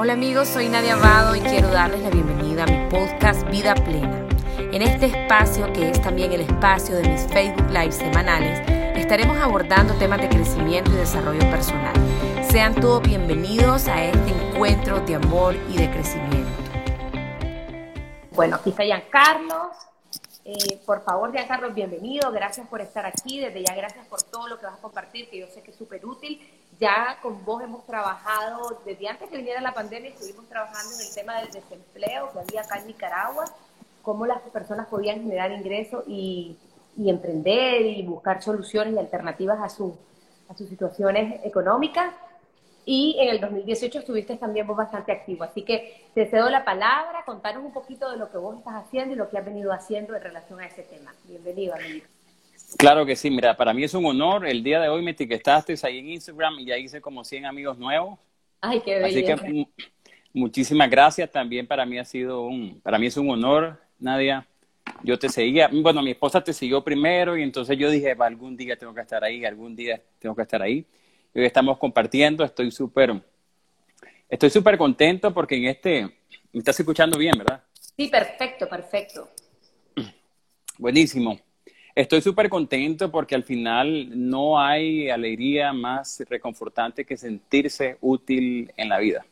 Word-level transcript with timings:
Hola 0.00 0.12
amigos, 0.12 0.46
soy 0.46 0.68
Nadia 0.68 0.94
Abado 0.94 1.34
y 1.34 1.40
quiero 1.40 1.66
darles 1.70 2.00
la 2.02 2.10
bienvenida 2.10 2.62
a 2.62 2.66
mi 2.66 2.88
podcast 2.88 3.42
Vida 3.50 3.74
Plena. 3.74 4.28
En 4.56 4.80
este 4.80 5.06
espacio, 5.06 5.72
que 5.72 5.90
es 5.90 6.00
también 6.00 6.30
el 6.30 6.42
espacio 6.42 6.94
de 6.94 7.08
mis 7.08 7.22
Facebook 7.22 7.68
Live 7.70 7.90
semanales, 7.90 8.60
estaremos 8.96 9.36
abordando 9.38 9.94
temas 9.94 10.20
de 10.20 10.28
crecimiento 10.28 10.92
y 10.92 10.94
desarrollo 10.94 11.40
personal. 11.50 11.94
Sean 12.48 12.76
todos 12.76 13.02
bienvenidos 13.02 13.88
a 13.88 14.04
este 14.04 14.30
encuentro 14.30 15.00
de 15.00 15.16
amor 15.16 15.56
y 15.68 15.78
de 15.78 15.90
crecimiento. 15.90 16.62
Bueno, 18.30 18.54
aquí 18.54 18.70
está 18.70 18.84
Giancarlos. 18.84 19.74
Eh, 20.44 20.78
por 20.86 21.02
favor, 21.02 21.32
Giancarlos, 21.32 21.74
bienvenido. 21.74 22.30
Gracias 22.30 22.68
por 22.68 22.80
estar 22.80 23.04
aquí. 23.04 23.40
Desde 23.40 23.64
ya, 23.64 23.74
gracias 23.74 24.06
por 24.06 24.22
todo 24.22 24.46
lo 24.46 24.60
que 24.60 24.66
vas 24.66 24.78
a 24.78 24.80
compartir, 24.80 25.28
que 25.28 25.40
yo 25.40 25.48
sé 25.48 25.60
que 25.60 25.72
es 25.72 25.76
súper 25.76 26.06
útil 26.06 26.40
ya 26.78 27.18
con 27.22 27.44
vos 27.44 27.62
hemos 27.62 27.84
trabajado, 27.86 28.80
desde 28.84 29.08
antes 29.08 29.28
que 29.28 29.36
viniera 29.36 29.60
la 29.60 29.74
pandemia, 29.74 30.10
estuvimos 30.10 30.48
trabajando 30.48 30.94
en 30.94 31.00
el 31.06 31.14
tema 31.14 31.40
del 31.40 31.50
desempleo 31.50 32.32
que 32.32 32.38
había 32.38 32.60
acá 32.62 32.78
en 32.78 32.86
Nicaragua, 32.86 33.44
cómo 34.02 34.26
las 34.26 34.40
personas 34.42 34.86
podían 34.86 35.22
generar 35.22 35.50
ingresos 35.52 36.04
y, 36.06 36.56
emprender 36.96 37.82
y 37.82 38.02
buscar 38.02 38.42
soluciones 38.42 38.94
y 38.94 38.98
alternativas 38.98 39.60
a, 39.60 39.68
su, 39.68 39.96
a 40.48 40.54
sus 40.56 40.68
situaciones 40.68 41.44
económicas. 41.44 42.12
Y 42.84 43.16
en 43.20 43.28
el 43.28 43.40
2018 43.40 44.00
estuviste 44.00 44.36
también 44.36 44.66
vos 44.66 44.76
bastante 44.76 45.12
activo. 45.12 45.44
Así 45.44 45.62
que 45.62 46.08
te 46.14 46.26
cedo 46.26 46.50
la 46.50 46.64
palabra, 46.64 47.22
contanos 47.24 47.64
un 47.64 47.72
poquito 47.72 48.10
de 48.10 48.16
lo 48.16 48.30
que 48.30 48.38
vos 48.38 48.56
estás 48.58 48.74
haciendo 48.74 49.14
y 49.14 49.16
lo 49.16 49.28
que 49.28 49.38
has 49.38 49.44
venido 49.44 49.72
haciendo 49.72 50.16
en 50.16 50.22
relación 50.22 50.60
a 50.60 50.66
ese 50.66 50.82
tema. 50.82 51.14
Bienvenido, 51.24 51.74
amigo. 51.74 52.06
Claro 52.76 53.06
que 53.06 53.16
sí, 53.16 53.30
mira, 53.30 53.56
para 53.56 53.72
mí 53.72 53.84
es 53.84 53.94
un 53.94 54.04
honor. 54.04 54.46
El 54.46 54.62
día 54.62 54.80
de 54.80 54.88
hoy 54.88 55.02
me 55.02 55.12
etiquetaste 55.12 55.74
ahí 55.82 55.98
en 55.98 56.10
Instagram 56.10 56.58
y 56.58 56.66
ya 56.66 56.76
hice 56.76 57.00
como 57.00 57.24
100 57.24 57.46
amigos 57.46 57.78
nuevos. 57.78 58.18
Ay, 58.60 58.80
qué 58.80 58.98
belleza. 58.98 59.34
Así 59.34 59.46
que 59.46 59.66
muchísimas 60.32 60.90
gracias. 60.90 61.30
También 61.30 61.66
para 61.66 61.86
mí 61.86 61.98
ha 61.98 62.04
sido 62.04 62.42
un, 62.42 62.80
para 62.80 62.98
mí 62.98 63.06
es 63.06 63.16
un 63.16 63.30
honor, 63.30 63.80
Nadia. 63.98 64.46
Yo 65.02 65.18
te 65.18 65.28
seguía, 65.28 65.70
bueno, 65.72 66.02
mi 66.02 66.10
esposa 66.10 66.42
te 66.42 66.52
siguió 66.52 66.82
primero 66.82 67.36
y 67.36 67.42
entonces 67.42 67.78
yo 67.78 67.90
dije, 67.90 68.16
algún 68.18 68.56
día 68.56 68.76
tengo 68.76 68.94
que 68.94 69.00
estar 69.00 69.22
ahí, 69.22 69.44
algún 69.44 69.76
día 69.76 70.02
tengo 70.18 70.34
que 70.34 70.42
estar 70.42 70.60
ahí. 70.60 70.84
hoy 71.34 71.44
estamos 71.44 71.78
compartiendo, 71.78 72.42
estoy 72.44 72.70
súper, 72.70 73.22
estoy 74.28 74.50
súper 74.50 74.76
contento 74.76 75.32
porque 75.32 75.56
en 75.56 75.66
este, 75.66 76.02
me 76.52 76.58
estás 76.58 76.78
escuchando 76.80 77.16
bien, 77.16 77.34
¿verdad? 77.38 77.62
Sí, 77.96 78.08
perfecto, 78.08 78.68
perfecto. 78.68 79.28
Buenísimo. 80.78 81.38
Estoy 81.98 82.20
súper 82.20 82.48
contento 82.48 83.10
porque 83.10 83.34
al 83.34 83.42
final 83.42 84.08
no 84.14 84.60
hay 84.60 85.10
alegría 85.10 85.72
más 85.72 86.22
reconfortante 86.30 87.04
que 87.04 87.16
sentirse 87.16 87.96
útil 88.00 88.70
en 88.76 88.88
la 88.88 89.00
vida. 89.00 89.26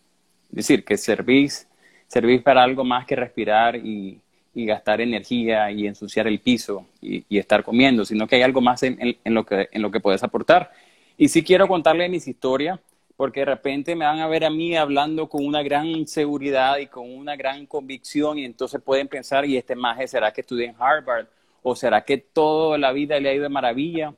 Es 0.51 0.57
decir, 0.57 0.85
que 0.85 0.97
servís, 0.97 1.69
servís 2.09 2.43
para 2.43 2.65
algo 2.65 2.83
más 2.83 3.07
que 3.07 3.15
respirar 3.15 3.77
y, 3.77 4.21
gastar 4.53 5.01
energía 5.01 5.71
y 5.71 5.87
ensuciar 5.87 6.27
el 6.27 6.41
piso 6.41 6.85
y, 7.01 7.39
estar 7.39 7.63
comiendo, 7.63 8.05
sino 8.05 8.27
que 8.27 8.35
hay 8.35 8.43
algo 8.43 8.61
más 8.61 8.83
en, 8.83 9.17
lo 9.27 9.47
que, 9.47 9.69
en 9.71 9.89
puedes 10.03 10.25
aportar. 10.25 10.73
Y 11.17 11.29
sí 11.29 11.45
quiero 11.45 11.69
contarle 11.69 12.09
mis 12.09 12.27
historias 12.27 12.81
porque 13.17 13.41
de 13.41 13.47
repente 13.47 13.95
me 13.95 14.07
van 14.07 14.19
a 14.19 14.27
ver 14.27 14.45
a 14.45 14.51
mí 14.51 14.77
hablando 14.77 15.29
con 15.29 15.47
una 15.47 15.63
gran 15.63 16.09
seguridad 16.09 16.79
y 16.79 16.89
con 16.89 17.09
una 17.15 17.37
gran 17.37 17.65
convicción 17.67 18.39
y 18.39 18.45
entonces 18.45 18.83
pueden 18.83 19.07
pensar, 19.07 19.45
¿y 19.45 19.57
este 19.57 19.77
maje 19.77 20.09
será 20.09 20.33
que 20.33 20.41
estudié 20.41 20.67
en 20.67 20.75
Harvard? 20.77 21.29
¿O 21.69 21.75
será 21.75 22.05
que 22.05 22.17
toda 22.19 22.79
la 22.79 22.93
vida 22.93 23.19
le 23.19 23.29
ha 23.29 23.35
ido 23.35 23.43
de 23.43 23.49
maravilla? 23.49 24.15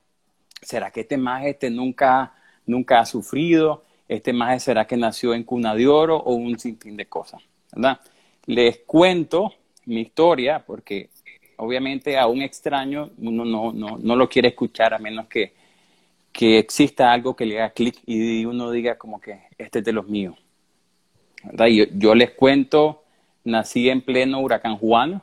¿Será 0.60 0.90
que 0.90 1.00
este 1.00 1.16
maje 1.16 1.48
este 1.48 1.70
nunca, 1.70 2.34
nunca 2.66 3.00
ha 3.00 3.06
sufrido? 3.06 3.84
¿Este 4.06 4.34
maje 4.34 4.60
será 4.60 4.86
que 4.86 4.98
nació 4.98 5.32
en 5.32 5.44
cuna 5.44 5.74
de 5.74 5.88
oro 5.88 6.18
o 6.18 6.34
un 6.34 6.58
sinfín 6.58 6.94
de 6.94 7.06
cosas? 7.06 7.40
¿verdad? 7.72 8.00
Les 8.44 8.80
cuento 8.80 9.54
mi 9.86 10.02
historia 10.02 10.62
porque 10.62 11.08
obviamente 11.56 12.18
a 12.18 12.26
un 12.26 12.42
extraño 12.42 13.12
uno 13.16 13.46
no, 13.46 13.72
no, 13.72 13.96
no 13.96 14.14
lo 14.14 14.28
quiere 14.28 14.48
escuchar 14.48 14.92
a 14.92 14.98
menos 14.98 15.26
que, 15.26 15.54
que 16.30 16.58
exista 16.58 17.10
algo 17.10 17.34
que 17.34 17.46
le 17.46 17.62
haga 17.62 17.70
clic 17.70 17.96
y 18.04 18.44
uno 18.44 18.70
diga 18.70 18.98
como 18.98 19.22
que 19.22 19.40
este 19.56 19.78
es 19.78 19.84
de 19.86 19.92
los 19.94 20.06
míos. 20.06 20.36
¿verdad? 21.44 21.68
Yo, 21.68 21.84
yo 21.94 22.14
les 22.14 22.32
cuento, 22.32 23.04
nací 23.42 23.88
en 23.88 24.02
pleno 24.02 24.38
huracán 24.40 24.76
Juan, 24.76 25.22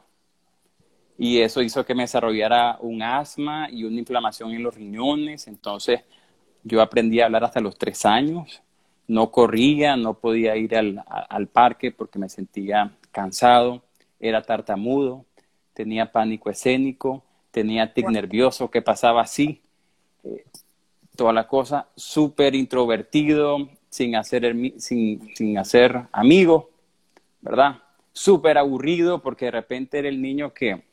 y 1.18 1.40
eso 1.40 1.62
hizo 1.62 1.86
que 1.86 1.96
me 1.96 2.04
desarrollara 2.04 2.78
un 2.82 3.02
asma 3.02 3.70
y 3.72 3.84
una 3.84 4.00
inflamación 4.00 4.52
en 4.52 4.64
los 4.64 4.76
riñones. 4.76 5.48
Entonces 5.48 6.02
yo 6.64 6.82
aprendí 6.82 7.22
a 7.22 7.26
hablar 7.26 7.44
hasta 7.44 7.62
los 7.62 7.78
tres 7.78 8.06
años. 8.06 8.62
No 9.08 9.32
corría, 9.32 9.96
no 9.96 10.16
podía 10.16 10.56
ir 10.58 10.76
al, 10.76 11.04
al 11.08 11.48
parque 11.48 11.92
porque 11.92 12.20
me 12.20 12.28
sentía 12.28 12.92
cansado, 13.12 13.84
era 14.20 14.42
tartamudo, 14.42 15.26
tenía 15.74 16.12
pánico 16.12 16.50
escénico, 16.50 17.24
tenía 17.52 17.94
tic 17.94 18.10
nervioso 18.10 18.70
que 18.70 18.82
pasaba 18.82 19.22
así, 19.22 19.62
eh, 20.24 20.44
toda 21.16 21.32
la 21.32 21.48
cosa, 21.48 21.88
súper 21.96 22.56
introvertido, 22.56 23.70
sin 23.90 24.16
hacer, 24.16 24.54
sin, 24.78 25.34
sin 25.36 25.58
hacer 25.58 26.08
amigos, 26.12 26.66
¿verdad? 27.40 27.78
Súper 28.12 28.58
aburrido 28.58 29.22
porque 29.22 29.46
de 29.46 29.52
repente 29.52 30.00
era 30.00 30.10
el 30.10 30.22
niño 30.22 30.54
que 30.54 30.84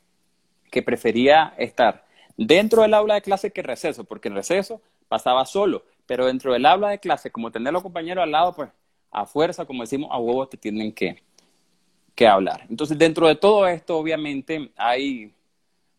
que 0.73 0.83
prefería 0.83 1.53
estar 1.59 2.05
dentro 2.37 2.81
del 2.81 2.95
aula 2.95 3.15
de 3.15 3.23
clase 3.23 3.53
que 3.53 3.63
receso, 3.63 4.05
porque 4.05 4.29
en 4.29 4.35
receso 4.35 4.81
pasaba 5.07 5.45
solo, 5.45 5.85
pero 6.07 6.27
dentro 6.27 6.55
del 6.55 6.65
aula 6.65 6.89
de 6.89 6.99
clase, 6.99 7.31
como 7.31 7.53
tener 7.53 7.75
los 7.75 7.83
compañeros 7.83 8.25
al 8.25 8.33
lado, 8.33 8.55
pues 8.55 8.71
a 9.11 9.27
fuerza, 9.27 9.67
como 9.67 9.83
decimos, 9.83 10.09
a 10.11 10.19
huevos 10.19 10.49
te 10.49 10.57
tienen 10.57 10.91
que, 10.91 11.23
que 12.15 12.27
hablar. 12.27 12.67
Entonces, 12.71 12.97
dentro 12.97 13.29
de 13.29 13.37
todo 13.37 13.69
esto, 13.69 13.99
obviamente, 13.99 14.73
hay, 14.75 15.35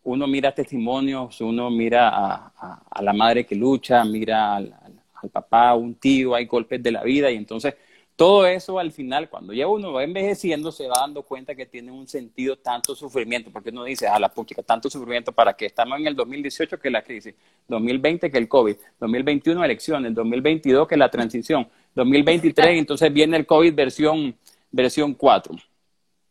uno 0.04 0.26
mira 0.26 0.52
testimonios, 0.56 1.40
uno 1.40 1.70
mira 1.70 2.10
a, 2.10 3.02
la 3.02 3.14
madre 3.14 3.46
que 3.46 3.54
lucha, 3.54 4.04
mira 4.04 4.56
al, 4.56 4.76
al 5.14 5.30
papá, 5.30 5.76
un 5.76 5.94
tío, 5.94 6.34
hay 6.34 6.48
golpes 6.48 6.82
de 6.82 6.92
la 6.92 7.04
vida, 7.04 7.30
y 7.30 7.36
entonces 7.36 7.76
todo 8.16 8.46
eso 8.46 8.78
al 8.78 8.92
final, 8.92 9.30
cuando 9.30 9.54
ya 9.54 9.68
uno 9.68 9.92
va 9.92 10.04
envejeciendo, 10.04 10.72
se 10.72 10.88
va 10.88 10.96
dando 11.00 11.24
cuenta 11.24 11.56
que 11.56 11.66
tiene 11.66 11.92
un 11.92 12.08
sentido 12.08 12.56
tanto 12.58 12.96
sufrimiento, 12.96 13.52
porque 13.52 13.70
uno 13.70 13.84
dice, 13.84 14.08
a 14.08 14.20
la 14.20 14.30
puchica, 14.30 14.62
tanto 14.62 14.90
sufrimiento 14.90 15.32
para 15.32 15.54
que 15.54 15.66
estamos 15.66 16.00
en 16.00 16.08
el 16.08 16.16
2018 16.16 16.80
que 16.80 16.92
la 16.92 17.04
crisis, 17.04 17.34
2020 17.68 18.30
que 18.30 18.38
el 18.38 18.48
COVID, 18.48 18.76
2021 19.00 19.66
elecciones, 19.66 20.14
2022 20.14 20.88
que 20.88 20.98
la 20.98 21.10
transición, 21.10 21.68
2023 21.96 22.68
entonces 22.80 23.12
viene 23.12 23.38
el 23.38 23.48
COVID 23.48 23.74
versión, 23.74 24.36
versión 24.72 25.16
4. 25.16 25.56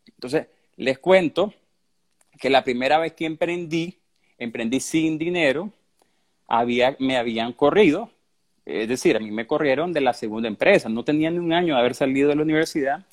Entonces, 0.06 0.46
les 0.76 0.98
cuento 0.98 1.52
que 2.38 2.48
la 2.48 2.62
primera 2.62 2.98
vez 2.98 3.12
que 3.12 3.26
emprendí, 3.26 3.98
emprendí 4.38 4.78
sin 4.78 5.18
dinero, 5.18 5.70
había, 6.46 6.96
me 7.00 7.16
habían 7.16 7.52
corrido, 7.52 8.10
es 8.64 8.88
decir, 8.88 9.16
a 9.16 9.20
mí 9.20 9.30
me 9.30 9.46
corrieron 9.46 9.92
de 9.92 10.00
la 10.00 10.12
segunda 10.12 10.48
empresa, 10.48 10.88
no 10.88 11.04
tenía 11.04 11.30
ni 11.30 11.38
un 11.38 11.52
año 11.52 11.74
de 11.74 11.80
haber 11.80 11.94
salido 11.94 12.28
de 12.28 12.36
la 12.36 12.42
universidad 12.42 13.04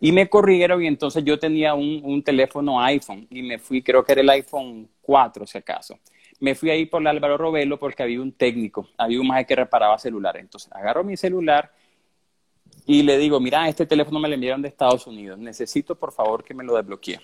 y 0.00 0.12
me 0.12 0.28
corrieron 0.28 0.82
y 0.82 0.86
entonces 0.86 1.24
yo 1.24 1.38
tenía 1.38 1.74
un, 1.74 2.22
teléfono 2.22 2.80
iPhone 2.80 3.26
y 3.30 3.42
me 3.42 3.58
fui, 3.58 3.82
creo 3.82 4.02
que 4.02 4.12
era 4.12 4.22
el 4.22 4.30
iPhone 4.30 4.88
4 5.02 5.46
si 5.46 5.58
acaso. 5.58 5.98
Me 6.40 6.54
fui 6.54 6.70
ahí 6.70 6.86
por 6.86 7.06
Álvaro 7.06 7.36
Robelo 7.36 7.78
porque 7.78 8.02
había 8.02 8.20
un 8.20 8.32
técnico, 8.32 8.88
había 8.96 9.20
un 9.20 9.28
maje 9.28 9.44
que 9.44 9.56
reparaba 9.56 9.98
celulares. 9.98 10.40
Entonces 10.40 10.72
agarro 10.72 11.04
mi 11.04 11.18
celular 11.18 11.70
y 12.86 13.02
le 13.02 13.18
digo, 13.18 13.40
mira, 13.40 13.68
este 13.68 13.84
teléfono 13.84 14.18
me 14.18 14.28
lo 14.28 14.34
enviaron 14.34 14.62
de 14.62 14.68
Estados 14.68 15.06
Unidos, 15.06 15.38
necesito 15.38 15.94
por 15.94 16.12
favor 16.12 16.44
que 16.44 16.54
me 16.54 16.64
lo 16.64 16.76
desbloquee. 16.76 17.20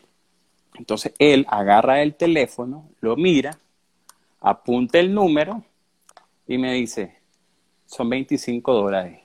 Entonces 0.75 1.15
él 1.19 1.47
agarra 1.49 2.03
el 2.03 2.15
teléfono, 2.15 2.91
lo 3.01 3.17
mira, 3.17 3.59
apunta 4.41 4.99
el 4.99 5.15
número 5.15 5.65
y 6.47 6.59
me 6.59 6.75
dice, 6.75 7.16
son 7.87 8.09
25 8.11 8.73
dólares. 8.73 9.21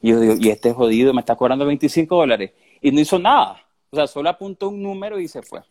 Y 0.00 0.10
yo 0.10 0.20
digo, 0.20 0.34
y 0.38 0.50
este 0.50 0.72
jodido 0.72 1.14
me 1.14 1.20
está 1.20 1.36
cobrando 1.36 1.64
25 1.64 2.14
dólares. 2.16 2.52
Y 2.80 2.90
no 2.90 3.00
hizo 3.00 3.18
nada. 3.18 3.64
O 3.90 3.96
sea, 3.96 4.06
solo 4.06 4.28
apuntó 4.28 4.68
un 4.68 4.82
número 4.82 5.18
y 5.18 5.28
se 5.28 5.42
fue. 5.42 5.62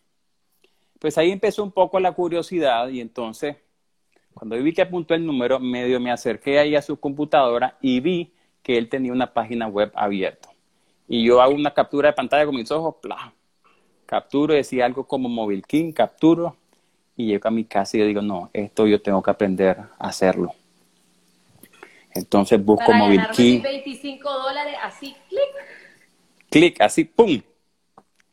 Pues 0.98 1.18
ahí 1.18 1.30
empezó 1.30 1.62
un 1.62 1.70
poco 1.70 2.00
la 2.00 2.12
curiosidad 2.12 2.88
y 2.88 3.00
entonces, 3.00 3.56
cuando 4.32 4.56
vi 4.56 4.72
que 4.72 4.82
apuntó 4.82 5.14
el 5.14 5.24
número, 5.24 5.60
medio 5.60 6.00
me 6.00 6.10
acerqué 6.10 6.58
ahí 6.58 6.74
a 6.74 6.82
su 6.82 6.98
computadora 6.98 7.76
y 7.80 8.00
vi 8.00 8.32
que 8.62 8.78
él 8.78 8.88
tenía 8.88 9.12
una 9.12 9.32
página 9.32 9.66
web 9.68 9.92
abierta. 9.94 10.48
Y 11.06 11.22
yo 11.24 11.42
hago 11.42 11.54
una 11.54 11.74
captura 11.74 12.08
de 12.08 12.14
pantalla 12.14 12.46
con 12.46 12.56
mis 12.56 12.70
ojos, 12.70 12.96
bla, 13.02 13.34
capturo, 14.06 14.54
decía 14.54 14.86
algo 14.86 15.06
como 15.06 15.28
Mobile 15.28 15.62
King, 15.62 15.92
capturo, 15.92 16.56
y 17.16 17.26
llego 17.26 17.48
a 17.48 17.50
mi 17.50 17.64
casa 17.64 17.96
y 17.96 18.00
yo 18.00 18.06
digo, 18.06 18.22
no, 18.22 18.50
esto 18.52 18.86
yo 18.86 19.00
tengo 19.02 19.22
que 19.22 19.30
aprender 19.30 19.78
a 19.98 20.08
hacerlo. 20.08 20.54
Entonces 22.14 22.64
busco 22.64 22.86
Para 22.86 22.98
Mobile 22.98 23.28
Key. 23.34 23.58
25 23.58 24.30
dólares, 24.30 24.76
así, 24.82 25.14
clic. 25.28 25.40
Clic, 26.50 26.80
así, 26.80 27.04
pum. 27.04 27.40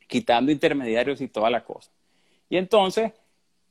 Quitando 0.07 0.51
intermediarios 0.51 1.21
y 1.21 1.27
toda 1.27 1.49
la 1.49 1.63
cosa. 1.63 1.89
Y 2.49 2.57
entonces 2.57 3.11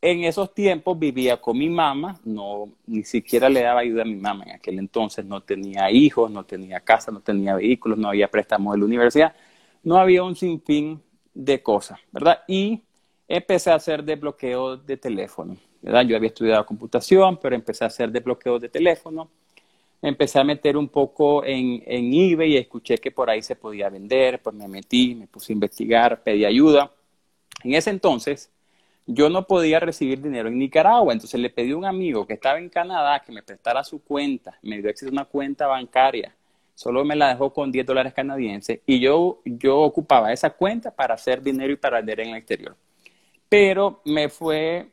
en 0.03 0.25
esos 0.25 0.55
tiempos 0.55 0.99
vivía 0.99 1.41
con 1.41 1.59
mi 1.59 1.69
mamá, 1.69 2.19
no, 2.25 2.71
ni 2.87 3.05
siquiera 3.05 3.49
le 3.49 3.61
daba 3.61 3.81
ayuda 3.81 4.03
a 4.03 4.07
mi 4.07 4.17
mamá. 4.17 4.45
En 4.45 4.53
aquel 4.53 4.79
entonces 4.79 5.25
no 5.25 5.43
tenía 5.43 5.91
hijos, 5.91 6.31
no 6.31 6.45
tenía 6.45 6.81
casa, 6.81 7.12
no 7.12 7.21
tenía 7.21 7.55
vehículos, 7.55 7.99
no 7.99 8.09
había 8.09 8.29
préstamos 8.29 8.73
de 8.73 8.79
la 8.79 8.85
universidad, 8.87 9.35
no 9.83 9.99
había 9.99 10.23
un 10.23 10.37
sinfín 10.37 11.03
de 11.35 11.62
cosas, 11.62 11.99
¿verdad? 12.11 12.43
Y 12.49 12.83
empecé 13.29 13.71
a 13.71 13.75
hacer 13.75 14.03
desbloqueo 14.03 14.79
de 14.79 14.97
teléfono, 14.97 15.57
¿verdad? 15.83 16.03
Yo 16.03 16.17
había 16.17 16.29
estudiado 16.29 16.65
computación, 16.65 17.39
pero 17.39 17.55
empecé 17.55 17.85
a 17.85 17.89
hacer 17.89 18.11
desbloqueo 18.11 18.59
de 18.59 18.69
teléfono. 18.71 19.29
Empecé 20.02 20.38
a 20.38 20.44
meter 20.44 20.76
un 20.76 20.88
poco 20.88 21.44
en, 21.44 21.82
en 21.87 22.12
eBay 22.12 22.55
y 22.55 22.56
escuché 22.56 22.99
que 22.99 23.11
por 23.11 23.29
ahí 23.29 23.43
se 23.43 23.56
podía 23.56 23.91
vender, 23.91 24.41
pues 24.41 24.56
me 24.56 24.67
metí, 24.67 25.14
me 25.14 25.26
puse 25.26 25.52
a 25.52 25.55
investigar, 25.55 26.23
pedí 26.23 26.44
ayuda. 26.44 26.91
En 27.62 27.75
ese 27.75 27.91
entonces, 27.91 28.50
yo 29.06 29.29
no 29.29 29.47
podía 29.47 29.81
recibir 29.81 30.23
dinero 30.23 30.49
en 30.49 30.58
Nicaragua, 30.58 31.12
entonces 31.12 31.41
le 31.41 31.50
pedí 31.50 31.73
a 31.73 31.76
un 31.76 31.85
amigo 31.85 32.26
que 32.26 32.35
estaba 32.35 32.58
en 32.58 32.69
Canadá 32.69 33.20
que 33.20 33.32
me 33.32 33.43
prestara 33.43 33.82
su 33.82 34.02
cuenta, 34.02 34.58
me 34.62 34.81
dio 34.81 34.88
acceso 34.88 35.11
a 35.11 35.12
una 35.12 35.25
cuenta 35.25 35.67
bancaria, 35.67 36.35
solo 36.75 37.05
me 37.05 37.17
la 37.17 37.29
dejó 37.29 37.52
con 37.52 37.73
10 37.73 37.87
dólares 37.87 38.14
canadienses 38.14 38.81
y 38.87 39.00
yo, 39.00 39.41
yo 39.44 39.79
ocupaba 39.81 40.32
esa 40.32 40.50
cuenta 40.50 40.91
para 40.91 41.14
hacer 41.14 41.43
dinero 41.43 41.73
y 41.73 41.76
para 41.76 41.99
vender 41.99 42.20
en 42.20 42.29
el 42.31 42.37
exterior. 42.37 42.76
Pero 43.49 44.00
me, 44.05 44.29
fue, 44.29 44.88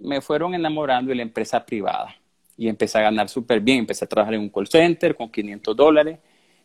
me 0.00 0.20
fueron 0.20 0.54
enamorando 0.54 1.10
de 1.10 1.16
la 1.16 1.22
empresa 1.22 1.64
privada 1.64 2.19
y 2.60 2.68
empecé 2.68 2.98
a 2.98 3.00
ganar 3.00 3.30
súper 3.30 3.58
bien, 3.58 3.78
empecé 3.78 4.04
a 4.04 4.08
trabajar 4.08 4.34
en 4.34 4.42
un 4.42 4.50
call 4.50 4.68
center 4.68 5.16
con 5.16 5.30
500 5.30 5.74
dólares 5.74 6.18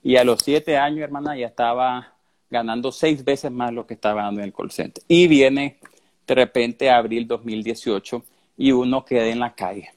y 0.04 0.18
a 0.18 0.26
los 0.26 0.42
7 0.44 0.76
años, 0.76 1.00
hermana, 1.00 1.38
ya 1.38 1.48
estaba 1.48 2.16
ganando 2.50 2.92
seis 2.92 3.24
veces 3.24 3.50
más 3.50 3.72
lo 3.72 3.88
que 3.88 3.94
estaba 3.94 4.16
ganando 4.16 4.42
en 4.42 4.48
el 4.48 4.54
call 4.54 4.72
center. 4.72 5.02
Y 5.08 5.30
viene 5.30 5.80
de 6.28 6.36
repente 6.36 6.90
abril 6.90 7.26
2018 7.26 8.26
y 8.58 8.74
uno 8.74 9.06
queda 9.06 9.28
en 9.28 9.40
la 9.40 9.56
calle. 9.56 9.90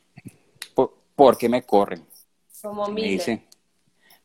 ¿Por, 0.73 0.95
porque 1.17 1.49
me 1.49 1.63
corren? 1.63 2.05
Como 2.63 2.87
miles. 2.87 3.41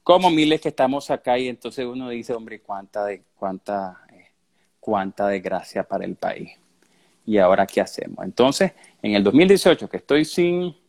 como 0.04 0.30
miles 0.30 0.62
que 0.62 0.70
estamos 0.70 1.10
acá 1.10 1.40
y 1.40 1.48
entonces 1.48 1.88
uno 1.88 2.08
dice, 2.10 2.36
hombre, 2.36 2.62
cuánta, 2.62 3.06
de, 3.06 3.24
cuánta, 3.34 4.06
eh, 4.14 4.28
cuánta 4.80 5.28
desgracia 5.28 5.84
para 5.84 6.06
el 6.06 6.18
país. 6.18 6.52
¿Y 7.26 7.40
ahora 7.40 7.66
qué 7.66 7.82
hacemos? 7.82 8.24
Entonces, 8.24 8.74
en 9.02 9.16
el 9.16 9.24
2018, 9.24 9.90
que 9.90 9.98
estoy 9.98 10.24
sin, 10.24 10.83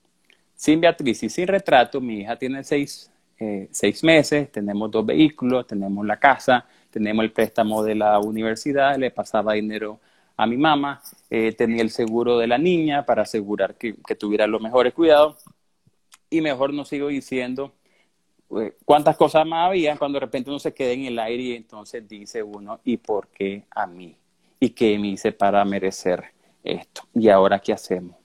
sin 0.55 0.81
Beatriz 0.81 1.23
y 1.23 1.29
sin 1.29 1.47
retrato, 1.47 2.01
mi 2.01 2.21
hija 2.21 2.37
tiene 2.37 2.65
seis, 2.65 3.11
eh, 3.39 3.69
seis 3.71 4.03
meses, 4.05 4.51
tenemos 4.51 4.91
dos 4.91 5.05
vehículos, 5.05 5.67
tenemos 5.67 6.07
la 6.07 6.19
casa, 6.19 6.67
tenemos 6.91 7.25
el 7.25 7.33
préstamo 7.33 7.83
de 7.83 7.95
la 7.97 8.19
universidad, 8.21 8.97
le 8.97 9.11
pasaba 9.11 9.55
dinero 9.55 9.99
a 10.37 10.47
mi 10.47 10.57
mamá, 10.57 11.03
eh, 11.31 11.53
tenía 11.53 11.83
el 11.83 11.91
seguro 11.91 12.39
de 12.39 12.47
la 12.47 12.59
niña 12.59 13.05
para 13.05 13.23
asegurar 13.23 13.77
que, 13.77 13.95
tuviera 14.19 14.47
los 14.47 14.61
mejores 14.61 14.95
cuidados 14.95 15.45
y 16.31 16.41
mejor 16.41 16.73
no 16.73 16.85
sigo 16.85 17.09
diciendo 17.09 17.73
eh, 18.59 18.77
cuántas 18.85 19.17
cosas 19.17 19.47
más 19.47 19.69
había 19.69 19.97
cuando 19.97 20.17
de 20.17 20.27
repente 20.27 20.51
uno 20.51 20.59
se 20.59 20.75
queda 20.75 20.93
en 20.93 21.05
el 21.05 21.19
aire 21.19 21.43
y 21.43 21.55
entonces 21.55 22.07
dice 22.09 22.43
uno, 22.43 22.81
¿y 22.85 22.97
por 22.97 23.29
qué 23.29 23.65
a 23.71 23.87
mí? 23.87 24.17
¿Y 24.61 24.71
qué 24.71 24.99
me 24.99 25.09
hice 25.09 25.33
para 25.33 25.65
merecer 25.65 26.25
esto? 26.63 27.03
¿Y 27.15 27.29
ahora 27.29 27.59
qué 27.59 27.73
hacemos? 27.73 28.24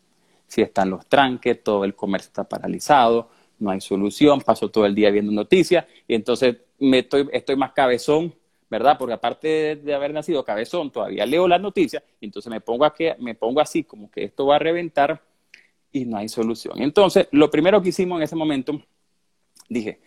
Si 0.50 0.62
están 0.62 0.90
los 0.90 1.06
tranques, 1.07 1.63
todo 1.63 1.86
el 1.86 1.96
comercio 1.96 2.28
está 2.28 2.44
paralizado, 2.44 3.30
no 3.60 3.69
hay 3.69 3.80
solución, 3.80 4.42
paso 4.42 4.69
todo 4.69 4.86
el 4.86 4.94
día 4.94 5.10
viendo 5.10 5.31
noticias 5.31 5.86
y 6.06 6.16
entonces 6.16 6.57
me 6.80 7.00
estoy, 7.00 7.30
estoy 7.31 7.56
más 7.56 7.72
cabezón 7.72 8.34
¿verdad? 8.69 8.98
Porque 8.98 9.13
aparte 9.13 9.78
de, 9.78 9.94
haber 9.96 10.13
nacido 10.13 10.46
cabezón, 10.46 10.92
todavía 10.92 11.25
leo 11.25 11.48
las 11.48 11.60
noticias 11.60 12.04
y 12.19 12.25
entonces 12.25 12.51
me 12.51 12.62
pongo, 12.62 12.86
me 13.19 13.36
pongo 13.36 13.62
así 13.62 13.84
como 13.84 14.12
que 14.12 14.25
esto 14.25 14.46
va 14.46 14.57
a 14.57 14.60
reventar 14.60 15.22
y 15.92 16.06
no 16.06 16.18
hay 16.18 16.30
solución. 16.30 16.80
Entonces, 16.81 17.28
lo 17.31 17.50
primero 17.50 17.81
que 17.81 17.90
hicimos 17.90 18.19
en 18.19 18.24
ese 18.24 18.36
momento, 18.36 18.80
dije, 19.68 20.00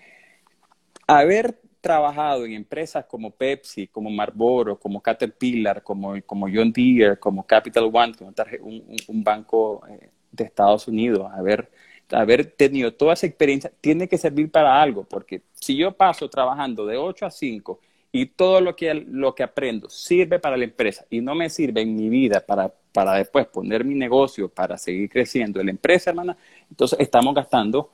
haber 1.08 1.60
trabajado 1.80 2.44
en 2.44 2.52
empresas 2.52 3.04
como 3.06 3.32
Pepsi, 3.32 3.88
como 3.88 4.08
Marlboro, 4.10 4.78
como 4.78 5.00
Caterpillar, 5.00 5.82
como, 5.82 6.14
como 6.24 6.46
John 6.52 6.72
Deere, 6.72 7.18
como 7.18 7.44
Capital 7.44 7.90
One, 7.92 8.12
un, 8.60 8.96
un 9.08 9.24
banco 9.24 9.84
eh, 9.88 10.08
de 10.32 10.44
Estados 10.44 10.88
Unidos, 10.88 11.30
haber, 11.32 11.70
haber 12.10 12.46
tenido 12.46 12.92
toda 12.92 13.12
esa 13.12 13.26
experiencia, 13.26 13.70
tiene 13.80 14.08
que 14.08 14.18
servir 14.18 14.50
para 14.50 14.82
algo, 14.82 15.04
porque 15.04 15.42
si 15.54 15.76
yo 15.76 15.92
paso 15.92 16.28
trabajando 16.28 16.86
de 16.86 16.96
8 16.96 17.26
a 17.26 17.30
5 17.30 17.78
y 18.10 18.26
todo 18.26 18.60
lo 18.60 18.74
que, 18.74 18.92
lo 18.94 19.34
que 19.34 19.42
aprendo 19.42 19.88
sirve 19.88 20.38
para 20.38 20.56
la 20.56 20.64
empresa 20.64 21.06
y 21.10 21.20
no 21.20 21.34
me 21.34 21.48
sirve 21.48 21.82
en 21.82 21.94
mi 21.94 22.08
vida 22.08 22.40
para, 22.40 22.72
para 22.92 23.14
después 23.14 23.46
poner 23.46 23.84
mi 23.84 23.94
negocio, 23.94 24.48
para 24.48 24.76
seguir 24.76 25.08
creciendo 25.08 25.60
en 25.60 25.66
la 25.66 25.72
empresa, 25.72 26.10
hermana, 26.10 26.36
entonces 26.68 26.98
estamos 27.00 27.34
gastando, 27.34 27.92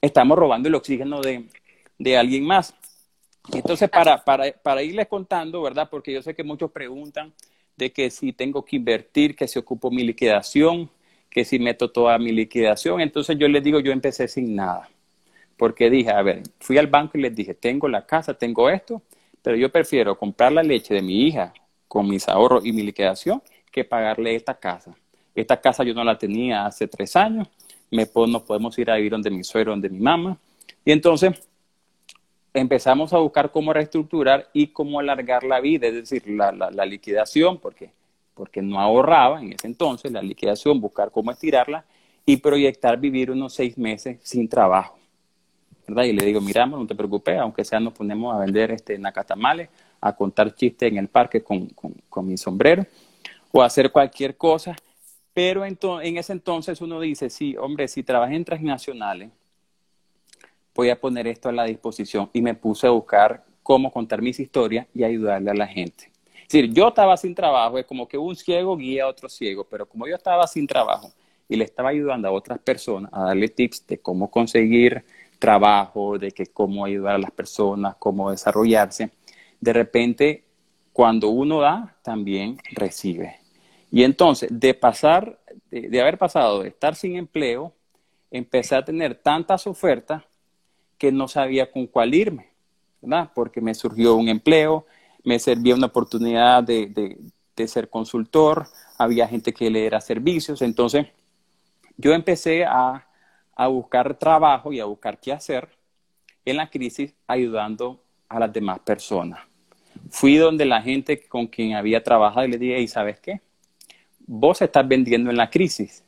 estamos 0.00 0.38
robando 0.38 0.68
el 0.68 0.74
oxígeno 0.74 1.20
de, 1.20 1.44
de 1.98 2.16
alguien 2.16 2.44
más. 2.44 2.74
Entonces, 3.52 3.88
para, 3.88 4.22
para, 4.24 4.52
para 4.52 4.82
irles 4.82 5.06
contando, 5.08 5.62
¿verdad? 5.62 5.88
Porque 5.90 6.12
yo 6.12 6.22
sé 6.22 6.34
que 6.34 6.44
muchos 6.44 6.70
preguntan 6.70 7.32
de 7.76 7.92
que 7.92 8.10
si 8.10 8.32
tengo 8.32 8.64
que 8.64 8.76
invertir, 8.76 9.34
que 9.34 9.48
si 9.48 9.58
ocupo 9.58 9.90
mi 9.90 10.04
liquidación, 10.04 10.90
que 11.30 11.44
si 11.44 11.58
meto 11.58 11.90
toda 11.90 12.18
mi 12.18 12.32
liquidación. 12.32 13.00
Entonces 13.00 13.38
yo 13.38 13.48
les 13.48 13.62
digo, 13.62 13.80
yo 13.80 13.92
empecé 13.92 14.28
sin 14.28 14.56
nada. 14.56 14.88
Porque 15.56 15.88
dije, 15.90 16.10
a 16.10 16.22
ver, 16.22 16.42
fui 16.58 16.78
al 16.78 16.86
banco 16.86 17.16
y 17.18 17.22
les 17.22 17.34
dije, 17.34 17.54
tengo 17.54 17.88
la 17.88 18.04
casa, 18.06 18.34
tengo 18.34 18.68
esto, 18.68 19.02
pero 19.42 19.56
yo 19.56 19.70
prefiero 19.70 20.18
comprar 20.18 20.52
la 20.52 20.62
leche 20.62 20.94
de 20.94 21.02
mi 21.02 21.26
hija 21.26 21.52
con 21.86 22.08
mis 22.08 22.28
ahorros 22.28 22.64
y 22.64 22.72
mi 22.72 22.82
liquidación 22.82 23.42
que 23.70 23.84
pagarle 23.84 24.34
esta 24.34 24.54
casa. 24.54 24.94
Esta 25.34 25.60
casa 25.60 25.84
yo 25.84 25.94
no 25.94 26.02
la 26.02 26.18
tenía 26.18 26.66
hace 26.66 26.88
tres 26.88 27.14
años, 27.14 27.48
me, 27.90 28.08
nos 28.28 28.42
podemos 28.42 28.78
ir 28.78 28.90
a 28.90 28.96
vivir 28.96 29.12
donde 29.12 29.30
mi 29.30 29.44
suegro, 29.44 29.72
donde 29.72 29.88
mi 29.88 30.00
mamá. 30.00 30.38
Y 30.84 30.92
entonces 30.92 31.32
empezamos 32.54 33.12
a 33.12 33.18
buscar 33.18 33.50
cómo 33.50 33.72
reestructurar 33.72 34.48
y 34.52 34.68
cómo 34.68 34.98
alargar 34.98 35.44
la 35.44 35.60
vida, 35.60 35.86
es 35.86 35.94
decir, 35.94 36.28
la, 36.28 36.52
la, 36.52 36.84
liquidación, 36.84 37.58
porque, 37.58 37.90
porque 38.40 38.62
no 38.62 38.80
ahorraba 38.80 39.42
en 39.42 39.52
ese 39.52 39.66
entonces, 39.66 40.10
la 40.10 40.22
liquidación, 40.22 40.80
buscar 40.80 41.10
cómo 41.10 41.30
estirarla 41.30 41.84
y 42.24 42.38
proyectar 42.38 42.98
vivir 42.98 43.30
unos 43.30 43.52
seis 43.52 43.76
meses 43.76 44.18
sin 44.22 44.48
trabajo. 44.48 44.96
Y 45.86 46.12
le 46.14 46.24
digo, 46.24 46.40
miramos, 46.40 46.80
no 46.80 46.86
te 46.86 46.94
preocupes, 46.94 47.38
aunque 47.38 47.66
sea 47.66 47.78
nos 47.80 47.92
ponemos 47.92 48.34
a 48.34 48.38
vender 48.38 48.70
este, 48.70 48.98
nacatamales, 48.98 49.68
a 50.00 50.16
contar 50.16 50.54
chistes 50.54 50.90
en 50.90 50.96
el 50.96 51.08
parque 51.08 51.42
con, 51.42 51.68
mi 52.22 52.38
sombrero, 52.38 52.86
o 53.52 53.62
hacer 53.62 53.92
cualquier 53.92 54.38
cosa. 54.38 54.74
Pero 55.34 55.62
en, 55.62 55.78
en 56.02 56.16
ese 56.16 56.32
entonces 56.32 56.80
uno 56.80 56.98
dice, 56.98 57.28
sí, 57.28 57.58
hombre, 57.58 57.88
si 57.88 58.02
trabajé 58.02 58.36
en 58.36 58.46
transnacionales, 58.46 59.28
voy 60.74 60.88
a 60.88 60.98
poner 60.98 61.26
esto 61.26 61.50
a 61.50 61.52
la 61.52 61.64
disposición. 61.64 62.30
Y 62.32 62.40
me 62.40 62.54
puse 62.54 62.86
a 62.86 62.90
buscar 62.90 63.44
cómo 63.62 63.92
contar 63.92 64.22
mis 64.22 64.40
historias 64.40 64.86
y 64.94 65.04
ayudarle 65.04 65.50
a 65.50 65.54
la 65.54 65.66
gente. 65.66 66.10
Decir, 66.50 66.72
yo 66.72 66.88
estaba 66.88 67.16
sin 67.16 67.32
trabajo, 67.32 67.78
es 67.78 67.86
como 67.86 68.08
que 68.08 68.18
un 68.18 68.34
ciego 68.34 68.76
guía 68.76 69.04
a 69.04 69.06
otro 69.06 69.28
ciego, 69.28 69.62
pero 69.62 69.86
como 69.86 70.08
yo 70.08 70.16
estaba 70.16 70.44
sin 70.48 70.66
trabajo 70.66 71.12
y 71.48 71.54
le 71.54 71.62
estaba 71.62 71.90
ayudando 71.90 72.26
a 72.26 72.32
otras 72.32 72.58
personas 72.58 73.08
a 73.14 73.26
darle 73.26 73.46
tips 73.46 73.86
de 73.86 73.98
cómo 73.98 74.28
conseguir 74.28 75.04
trabajo, 75.38 76.18
de 76.18 76.32
que 76.32 76.46
cómo 76.46 76.84
ayudar 76.84 77.14
a 77.14 77.18
las 77.18 77.30
personas, 77.30 77.94
cómo 78.00 78.32
desarrollarse, 78.32 79.12
de 79.60 79.72
repente 79.72 80.44
cuando 80.92 81.28
uno 81.28 81.60
da, 81.60 81.96
también 82.02 82.58
recibe. 82.72 83.36
Y 83.92 84.02
entonces, 84.02 84.50
de 84.52 84.74
pasar, 84.74 85.38
de, 85.70 86.00
haber 86.00 86.18
pasado 86.18 86.62
de 86.62 86.70
estar 86.70 86.96
sin 86.96 87.14
empleo, 87.14 87.72
empecé 88.28 88.74
a 88.74 88.84
tener 88.84 89.14
tantas 89.14 89.68
ofertas 89.68 90.24
que 90.98 91.12
no 91.12 91.28
sabía 91.28 91.70
con 91.70 91.86
cuál 91.86 92.12
irme, 92.12 92.48
¿verdad? 93.00 93.30
Porque 93.36 93.60
me 93.60 93.72
surgió 93.72 94.16
un 94.16 94.28
empleo, 94.28 94.84
me 95.24 95.38
servía 95.38 95.74
una 95.74 95.86
oportunidad 95.86 96.62
de, 96.62 97.18
de 97.56 97.68
ser 97.68 97.88
consultor, 97.88 98.66
había 98.98 99.28
gente 99.28 99.52
que 99.52 99.70
le 99.70 99.86
era 99.86 100.00
servicios, 100.00 100.62
entonces 100.62 101.06
yo 101.96 102.12
empecé 102.12 102.64
a 102.64 103.06
a 103.60 103.66
buscar 103.66 104.14
trabajo 104.14 104.72
y 104.72 104.80
a 104.80 104.86
buscar 104.86 105.20
qué 105.20 105.32
hacer 105.32 105.68
en 106.46 106.56
la 106.56 106.70
crisis 106.70 107.14
ayudando 107.26 108.02
a 108.26 108.40
las 108.40 108.50
demás 108.50 108.78
personas. 108.78 109.40
Fui 110.08 110.38
donde 110.38 110.64
la 110.64 110.80
gente 110.80 111.28
con 111.28 111.46
quien 111.46 111.74
había 111.74 112.02
trabajado 112.02 112.46
y 112.46 112.52
le 112.52 112.56
dije, 112.56 112.80
¿y 112.80 112.88
sabes 112.88 113.20
qué? 113.20 113.42
Vos 114.20 114.62
estás 114.62 114.88
vendiendo 114.88 115.28
en 115.28 115.36
la 115.36 115.50
crisis 115.50 116.02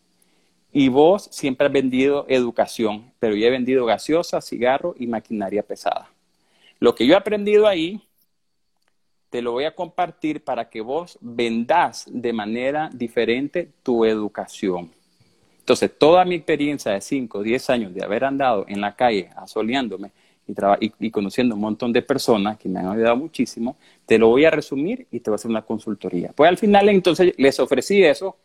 y 0.73 0.89
vos 0.89 1.29
siempre 1.31 1.67
has 1.67 1.73
vendido 1.75 2.25
educación, 2.27 3.13
pero 3.19 3.35
yo 3.37 3.47
he 3.47 3.51
vendido 3.51 3.85
gaseosa, 3.85 4.41
cigarro 4.41 4.95
y 4.99 5.07
maquinaria 5.07 5.63
pesada. 5.63 6.09
Lo 6.79 6.95
que 6.95 7.07
yo 7.07 7.13
he 7.13 7.19
aprendido 7.19 7.67
ahí, 7.67 8.01
te 9.33 9.43
lo 9.43 9.53
voy 9.53 9.65
a 9.65 9.75
compartir 9.75 10.45
para 10.45 10.69
que 10.69 10.83
vos 10.83 11.19
vendas 11.21 12.05
de 12.07 12.33
manera 12.33 12.91
diferente 12.93 13.71
tu 13.83 14.05
educación. 14.05 14.91
Entonces, 15.59 15.91
toda 15.99 16.25
mi 16.25 16.35
experiencia 16.35 16.93
de 16.93 17.01
5 17.01 17.39
o 17.39 17.43
10 17.43 17.71
años 17.71 17.95
de 17.95 18.05
haber 18.05 18.25
andado 18.25 18.67
en 18.69 18.81
la 18.81 18.95
calle 18.95 19.31
asoleándome 19.35 20.13
y, 20.47 20.55
y, 21.07 21.11
conociendo 21.11 21.55
un 21.55 21.63
montón 21.63 21.93
de 21.93 22.03
personas 22.03 22.59
que 22.59 22.69
me 22.69 22.81
han 22.81 22.89
ayudado 22.89 23.17
muchísimo, 23.17 23.77
te 24.05 24.19
lo 24.19 24.29
voy 24.29 24.45
a 24.45 24.51
resumir 24.51 25.07
y 25.11 25.21
te 25.21 25.31
voy 25.31 25.37
a 25.37 25.37
hacer 25.37 25.51
una 25.51 25.63
consultoría. 25.63 26.33
Pues 26.37 26.51
al 26.51 26.59
final 26.59 26.91
entonces 26.91 27.33
les 27.39 27.59
ofrecí 27.59 28.05
eso 28.05 28.37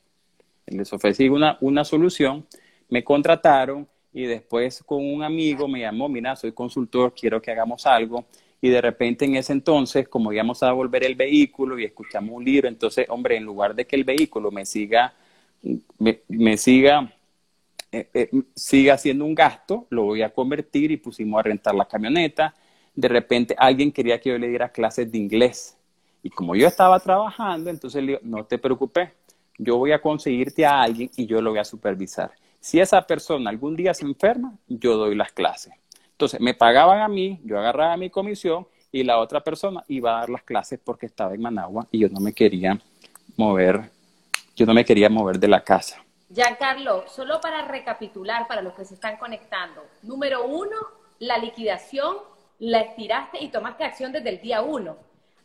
les 0.67 0.91
ofrecí 0.91 1.29
una, 1.29 1.57
una 1.61 1.83
solución, 1.83 2.45
me 2.89 3.03
contrataron 3.03 3.87
y 4.13 4.23
después 4.23 4.83
con 4.83 5.03
un 5.05 5.23
amigo 5.23 5.67
me 5.67 5.81
llamó, 5.81 6.09
mira, 6.09 6.35
soy 6.35 6.51
consultor, 6.51 7.13
quiero 7.13 7.41
que 7.41 7.51
hagamos 7.51 7.85
algo. 7.85 8.25
Y 8.61 8.69
de 8.69 8.81
repente 8.81 9.25
en 9.25 9.35
ese 9.35 9.53
entonces, 9.53 10.07
como 10.07 10.33
íbamos 10.33 10.63
a 10.63 10.71
volver 10.71 11.03
el 11.03 11.15
vehículo 11.15 11.77
y 11.77 11.85
escuchamos 11.85 12.35
un 12.35 12.43
libro, 12.43 12.67
entonces, 12.67 13.05
hombre, 13.09 13.37
en 13.37 13.43
lugar 13.43 13.75
de 13.75 13.85
que 13.85 13.95
el 13.95 14.03
vehículo 14.03 14.51
me 14.51 14.65
siga, 14.65 15.13
me, 15.99 16.57
siga, 16.57 17.13
eh, 17.91 18.09
eh, 18.13 18.29
siga 18.55 18.95
haciendo 18.95 19.25
un 19.25 19.35
gasto, 19.35 19.85
lo 19.89 20.03
voy 20.03 20.23
a 20.23 20.33
convertir 20.33 20.91
y 20.91 20.97
pusimos 20.97 21.39
a 21.39 21.43
rentar 21.43 21.75
la 21.75 21.85
camioneta. 21.85 22.55
De 22.95 23.07
repente 23.07 23.55
alguien 23.57 23.91
quería 23.91 24.19
que 24.19 24.29
yo 24.29 24.37
le 24.37 24.49
diera 24.49 24.69
clases 24.69 25.11
de 25.11 25.17
inglés. 25.17 25.77
Y 26.23 26.29
como 26.29 26.55
yo 26.55 26.67
estaba 26.67 26.99
trabajando, 26.99 27.69
entonces 27.69 28.01
le 28.01 28.13
digo, 28.13 28.19
no 28.23 28.43
te 28.45 28.57
preocupes, 28.57 29.09
yo 29.57 29.77
voy 29.77 29.91
a 29.91 30.01
conseguirte 30.01 30.65
a 30.65 30.81
alguien 30.81 31.09
y 31.15 31.25
yo 31.25 31.41
lo 31.41 31.51
voy 31.51 31.59
a 31.59 31.63
supervisar. 31.63 32.31
Si 32.59 32.79
esa 32.79 33.01
persona 33.05 33.49
algún 33.49 33.75
día 33.75 33.93
se 33.93 34.05
enferma, 34.05 34.57
yo 34.67 34.97
doy 34.97 35.15
las 35.15 35.31
clases. 35.31 35.73
Entonces, 36.17 36.39
me 36.39 36.55
pagaban 36.55 37.01
a 37.01 37.07
mí, 37.07 37.39
yo 37.43 37.59
agarraba 37.59 37.95
mi 37.95 38.09
comisión 38.09 38.67
y 38.91 39.03
la 39.03 39.19
otra 39.19 39.41
persona 39.41 39.83
iba 39.87 40.17
a 40.17 40.21
dar 40.21 40.29
las 40.31 40.41
clases 40.41 40.79
porque 40.83 41.05
estaba 41.05 41.35
en 41.35 41.41
Managua 41.43 41.85
y 41.91 41.99
yo 41.99 42.09
no 42.09 42.19
me 42.19 42.33
quería 42.33 42.75
mover, 43.35 43.91
yo 44.55 44.65
no 44.65 44.73
me 44.73 44.83
quería 44.83 45.11
mover 45.11 45.37
de 45.37 45.47
la 45.47 45.63
casa. 45.63 46.03
Giancarlo, 46.33 47.07
solo 47.07 47.39
para 47.39 47.67
recapitular 47.67 48.47
para 48.47 48.63
los 48.63 48.73
que 48.73 48.83
se 48.83 48.95
están 48.95 49.17
conectando. 49.17 49.85
Número 50.01 50.43
uno, 50.43 50.75
la 51.19 51.37
liquidación 51.37 52.15
la 52.57 52.79
estiraste 52.79 53.43
y 53.43 53.49
tomaste 53.49 53.83
acción 53.83 54.11
desde 54.11 54.29
el 54.29 54.41
día 54.41 54.63
uno. 54.63 54.97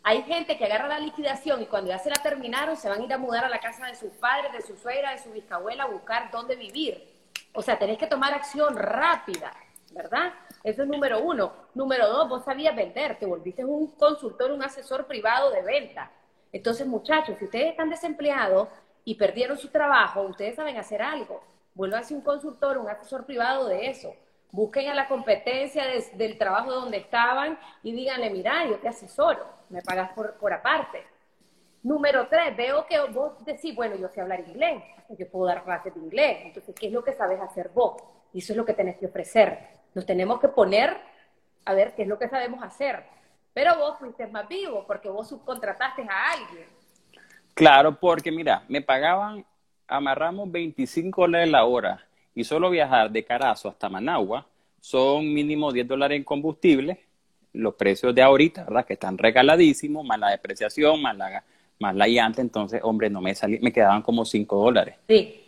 Hay 0.03 0.23
gente 0.23 0.57
que 0.57 0.65
agarra 0.65 0.89
la 0.89 1.01
liquidación 1.01 1.61
y 1.61 1.67
cuando 1.67 1.91
ya 1.91 1.99
se 1.99 2.09
la 2.09 2.17
terminaron 2.23 2.79
se 2.79 2.89
van 2.89 3.03
a 3.03 3.05
ir 3.05 3.13
a 3.13 3.19
mudar 3.19 3.45
a 3.45 3.51
la 3.51 3.61
casa 3.61 3.89
de 3.89 3.95
sus 3.95 4.11
padres, 4.13 4.55
de 4.55 4.63
su 4.63 4.75
suegra, 4.81 5.11
de 5.11 5.19
su 5.19 5.33
bisabuela 5.33 5.85
a 5.85 5.89
buscar 5.89 6.31
dónde 6.31 6.57
vivir. 6.57 7.13
O 7.53 7.61
sea, 7.61 7.79
tenés 7.79 7.99
que 7.99 8.07
tomar 8.07 8.33
acción 8.33 8.75
rápida, 8.75 9.53
¿verdad? 9.93 10.33
Eso 10.65 10.83
es 10.83 10.89
número 10.89 11.23
uno. 11.23 11.53
Número 11.75 12.09
dos, 12.09 12.29
vos 12.29 12.45
sabías 12.45 12.75
vender, 12.75 13.19
te 13.19 13.27
volviste 13.27 13.65
un 13.65 13.89
consultor, 13.93 14.51
un 14.51 14.63
asesor 14.63 15.07
privado 15.07 15.51
de 15.51 15.63
venta. 15.63 16.11
Entonces, 16.53 16.87
muchachos, 16.87 17.39
si 17.39 17.45
ustedes 17.47 17.71
están 17.71 17.91
desempleados 17.91 18.69
y 19.05 19.15
perdieron 19.15 19.57
su 19.57 19.69
trabajo, 19.69 20.23
ustedes 20.23 20.57
saben 20.57 20.77
hacer 20.77 21.03
algo. 21.03 21.43
Vuélvanse 21.75 22.15
un 22.15 22.21
consultor, 22.21 22.79
un 22.79 22.89
asesor 22.89 23.25
privado 23.25 23.67
de 23.69 23.89
eso. 23.89 24.15
Busquen 24.51 24.91
a 24.91 24.95
la 24.95 25.09
competencia 25.09 25.85
del 26.15 26.37
trabajo 26.37 26.73
donde 26.73 26.99
estaban 26.99 27.59
y 27.83 27.93
díganle, 27.93 28.29
mira, 28.29 28.67
yo 28.67 28.79
te 28.79 28.89
asesoro 28.89 29.63
me 29.73 29.83
pagas 29.83 30.13
por, 30.13 30.35
por 30.35 30.53
aparte. 30.53 31.03
Número 31.83 32.29
tres, 32.29 32.57
veo 32.57 32.87
que 32.87 33.01
vos 33.11 33.45
decís, 33.45 33.75
bueno, 33.75 33.97
yo 33.97 34.09
sé 34.09 34.21
hablar 34.21 34.41
inglés, 34.47 34.85
yo 35.19 35.29
puedo 35.29 35.47
dar 35.47 35.65
clases 35.65 35.93
de 35.95 36.01
inglés, 36.01 36.39
entonces, 36.45 36.75
¿qué 36.79 36.87
es 36.87 36.93
lo 36.93 37.03
que 37.03 37.13
sabes 37.13 37.41
hacer 37.41 37.71
vos? 37.71 38.01
Y 38.33 38.39
eso 38.39 38.53
es 38.53 38.57
lo 38.57 38.65
que 38.65 38.75
tenés 38.75 38.99
que 38.99 39.07
ofrecer. 39.07 39.59
Nos 39.95 40.07
tenemos 40.07 40.41
que 40.41 40.49
poner 40.49 40.97
a 41.65 41.75
ver 41.75 41.95
qué 41.95 42.03
es 42.03 42.09
lo 42.09 42.19
que 42.19 42.29
sabemos 42.29 42.63
hacer. 42.63 43.05
Pero 43.55 43.77
vos 43.77 43.99
fuiste 43.99 44.27
más 44.27 44.49
vivo 44.49 44.85
porque 44.87 45.09
vos 45.09 45.29
subcontrataste 45.29 46.03
a 46.09 46.33
alguien. 46.33 46.67
Claro, 47.55 47.99
porque 47.99 48.33
mira, 48.33 48.65
me 48.69 48.81
pagaban, 48.81 49.45
amarramos 49.87 50.51
25 50.51 51.21
dólares 51.23 51.51
la 51.51 51.65
hora 51.65 52.07
y 52.35 52.45
solo 52.45 52.71
viajar 52.71 53.11
de 53.11 53.25
Carazo 53.25 53.69
hasta 53.69 53.91
Managua 53.91 54.47
son 54.81 55.33
mínimo 55.33 55.71
10 55.71 55.87
dólares 55.87 56.17
en 56.17 56.25
combustible 56.25 57.05
los 57.53 57.75
precios 57.75 58.15
de 58.15 58.23
ahorita, 58.23 58.65
¿verdad? 58.65 58.87
Que 58.87 58.95
están 58.95 59.19
regaladísimos, 59.19 60.05
más 60.07 60.19
la 60.19 60.31
depreciación, 60.31 61.03
más 61.03 61.15
la, 61.17 61.45
más 61.79 61.95
la 61.95 62.09
llanta, 62.09 62.41
entonces, 62.41 62.81
hombre, 62.83 63.11
no 63.11 63.21
me 63.21 63.35
salí, 63.35 63.59
me 63.61 63.73
quedaban 63.73 64.01
como 64.01 64.25
5 64.25 64.57
dólares. 64.57 64.97
Sí. 65.07 65.42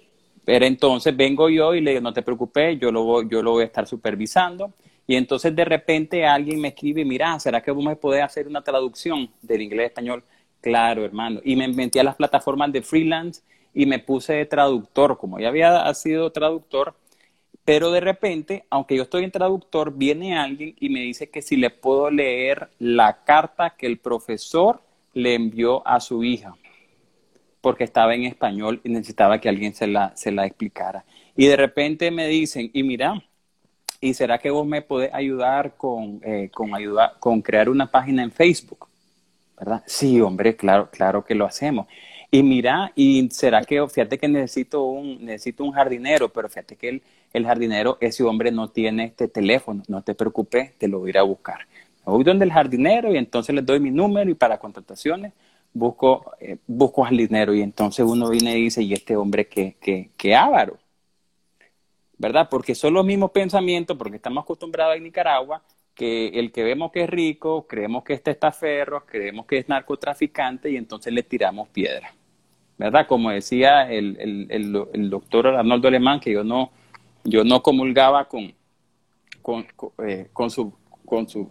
Pero 0.45 0.67
entonces 0.67 1.17
vengo 1.17 1.49
yo 1.49 1.75
y 1.75 1.81
le 1.81 1.93
digo, 1.93 2.03
no 2.03 2.13
te 2.13 2.23
preocupes, 2.23 2.79
yo 2.79 2.93
lo, 2.93 3.05
voy, 3.05 3.29
yo 3.31 3.43
lo 3.43 3.53
voy 3.53 3.63
a 3.63 3.67
estar 3.67 3.87
supervisando. 3.87 4.73
Y 5.07 5.17
entonces 5.17 5.55
de 5.55 5.65
repente 5.65 6.27
alguien 6.27 6.61
me 6.61 6.69
escribe, 6.69 7.05
mira, 7.05 7.39
¿será 7.39 7.63
que 7.63 7.71
vos 7.71 7.85
me 7.85 7.97
podés 7.97 8.23
hacer 8.23 8.47
una 8.47 8.63
traducción 8.63 9.31
del 9.43 9.63
inglés 9.63 9.85
a 9.85 9.89
español? 9.89 10.25
Claro, 10.61 11.05
hermano. 11.05 11.41
Y 11.45 11.57
me 11.57 11.69
metí 11.69 11.99
a 11.99 12.05
las 12.05 12.17
plataformas 12.17 12.73
de 12.73 12.83
freelance 12.83 13.43
y 13.75 13.87
me 13.87 13.99
puse 13.99 14.35
de 14.35 14.47
traductor. 14.47 15.19
Como 15.19 15.39
ya 15.39 15.49
había 15.49 15.93
sido 15.95 16.31
traductor, 16.33 16.95
pero 17.65 17.91
de 17.91 18.01
repente, 18.01 18.65
aunque 18.69 18.97
yo 18.97 19.05
estoy 19.05 19.25
en 19.25 19.31
traductor, 19.31 19.93
viene 19.95 20.39
alguien 20.39 20.75
y 20.79 20.91
me 20.91 21.01
dice 21.01 21.31
que 21.31 21.43
si 21.43 21.57
le 21.57 21.71
puedo 21.71 22.11
leer 22.11 22.69
la 22.79 23.25
carta 23.25 23.75
que 23.77 23.87
el 23.87 23.99
profesor 23.99 24.81
le 25.15 25.35
envió 25.35 25.87
a 25.87 26.01
su 26.01 26.25
hija, 26.25 26.55
porque 27.65 27.85
estaba 27.85 28.15
en 28.15 28.25
español 28.25 28.83
y 28.85 28.91
necesitaba 28.91 29.41
que 29.41 29.49
alguien 29.49 29.73
se 29.73 29.87
la, 29.87 30.15
se 30.15 30.31
la 30.31 30.45
explicara. 30.45 31.03
Y 31.35 31.47
de 31.47 31.57
repente 31.57 32.11
me 32.11 32.27
dicen, 32.27 32.71
y 32.75 32.83
mira, 32.83 33.25
¿y 34.03 34.13
será 34.13 34.37
que 34.37 34.51
vos 34.51 34.67
me 34.67 34.83
podés 34.83 35.09
ayudar 35.15 35.75
con, 35.79 36.21
eh, 36.23 36.51
con, 36.53 36.75
ayudar, 36.75 37.15
con 37.19 37.41
crear 37.41 37.71
una 37.71 37.91
página 37.91 38.23
en 38.23 38.31
Facebook? 38.31 38.87
¿Verdad? 39.59 39.83
Sí, 39.87 40.21
hombre, 40.21 40.57
claro, 40.57 40.91
claro 40.91 41.25
que 41.25 41.35
lo 41.35 41.47
hacemos. 41.47 41.87
Y 42.31 42.43
mira, 42.43 42.93
y 42.95 43.31
será 43.31 43.63
que, 43.63 43.83
fíjate 43.89 44.19
que 44.19 44.29
necesito 44.29 44.83
un, 44.83 45.25
necesito 45.25 45.65
un 45.65 45.73
jardinero, 45.73 46.29
pero 46.29 46.51
fíjate 46.51 46.77
que 46.77 46.91
el, 46.91 47.03
el 47.33 47.47
jardinero, 47.47 47.97
ese 47.99 48.25
hombre 48.25 48.53
no 48.53 48.69
tiene 48.69 49.05
este 49.05 49.27
teléfono, 49.27 49.83
no 49.89 50.03
te 50.03 50.15
preocupes, 50.15 50.77
te 50.77 50.87
lo 50.87 50.99
voy 50.99 51.09
a 51.09 51.11
ir 51.13 51.19
a 51.19 51.23
buscar. 51.23 51.61
Voy 52.05 52.25
donde 52.25 52.45
el 52.45 52.53
jardinero 52.53 53.11
y 53.15 53.17
entonces 53.17 53.55
le 53.55 53.63
doy 53.63 53.81
mi 53.81 53.91
número 53.91 54.31
y 54.31 54.35
para 54.35 54.59
contrataciones 54.59 55.33
busco, 55.75 56.33
eh, 56.41 56.57
busco 56.67 57.03
jardinero 57.03 57.53
y 57.55 57.61
entonces 57.61 58.07
uno 58.07 58.31
viene 58.31 58.57
y 58.57 58.63
dice, 58.63 58.83
¿y 58.83 58.95
este 58.95 59.17
hombre 59.17 59.47
qué, 59.49 59.77
qué, 59.81 60.11
qué 60.17 60.35
ávaro? 60.35 60.79
¿Verdad? 62.17 62.49
Porque 62.49 62.75
son 62.75 62.95
los 62.95 63.05
mismos 63.05 63.33
pensamientos, 63.33 63.97
porque 63.99 64.17
estamos 64.17 64.45
acostumbrados 64.45 64.97
en 64.97 65.03
Nicaragua, 65.03 65.63
que 65.95 66.29
el 66.29 66.53
que 66.53 66.65
vemos 66.65 66.91
que 66.93 67.03
es 67.03 67.11
rico, 67.11 67.67
creemos 67.67 68.05
que 68.05 68.15
este 68.15 68.31
está 68.31 68.53
ferro, 68.53 69.05
creemos 69.05 69.45
que 69.47 69.59
es 69.59 69.69
narcotraficante 69.69 70.71
y 70.71 70.77
entonces 70.77 71.13
le 71.13 71.23
tiramos 71.25 71.69
piedra. 71.69 72.15
¿verdad? 72.77 73.07
Como 73.07 73.31
decía 73.31 73.91
el, 73.91 74.17
el, 74.51 75.11
doctor 75.11 75.47
Arnoldo 75.49 75.89
Alemán, 75.89 76.21
que 76.21 76.33
yo 76.33 76.43
no, 76.43 76.71
yo 77.23 77.45
no 77.45 77.63
comulgaba 77.63 78.29
con, 78.29 78.53
con, 79.43 79.67
eh, 80.07 80.29
con, 80.33 80.51
su, 80.51 80.73
con, 81.05 81.29
su, 81.29 81.49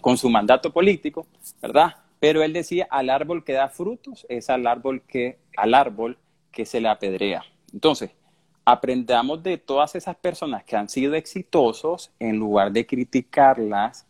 con 0.00 0.18
su 0.18 0.28
mandato 0.28 0.70
político, 0.70 1.26
¿verdad? 1.62 1.96
Pero 2.20 2.42
él 2.42 2.52
decía, 2.52 2.86
al 2.90 3.10
árbol 3.10 3.42
que 3.44 3.54
da 3.54 3.68
frutos 3.68 4.26
es 4.28 4.50
al 4.50 4.66
árbol 4.66 5.02
que, 5.02 5.38
al 5.56 5.74
árbol 5.74 6.18
que 6.52 6.66
se 6.66 6.80
le 6.80 6.88
apedrea. 6.88 7.42
Entonces, 7.72 8.10
aprendamos 8.64 9.42
de 9.42 9.58
todas 9.58 9.94
esas 9.94 10.16
personas 10.16 10.62
que 10.64 10.76
han 10.76 10.88
sido 10.88 11.14
exitosos, 11.14 12.12
en 12.18 12.38
lugar 12.38 12.70
de 12.72 12.86
criticarlas, 12.86 14.06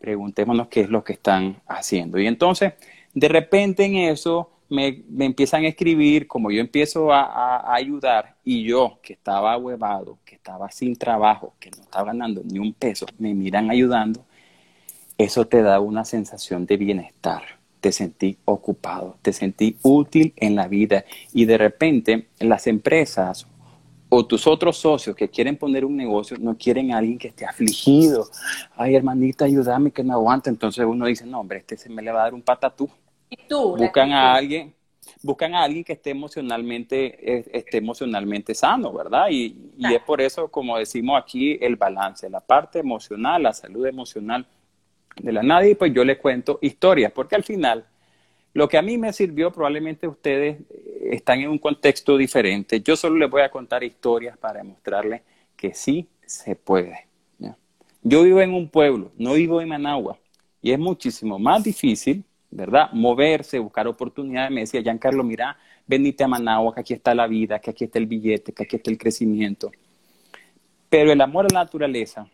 preguntémonos 0.00 0.68
qué 0.68 0.82
es 0.82 0.90
lo 0.90 1.02
que 1.02 1.14
están 1.14 1.60
haciendo. 1.66 2.18
Y 2.18 2.26
entonces, 2.26 2.74
de 3.12 3.28
repente 3.28 3.84
en 3.84 3.96
eso, 3.96 4.50
me, 4.68 5.02
empiezan 5.18 5.64
a 5.64 5.68
escribir, 5.68 6.26
como 6.26 6.50
yo 6.50 6.60
empiezo 6.60 7.12
a, 7.12 7.74
ayudar, 7.74 8.36
y 8.44 8.64
yo, 8.64 8.98
que 9.02 9.14
estaba 9.14 9.56
huevado, 9.56 10.18
que 10.24 10.36
estaba 10.36 10.70
sin 10.70 10.96
trabajo, 10.96 11.54
que 11.58 11.70
no 11.70 11.82
estaba 11.82 12.06
ganando 12.06 12.42
ni 12.44 12.58
un 12.58 12.72
peso, 12.72 13.06
me 13.18 13.34
miran 13.34 13.70
ayudando, 13.70 14.24
eso 15.18 15.46
te 15.46 15.62
da 15.62 15.80
una 15.80 16.04
sensación 16.04 16.64
de 16.64 16.76
bienestar. 16.76 17.42
Te 17.80 17.92
sentí 17.92 18.38
ocupado, 18.44 19.18
te 19.22 19.32
sentí 19.32 19.76
útil 19.82 20.32
en 20.36 20.56
la 20.56 20.66
vida 20.66 21.04
y 21.32 21.44
de 21.44 21.58
repente 21.58 22.28
las 22.40 22.66
empresas 22.66 23.46
o 24.08 24.26
tus 24.26 24.46
otros 24.46 24.78
socios 24.78 25.14
que 25.14 25.28
quieren 25.28 25.56
poner 25.56 25.84
un 25.84 25.96
negocio 25.96 26.36
no 26.40 26.56
quieren 26.56 26.92
a 26.92 26.98
alguien 26.98 27.18
que 27.18 27.28
esté 27.28 27.44
afligido. 27.44 28.26
Ay, 28.74 28.96
hermanita, 28.96 29.44
ayúdame 29.44 29.90
que 29.90 30.02
no 30.02 30.14
aguanta. 30.14 30.50
Entonces 30.50 30.84
uno 30.84 31.06
dice, 31.06 31.26
no, 31.26 31.40
hombre, 31.40 31.58
este 31.58 31.76
se 31.76 31.88
me 31.88 32.02
le 32.02 32.10
va 32.10 32.20
a 32.20 32.24
dar 32.24 32.34
un 32.34 32.42
patatú 32.42 32.90
buscan 33.76 34.12
a 34.12 34.34
alguien, 34.34 34.74
buscan 35.22 35.54
a 35.54 35.62
alguien 35.62 35.84
que 35.84 35.94
esté 35.94 36.10
emocionalmente, 36.10 37.56
esté 37.56 37.78
emocionalmente 37.78 38.54
sano, 38.54 38.92
¿verdad? 38.92 39.28
Y, 39.30 39.72
y, 39.76 39.94
es 39.94 40.02
por 40.02 40.20
eso, 40.20 40.48
como 40.48 40.78
decimos 40.78 41.20
aquí, 41.20 41.58
el 41.60 41.76
balance, 41.76 42.28
la 42.30 42.40
parte 42.40 42.78
emocional, 42.78 43.42
la 43.42 43.52
salud 43.52 43.86
emocional 43.86 44.46
de 45.20 45.32
la 45.32 45.42
nadie, 45.42 45.76
pues 45.76 45.92
yo 45.92 46.04
les 46.04 46.18
cuento 46.18 46.58
historias, 46.62 47.12
porque 47.12 47.34
al 47.34 47.44
final, 47.44 47.86
lo 48.54 48.68
que 48.68 48.78
a 48.78 48.82
mí 48.82 48.98
me 48.98 49.12
sirvió, 49.12 49.52
probablemente 49.52 50.06
ustedes 50.06 50.60
eh, 50.70 51.10
están 51.12 51.40
en 51.40 51.50
un 51.50 51.58
contexto 51.58 52.16
diferente. 52.16 52.80
Yo 52.80 52.96
solo 52.96 53.16
les 53.16 53.30
voy 53.30 53.42
a 53.42 53.50
contar 53.50 53.82
historias 53.84 54.36
para 54.36 54.58
demostrarles 54.58 55.22
que 55.56 55.74
sí 55.74 56.08
se 56.24 56.56
puede. 56.56 57.06
Yo 58.02 58.22
vivo 58.22 58.40
en 58.40 58.54
un 58.54 58.68
pueblo, 58.68 59.10
no 59.18 59.34
vivo 59.34 59.60
en 59.60 59.68
Managua, 59.68 60.18
y 60.62 60.70
es 60.70 60.78
muchísimo 60.78 61.38
más 61.38 61.64
difícil 61.64 62.24
¿verdad? 62.50 62.90
Moverse, 62.92 63.58
buscar 63.58 63.86
oportunidades. 63.86 64.50
Me 64.50 64.60
decía, 64.60 64.82
Giancarlo, 64.82 65.22
mira, 65.22 65.56
venite 65.86 66.24
a 66.24 66.28
Managua, 66.28 66.74
que 66.74 66.80
aquí 66.80 66.94
está 66.94 67.14
la 67.14 67.26
vida, 67.26 67.58
que 67.58 67.70
aquí 67.70 67.84
está 67.84 67.98
el 67.98 68.06
billete, 68.06 68.52
que 68.52 68.62
aquí 68.62 68.76
está 68.76 68.90
el 68.90 68.98
crecimiento. 68.98 69.70
Pero 70.88 71.12
el 71.12 71.20
amor 71.20 71.46
a 71.46 71.54
la 71.54 71.64
naturaleza, 71.64 72.28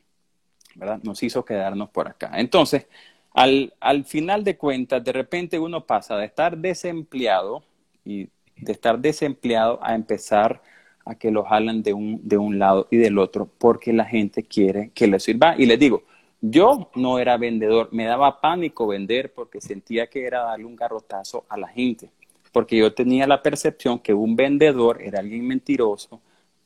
Nos 1.02 1.22
hizo 1.22 1.44
quedarnos 1.44 1.90
por 1.90 2.08
acá. 2.08 2.32
Entonces, 2.34 2.86
al, 3.32 3.74
al 3.80 4.04
final 4.04 4.44
de 4.44 4.56
cuentas, 4.56 5.02
de 5.04 5.12
repente 5.12 5.58
uno 5.58 5.86
pasa 5.86 6.16
de 6.16 6.26
estar 6.26 6.56
desempleado 6.58 7.64
y 8.04 8.28
de 8.56 8.72
estar 8.72 8.98
desempleado 8.98 9.78
a 9.82 9.94
empezar 9.94 10.62
a 11.04 11.14
que 11.16 11.30
lo 11.30 11.44
jalan 11.44 11.82
de 11.82 11.92
un, 11.92 12.20
de 12.26 12.38
un 12.38 12.58
lado 12.58 12.88
y 12.90 12.96
del 12.96 13.18
otro 13.18 13.48
porque 13.58 13.92
la 13.92 14.04
gente 14.04 14.42
quiere 14.44 14.90
que 14.94 15.06
le 15.06 15.20
sirva. 15.20 15.54
Y 15.58 15.66
les 15.66 15.78
digo, 15.78 16.04
yo 16.40 16.90
no 16.94 17.18
era 17.18 17.36
vendedor, 17.36 17.88
me 17.92 18.04
daba 18.04 18.40
pánico 18.40 18.86
vender 18.86 19.32
porque 19.32 19.60
sentía 19.60 20.08
que 20.08 20.24
era 20.26 20.40
darle 20.44 20.66
un 20.66 20.76
garrotazo 20.76 21.44
a 21.48 21.56
la 21.56 21.68
gente, 21.68 22.10
porque 22.52 22.76
yo 22.76 22.94
tenía 22.94 23.26
la 23.26 23.42
percepción 23.42 23.98
que 23.98 24.14
un 24.14 24.36
vendedor 24.36 25.02
era 25.02 25.20
alguien 25.20 25.46
mentiroso, 25.46 26.20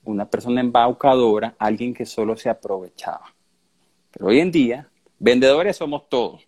una 0.05 0.29
persona 0.29 0.61
embaucadora, 0.61 1.55
alguien 1.59 1.95
que 1.95 2.07
solo 2.07 2.37
se 2.37 2.49
aprovechaba. 2.49 3.35
Pero 4.19 4.31
hoy 4.31 4.41
en 4.41 4.51
día, 4.51 4.91
vendedores 5.21 5.77
somos 5.77 6.09
todos. 6.09 6.43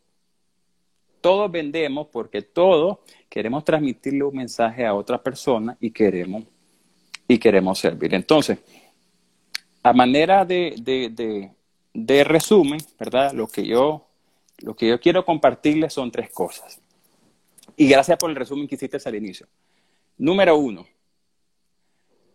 Todos 1.21 1.51
vendemos 1.51 2.09
porque 2.09 2.43
todos 2.43 2.99
queremos 3.29 3.65
transmitirle 3.65 4.25
un 4.25 4.35
mensaje 4.35 4.85
a 4.85 4.93
otra 4.93 5.23
persona 5.23 5.77
y 5.81 5.93
queremos, 5.93 6.43
y 7.29 7.39
queremos 7.39 7.79
servir. 7.79 8.13
Entonces, 8.13 8.59
a 9.85 9.93
manera 9.93 10.45
de, 10.45 10.75
de, 10.81 11.53
de, 11.95 12.25
resumen, 12.25 12.81
¿verdad? 12.99 13.33
Lo 13.33 13.47
que, 13.47 13.65
yo, 13.65 14.05
lo 14.59 14.75
que 14.75 14.89
yo 14.89 14.99
quiero 14.99 15.25
compartirles 15.25 15.93
son 15.93 16.11
tres 16.11 16.31
cosas. 16.31 16.81
Y 17.77 17.87
gracias 17.89 18.19
por 18.19 18.31
el 18.31 18.37
resumen 18.37 18.67
que 18.67 18.75
hiciste 18.75 18.99
al 19.05 19.15
inicio. 19.15 19.47
Número 20.19 20.57
uno, 20.57 20.87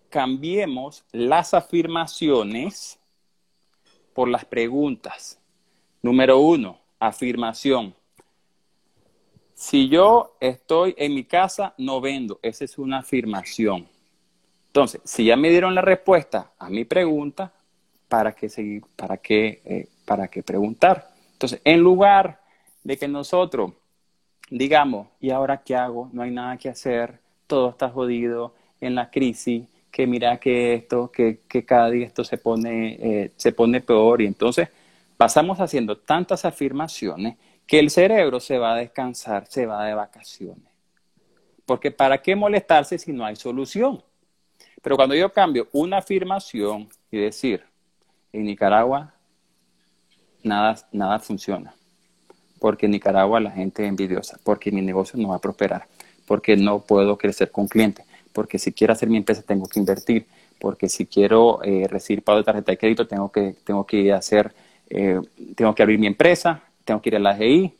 cambiemos 0.09 1.03
las 1.11 1.53
afirmaciones 1.53 2.99
por 4.15 4.27
las 4.27 4.45
preguntas. 4.45 5.39
Número 6.01 6.39
uno, 6.39 6.79
afirmación. 6.99 7.93
Si 9.53 9.87
yo 9.89 10.35
estoy 10.39 10.95
en 10.97 11.13
mi 11.13 11.25
casa, 11.25 11.75
no 11.77 12.01
vendo. 12.01 12.39
Esa 12.41 12.65
es 12.65 12.79
una 12.79 12.99
afirmación. 12.99 13.87
Entonces, 14.67 15.01
si 15.03 15.25
ya 15.25 15.35
me 15.35 15.51
dieron 15.51 15.75
la 15.75 15.81
respuesta 15.81 16.53
a 16.57 16.67
mi 16.69 16.83
pregunta, 16.85 17.53
¿para 18.07 18.33
qué 18.33 18.49
seguir? 18.49 18.83
¿Para 18.95 19.17
qué, 19.17 19.61
eh, 19.63 19.89
para 20.05 20.27
qué 20.27 20.41
preguntar? 20.41 21.13
Entonces, 21.33 21.61
en 21.63 21.81
lugar 21.81 22.41
de 22.83 22.97
que 22.97 23.07
nosotros 23.07 23.73
digamos, 24.49 25.07
¿y 25.19 25.31
ahora 25.31 25.61
qué 25.63 25.75
hago? 25.75 26.09
No 26.13 26.21
hay 26.21 26.31
nada 26.31 26.57
que 26.57 26.69
hacer, 26.69 27.19
todo 27.47 27.69
está 27.69 27.89
jodido 27.89 28.53
en 28.81 28.95
la 28.95 29.09
crisis, 29.09 29.65
que 29.95 30.07
mira 30.07 30.37
que 30.41 30.73
esto, 30.73 31.09
que, 31.09 31.39
cada 31.65 31.89
día 31.89 32.05
esto 32.05 32.25
se 32.25 32.37
pone, 32.37 32.97
eh, 32.99 33.31
se 33.37 33.53
pone 33.53 33.79
peor 33.79 34.21
y 34.21 34.25
entonces 34.25 34.67
pasamos 35.15 35.61
haciendo 35.61 35.97
tantas 35.99 36.43
afirmaciones 36.43 37.37
que 37.65 37.79
el 37.79 37.89
cerebro 37.89 38.41
se 38.41 38.57
va 38.57 38.73
a 38.73 38.75
descansar, 38.75 39.47
se 39.47 39.65
va 39.65 39.85
de 39.85 39.93
vacaciones. 39.93 40.65
Porque 41.65 41.91
¿para 41.91 42.21
qué 42.21 42.35
molestarse 42.35 42.97
si 42.97 43.13
no 43.13 43.25
hay 43.25 43.37
solución? 43.37 44.03
Pero 44.81 44.97
cuando 44.97 45.15
yo 45.15 45.31
cambio 45.31 45.69
una 45.71 45.99
afirmación 45.99 46.89
y 47.09 47.19
decir, 47.19 47.63
en 48.33 48.43
Nicaragua 48.43 49.13
nada, 50.43 50.75
nada 50.91 51.19
funciona, 51.19 51.73
porque 52.59 52.87
en 52.87 52.91
Nicaragua 52.91 53.39
la 53.39 53.51
gente 53.51 53.83
es 53.83 53.87
envidiosa, 53.87 54.37
porque 54.43 54.73
mi 54.73 54.81
negocio 54.81 55.17
no 55.17 55.29
va 55.29 55.37
a 55.37 55.39
prosperar, 55.39 55.87
porque 56.27 56.57
no 56.57 56.81
puedo 56.81 57.17
crecer 57.17 57.49
con 57.49 57.69
clientes, 57.69 58.05
porque 58.35 58.59
si 58.59 58.73
quiero 58.73 58.91
hacer 58.91 59.09
mi 59.09 59.15
empresa 59.15 59.41
tengo 59.41 59.65
que 59.65 59.79
invertir, 59.79 60.27
porque 60.59 60.89
si 60.89 61.05
quiero 61.05 61.63
eh, 61.63 61.87
recibir 61.87 62.21
pago 62.21 62.39
de 62.39 62.43
tarjeta 62.43 62.73
de 62.73 62.77
crédito 62.77 63.07
tengo 63.07 63.31
que, 63.31 63.55
tengo 63.63 63.85
que 63.85 64.11
hacer, 64.11 64.53
eh, 64.89 65.21
tengo 65.55 65.73
que 65.73 65.81
abrir 65.81 65.97
mi 65.97 66.05
empresa, 66.05 66.61
tengo 66.83 67.01
que 67.01 67.09
ir 67.09 67.15
a 67.15 67.19
la 67.19 67.35
GI, 67.35 67.73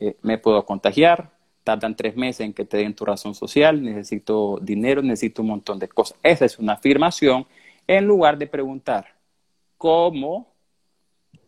eh, 0.00 0.16
me 0.22 0.36
puedo 0.36 0.66
contagiar, 0.66 1.30
tardan 1.62 1.94
tres 1.94 2.16
meses 2.16 2.40
en 2.40 2.52
que 2.52 2.64
te 2.64 2.78
den 2.78 2.94
tu 2.94 3.04
razón 3.04 3.36
social, 3.36 3.80
necesito 3.80 4.58
dinero, 4.60 5.00
necesito 5.00 5.42
un 5.42 5.48
montón 5.48 5.78
de 5.78 5.86
cosas. 5.86 6.18
Esa 6.24 6.44
es 6.44 6.58
una 6.58 6.72
afirmación 6.72 7.46
en 7.86 8.04
lugar 8.04 8.36
de 8.36 8.48
preguntar 8.48 9.14
cómo 9.78 10.48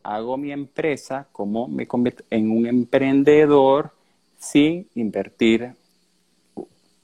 hago 0.05 0.37
mi 0.37 0.53
empresa, 0.53 1.27
cómo 1.33 1.67
me 1.67 1.89
convierto 1.89 2.23
en 2.31 2.53
un 2.53 2.67
emprendedor 2.67 3.91
sin 4.39 4.89
invertir 4.95 5.75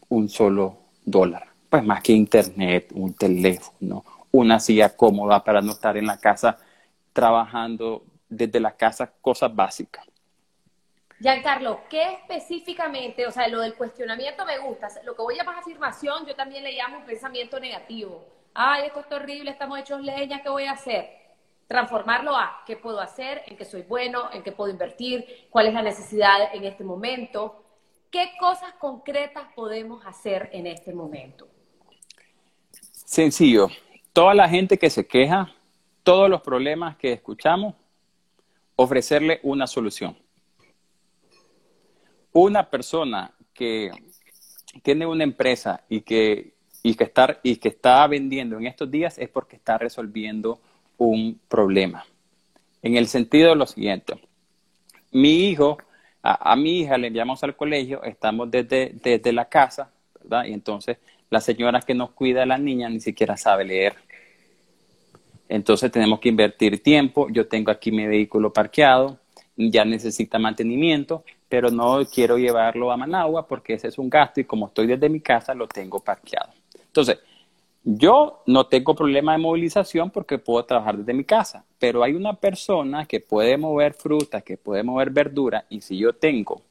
un 0.08 0.28
solo 0.28 0.81
dólar. 1.04 1.48
Pues 1.68 1.84
más 1.84 2.02
que 2.02 2.12
internet, 2.12 2.90
un 2.94 3.14
teléfono, 3.14 4.04
una 4.30 4.60
silla 4.60 4.94
cómoda 4.96 5.42
para 5.42 5.60
no 5.60 5.72
estar 5.72 5.96
en 5.96 6.06
la 6.06 6.18
casa 6.18 6.58
trabajando 7.12 8.04
desde 8.28 8.60
la 8.60 8.72
casa, 8.72 9.12
cosas 9.20 9.54
básicas. 9.54 10.06
Giancarlo, 11.20 11.82
¿qué 11.88 12.14
específicamente, 12.14 13.26
o 13.26 13.30
sea, 13.30 13.46
lo 13.46 13.60
del 13.60 13.74
cuestionamiento 13.74 14.44
me 14.44 14.58
gusta, 14.58 14.88
lo 15.04 15.14
que 15.14 15.22
voy 15.22 15.34
a 15.34 15.38
llamar 15.38 15.60
afirmación, 15.60 16.26
yo 16.26 16.34
también 16.34 16.64
le 16.64 16.72
llamo 16.72 16.98
un 16.98 17.04
pensamiento 17.04 17.60
negativo. 17.60 18.24
Ay, 18.54 18.86
esto 18.86 19.00
es 19.00 19.12
horrible, 19.12 19.52
estamos 19.52 19.78
hechos 19.78 20.02
leña, 20.02 20.42
¿qué 20.42 20.48
voy 20.48 20.64
a 20.64 20.72
hacer? 20.72 21.08
Transformarlo 21.68 22.36
a 22.36 22.62
qué 22.66 22.76
puedo 22.76 23.00
hacer, 23.00 23.42
en 23.46 23.56
qué 23.56 23.64
soy 23.64 23.82
bueno, 23.82 24.30
en 24.32 24.42
qué 24.42 24.50
puedo 24.50 24.70
invertir, 24.70 25.46
cuál 25.48 25.68
es 25.68 25.74
la 25.74 25.82
necesidad 25.82 26.52
en 26.54 26.64
este 26.64 26.82
momento, 26.82 27.62
¿Qué 28.12 28.32
cosas 28.38 28.74
concretas 28.74 29.44
podemos 29.54 30.04
hacer 30.04 30.50
en 30.52 30.66
este 30.66 30.92
momento? 30.92 31.48
Sencillo. 32.92 33.68
Toda 34.12 34.34
la 34.34 34.50
gente 34.50 34.78
que 34.78 34.90
se 34.90 35.06
queja, 35.06 35.50
todos 36.02 36.28
los 36.28 36.42
problemas 36.42 36.98
que 36.98 37.14
escuchamos, 37.14 37.74
ofrecerle 38.76 39.40
una 39.42 39.66
solución. 39.66 40.14
Una 42.34 42.68
persona 42.68 43.32
que 43.54 43.90
tiene 44.82 45.06
una 45.06 45.24
empresa 45.24 45.82
y 45.88 46.02
que, 46.02 46.52
y 46.82 46.94
que, 46.94 47.04
está, 47.04 47.40
y 47.42 47.56
que 47.56 47.68
está 47.68 48.06
vendiendo 48.08 48.58
en 48.58 48.66
estos 48.66 48.90
días 48.90 49.16
es 49.16 49.30
porque 49.30 49.56
está 49.56 49.78
resolviendo 49.78 50.60
un 50.98 51.40
problema. 51.48 52.04
En 52.82 52.94
el 52.94 53.08
sentido 53.08 53.48
de 53.48 53.56
lo 53.56 53.66
siguiente, 53.66 54.20
mi 55.12 55.48
hijo 55.48 55.78
a, 56.22 56.54
mi 56.56 56.80
hija 56.80 56.96
le 56.98 57.08
enviamos 57.08 57.42
al 57.42 57.56
colegio, 57.56 58.02
estamos 58.04 58.50
desde, 58.50 58.92
desde 59.02 59.32
la 59.32 59.46
casa, 59.46 59.90
¿verdad? 60.20 60.44
Y 60.44 60.52
entonces 60.52 60.98
la 61.30 61.40
señora 61.40 61.80
que 61.80 61.94
nos 61.94 62.10
cuida 62.10 62.44
a 62.44 62.46
la 62.46 62.58
niña 62.58 62.88
ni 62.88 63.00
siquiera 63.00 63.36
sabe 63.36 63.64
leer. 63.64 63.94
Entonces 65.48 65.90
tenemos 65.90 66.20
que 66.20 66.28
invertir 66.28 66.82
tiempo. 66.82 67.28
Yo 67.30 67.48
tengo 67.48 67.70
aquí 67.70 67.90
mi 67.90 68.06
vehículo 68.06 68.52
parqueado, 68.52 69.18
ya 69.56 69.84
necesita 69.84 70.38
mantenimiento, 70.38 71.24
pero 71.48 71.70
no 71.70 72.04
quiero 72.06 72.38
llevarlo 72.38 72.92
a 72.92 72.96
Managua 72.96 73.46
porque 73.46 73.74
ese 73.74 73.88
es 73.88 73.98
un 73.98 74.08
gasto 74.08 74.40
y 74.40 74.44
como 74.44 74.68
estoy 74.68 74.86
desde 74.86 75.08
mi 75.08 75.20
casa 75.20 75.54
lo 75.54 75.66
tengo 75.66 76.00
parqueado. 76.00 76.52
Entonces, 76.86 77.18
yo 77.84 78.42
no 78.46 78.66
tengo 78.66 78.94
problema 78.94 79.32
de 79.32 79.38
movilización 79.38 80.10
porque 80.10 80.38
puedo 80.38 80.64
trabajar 80.64 80.98
desde 80.98 81.14
mi 81.14 81.24
casa, 81.24 81.64
pero 81.78 82.02
hay 82.02 82.14
una 82.14 82.34
persona 82.34 83.06
que 83.06 83.20
puede 83.20 83.56
mover 83.56 83.94
fruta, 83.94 84.40
que 84.40 84.56
puede 84.56 84.82
mover 84.82 85.10
verdura, 85.10 85.64
y 85.68 85.80
si 85.80 85.98
yo 85.98 86.12
tengo 86.12 86.62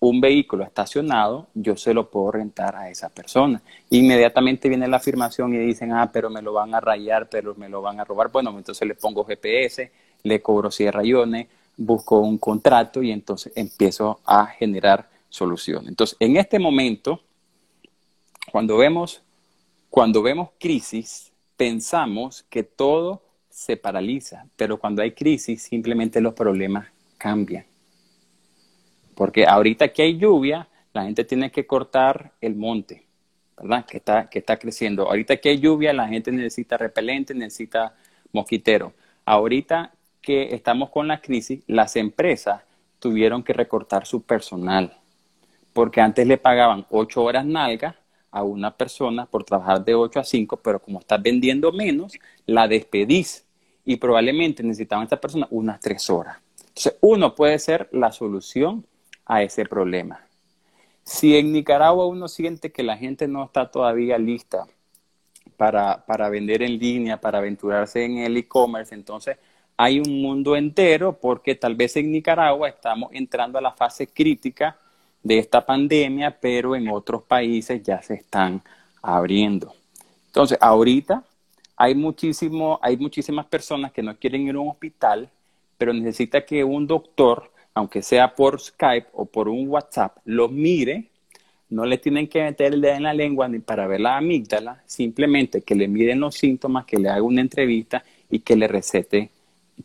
un 0.00 0.20
vehículo 0.20 0.64
estacionado, 0.64 1.46
yo 1.54 1.76
se 1.76 1.92
lo 1.92 2.10
puedo 2.10 2.32
rentar 2.32 2.74
a 2.74 2.88
esa 2.88 3.10
persona. 3.10 3.62
Inmediatamente 3.90 4.68
viene 4.68 4.88
la 4.88 4.96
afirmación 4.96 5.54
y 5.54 5.58
dicen, 5.58 5.92
ah, 5.92 6.10
pero 6.10 6.30
me 6.30 6.40
lo 6.40 6.54
van 6.54 6.74
a 6.74 6.80
rayar, 6.80 7.28
pero 7.28 7.54
me 7.54 7.68
lo 7.68 7.82
van 7.82 8.00
a 8.00 8.04
robar. 8.04 8.32
Bueno, 8.32 8.50
entonces 8.56 8.88
le 8.88 8.94
pongo 8.94 9.24
GPS, 9.24 9.92
le 10.22 10.40
cobro 10.40 10.70
100 10.70 10.92
rayones, 10.92 11.48
busco 11.76 12.18
un 12.18 12.38
contrato 12.38 13.02
y 13.02 13.12
entonces 13.12 13.52
empiezo 13.54 14.20
a 14.24 14.46
generar 14.46 15.06
soluciones. 15.28 15.88
Entonces, 15.90 16.16
en 16.18 16.38
este 16.38 16.58
momento, 16.58 17.20
cuando 18.50 18.78
vemos 18.78 19.22
cuando 19.90 20.22
vemos 20.22 20.50
crisis, 20.58 21.32
pensamos 21.56 22.44
que 22.48 22.62
todo 22.62 23.22
se 23.48 23.76
paraliza, 23.76 24.46
pero 24.56 24.78
cuando 24.78 25.02
hay 25.02 25.12
crisis, 25.12 25.62
simplemente 25.62 26.20
los 26.20 26.32
problemas 26.32 26.86
cambian. 27.18 27.66
Porque 29.16 29.44
ahorita 29.44 29.88
que 29.88 30.02
hay 30.02 30.16
lluvia, 30.16 30.68
la 30.94 31.04
gente 31.04 31.24
tiene 31.24 31.50
que 31.50 31.66
cortar 31.66 32.32
el 32.40 32.54
monte, 32.54 33.04
¿verdad? 33.58 33.84
Que 33.84 33.98
está, 33.98 34.30
que 34.30 34.38
está 34.38 34.58
creciendo. 34.58 35.08
Ahorita 35.08 35.36
que 35.36 35.50
hay 35.50 35.58
lluvia, 35.58 35.92
la 35.92 36.08
gente 36.08 36.32
necesita 36.32 36.78
repelente, 36.78 37.34
necesita 37.34 37.94
mosquitero. 38.32 38.94
Ahorita 39.24 39.92
que 40.22 40.54
estamos 40.54 40.90
con 40.90 41.08
la 41.08 41.20
crisis, 41.20 41.62
las 41.66 41.96
empresas 41.96 42.62
tuvieron 43.00 43.42
que 43.42 43.52
recortar 43.52 44.06
su 44.06 44.22
personal, 44.22 44.96
porque 45.72 46.00
antes 46.00 46.26
le 46.26 46.38
pagaban 46.38 46.86
ocho 46.90 47.22
horas 47.24 47.44
nalga 47.44 47.99
a 48.30 48.42
una 48.42 48.76
persona 48.76 49.26
por 49.26 49.44
trabajar 49.44 49.84
de 49.84 49.94
8 49.94 50.20
a 50.20 50.24
5, 50.24 50.56
pero 50.58 50.80
como 50.80 51.00
estás 51.00 51.20
vendiendo 51.22 51.72
menos, 51.72 52.12
la 52.46 52.68
despedís 52.68 53.44
y 53.84 53.96
probablemente 53.96 54.62
necesitaban 54.62 55.02
a 55.02 55.04
esta 55.04 55.20
persona 55.20 55.48
unas 55.50 55.80
3 55.80 56.10
horas. 56.10 56.38
Entonces, 56.68 56.96
uno 57.00 57.34
puede 57.34 57.58
ser 57.58 57.88
la 57.92 58.12
solución 58.12 58.86
a 59.26 59.42
ese 59.42 59.64
problema. 59.64 60.26
Si 61.02 61.36
en 61.36 61.52
Nicaragua 61.52 62.06
uno 62.06 62.28
siente 62.28 62.70
que 62.70 62.82
la 62.82 62.96
gente 62.96 63.26
no 63.26 63.44
está 63.44 63.70
todavía 63.70 64.18
lista 64.18 64.66
para, 65.56 66.04
para 66.06 66.28
vender 66.28 66.62
en 66.62 66.78
línea, 66.78 67.20
para 67.20 67.38
aventurarse 67.38 68.04
en 68.04 68.18
el 68.18 68.36
e-commerce, 68.36 68.94
entonces 68.94 69.36
hay 69.76 69.98
un 69.98 70.20
mundo 70.20 70.56
entero 70.56 71.18
porque 71.18 71.54
tal 71.54 71.74
vez 71.74 71.96
en 71.96 72.12
Nicaragua 72.12 72.68
estamos 72.68 73.10
entrando 73.12 73.58
a 73.58 73.62
la 73.62 73.72
fase 73.72 74.06
crítica 74.06 74.78
de 75.22 75.38
esta 75.38 75.64
pandemia, 75.64 76.38
pero 76.40 76.74
en 76.74 76.88
otros 76.88 77.22
países 77.22 77.82
ya 77.82 78.02
se 78.02 78.14
están 78.14 78.62
abriendo. 79.02 79.74
Entonces, 80.26 80.58
ahorita 80.60 81.24
hay, 81.76 81.94
muchísimo, 81.94 82.78
hay 82.82 82.96
muchísimas 82.96 83.46
personas 83.46 83.92
que 83.92 84.02
no 84.02 84.16
quieren 84.16 84.46
ir 84.46 84.54
a 84.54 84.60
un 84.60 84.68
hospital, 84.68 85.28
pero 85.76 85.92
necesita 85.92 86.44
que 86.44 86.62
un 86.62 86.86
doctor, 86.86 87.50
aunque 87.74 88.02
sea 88.02 88.34
por 88.34 88.60
Skype 88.60 89.08
o 89.12 89.24
por 89.26 89.48
un 89.48 89.68
WhatsApp, 89.68 90.18
lo 90.24 90.48
mire. 90.48 91.06
No 91.68 91.84
le 91.84 91.98
tienen 91.98 92.26
que 92.26 92.42
meter 92.42 92.74
el 92.74 92.80
dedo 92.80 92.94
en 92.94 93.04
la 93.04 93.14
lengua 93.14 93.48
ni 93.48 93.60
para 93.60 93.86
ver 93.86 94.00
la 94.00 94.16
amígdala, 94.16 94.82
simplemente 94.86 95.62
que 95.62 95.76
le 95.76 95.86
miren 95.86 96.18
los 96.18 96.34
síntomas, 96.34 96.84
que 96.84 96.98
le 96.98 97.08
haga 97.08 97.22
una 97.22 97.40
entrevista 97.40 98.02
y 98.28 98.40
que 98.40 98.56
le 98.56 98.66
recete, 98.66 99.30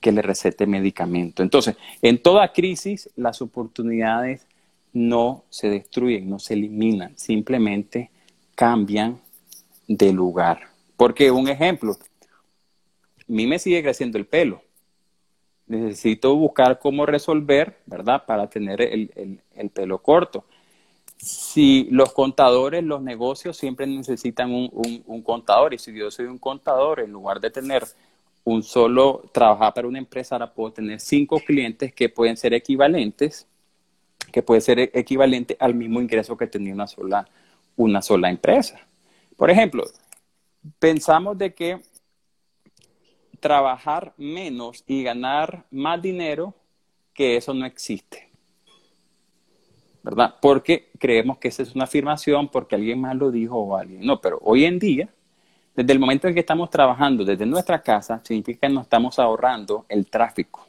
que 0.01 0.11
le 0.11 0.23
recete 0.23 0.65
medicamento. 0.65 1.43
Entonces, 1.43 1.77
en 2.01 2.17
toda 2.17 2.51
crisis, 2.53 3.09
las 3.15 3.39
oportunidades 3.41 4.47
no 4.95 5.43
se 5.49 5.69
destruyen, 5.69 6.29
no 6.29 6.39
se 6.39 6.53
eliminan, 6.53 7.17
simplemente 7.17 8.11
cambian 8.55 9.19
de 9.87 10.13
lugar. 10.13 10.69
Porque 10.95 11.29
un 11.31 11.49
ejemplo, 11.49 11.91
a 11.91 13.23
mí 13.27 13.45
me 13.45 13.59
sigue 13.59 13.83
creciendo 13.83 14.17
el 14.17 14.25
pelo. 14.25 14.61
Necesito 15.67 16.33
buscar 16.35 16.79
cómo 16.79 17.05
resolver, 17.05 17.81
¿verdad? 17.85 18.25
Para 18.25 18.49
tener 18.49 18.81
el, 18.81 19.41
pelo 19.73 20.01
corto. 20.01 20.45
Si 21.17 21.89
los 21.91 22.13
contadores, 22.13 22.81
los 22.81 23.01
negocios 23.01 23.57
siempre 23.57 23.85
necesitan 23.85 24.53
un, 24.53 25.23
contador 25.23 25.73
y 25.73 25.77
si 25.77 25.93
yo 25.93 26.09
soy 26.09 26.27
un 26.27 26.37
contador, 26.37 27.01
en 27.01 27.11
lugar 27.11 27.41
de 27.41 27.51
tener 27.51 27.83
un 28.45 28.63
solo, 28.63 29.29
trabajar 29.33 29.73
para 29.73 29.87
una 29.89 29.99
empresa, 29.99 30.35
ahora 30.35 30.53
puedo 30.53 30.71
tener 30.71 31.01
cinco 31.01 31.41
clientes 31.45 31.93
que 31.93 32.07
pueden 32.07 32.37
ser 32.37 32.53
equivalentes, 32.53 33.45
que 34.35 34.43
puede 34.43 34.59
ser 34.59 34.91
equivalente 34.93 35.55
al 35.61 35.75
mismo 35.75 36.01
ingreso 36.01 36.35
que 36.35 36.45
tenía 36.45 36.73
una 36.73 36.87
sola, 36.87 37.25
una 37.77 38.01
sola 38.01 38.29
empresa. 38.29 38.85
Por 39.37 39.49
ejemplo, 39.49 39.85
pensamos 40.77 41.37
de 41.37 41.53
que 41.53 41.79
trabajar 43.39 44.13
menos 44.17 44.83
y 44.87 45.03
ganar 45.03 45.63
más 45.71 46.01
dinero, 46.01 46.53
que 47.13 47.37
eso 47.37 47.53
no 47.53 47.65
existe. 47.65 48.29
¿Verdad? 50.03 50.35
Porque 50.41 50.91
creemos 50.99 51.37
que 51.37 51.47
esa 51.47 51.63
es 51.63 51.73
una 51.73 51.85
afirmación 51.85 52.49
porque 52.49 52.75
alguien 52.75 52.99
más 52.99 53.15
lo 53.15 53.31
dijo 53.31 53.57
o 53.57 53.77
alguien. 53.77 54.05
No, 54.05 54.19
pero 54.19 54.39
hoy 54.41 54.65
en 54.65 54.79
día, 54.79 55.07
desde 55.77 55.93
el 55.93 55.99
momento 55.99 56.27
en 56.27 56.33
que 56.33 56.41
estamos 56.41 56.69
trabajando 56.69 57.23
desde 57.23 57.45
nuestra 57.45 57.81
casa, 57.81 58.19
significa 58.25 58.67
que 58.67 58.73
nos 58.73 58.83
estamos 58.83 59.17
ahorrando 59.17 59.85
el 59.87 60.07
tráfico. 60.07 60.67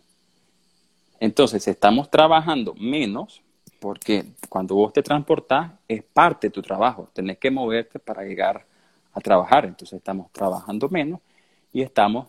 Entonces, 1.19 1.67
estamos 1.67 2.09
trabajando 2.09 2.77
menos, 2.77 3.43
porque 3.87 4.25
cuando 4.49 4.75
vos 4.75 4.93
te 4.93 5.01
transportás 5.01 5.71
es 5.87 6.03
parte 6.03 6.49
de 6.49 6.51
tu 6.51 6.61
trabajo, 6.61 7.09
tenés 7.13 7.39
que 7.39 7.53
moverte 7.53 8.01
para 8.01 8.25
llegar 8.25 8.67
a 9.13 9.21
trabajar, 9.21 9.65
entonces 9.65 9.99
estamos 9.99 10.33
trabajando 10.33 10.89
menos 10.89 11.21
y 11.73 11.83
estamos 11.83 12.27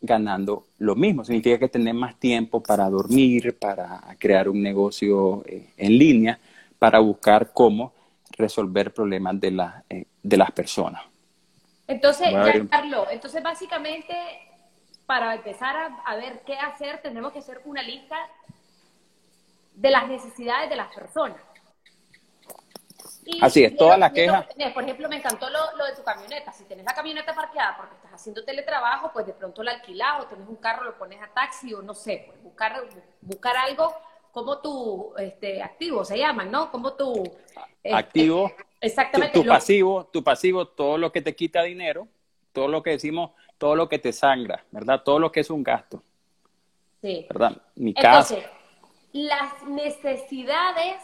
ganando 0.00 0.66
lo 0.78 0.94
mismo. 0.94 1.24
Significa 1.24 1.58
que 1.58 1.68
tener 1.68 1.92
más 1.92 2.14
tiempo 2.20 2.62
para 2.62 2.88
dormir, 2.88 3.58
para 3.58 4.00
crear 4.16 4.48
un 4.48 4.62
negocio 4.62 5.42
eh, 5.44 5.70
en 5.76 5.98
línea, 5.98 6.38
para 6.78 7.00
buscar 7.00 7.52
cómo 7.52 7.92
resolver 8.38 8.94
problemas 8.94 9.40
de, 9.40 9.50
la, 9.50 9.82
eh, 9.90 10.04
de 10.22 10.36
las 10.36 10.52
personas. 10.52 11.02
Entonces, 11.88 12.28
Carlos, 12.70 13.08
entonces 13.10 13.42
básicamente 13.42 14.14
para 15.04 15.34
empezar 15.34 15.74
a, 16.04 16.14
ver 16.14 16.42
qué 16.46 16.54
hacer, 16.54 17.02
tenemos 17.02 17.32
que 17.32 17.40
hacer 17.40 17.60
una 17.64 17.82
lista 17.82 18.16
de 19.74 19.90
las 19.90 20.08
necesidades 20.08 20.70
de 20.70 20.76
las 20.76 20.94
personas. 20.94 21.38
Así 23.40 23.64
es, 23.64 23.76
toda 23.76 23.96
la 23.96 24.12
queja. 24.12 24.46
Por 24.74 24.82
ejemplo, 24.82 25.08
me 25.08 25.16
encantó 25.16 25.48
lo, 25.50 25.84
de 25.84 25.94
tu 25.94 26.02
camioneta. 26.02 26.52
Si 26.52 26.64
tienes 26.64 26.84
la 26.84 26.94
camioneta 26.94 27.34
parqueada 27.34 27.76
porque 27.76 27.94
estás 27.96 28.12
haciendo 28.12 28.44
teletrabajo, 28.44 29.12
pues 29.12 29.26
de 29.26 29.32
pronto 29.32 29.62
la 29.62 29.72
alquilas 29.72 30.22
o 30.22 30.26
tienes 30.26 30.48
un 30.48 30.56
carro, 30.56 30.84
lo 30.84 30.98
pones 30.98 31.22
a 31.22 31.28
taxi 31.28 31.72
o 31.74 31.82
no 31.82 31.94
sé, 31.94 32.24
pues 32.26 32.42
buscar, 32.42 32.82
buscar 33.20 33.56
algo 33.56 33.94
como 34.32 34.58
tu 34.60 35.12
este, 35.18 35.62
activo, 35.62 36.04
se 36.04 36.18
llaman, 36.18 36.50
¿no? 36.50 36.70
Como 36.70 36.94
tu... 36.94 37.22
Este, 37.82 37.94
activo. 37.94 38.52
Exactamente. 38.80 39.38
Tu, 39.38 39.46
pasivo, 39.46 40.06
tu 40.06 40.24
pasivo, 40.24 40.66
todo 40.66 40.98
lo 40.98 41.12
que 41.12 41.20
te 41.20 41.34
quita 41.34 41.62
dinero, 41.62 42.08
todo 42.52 42.68
lo 42.68 42.82
que 42.82 42.90
decimos, 42.90 43.32
todo 43.58 43.76
lo 43.76 43.88
que 43.88 43.98
te 43.98 44.12
sangra, 44.12 44.64
¿verdad? 44.70 45.02
Todo 45.04 45.18
lo 45.18 45.32
que 45.32 45.40
es 45.40 45.50
un 45.50 45.62
gasto. 45.62 46.02
Sí. 47.02 47.26
¿Verdad? 47.28 47.56
Mi 47.74 47.92
Entonces, 47.96 48.44
las 49.12 49.62
necesidades 49.64 51.02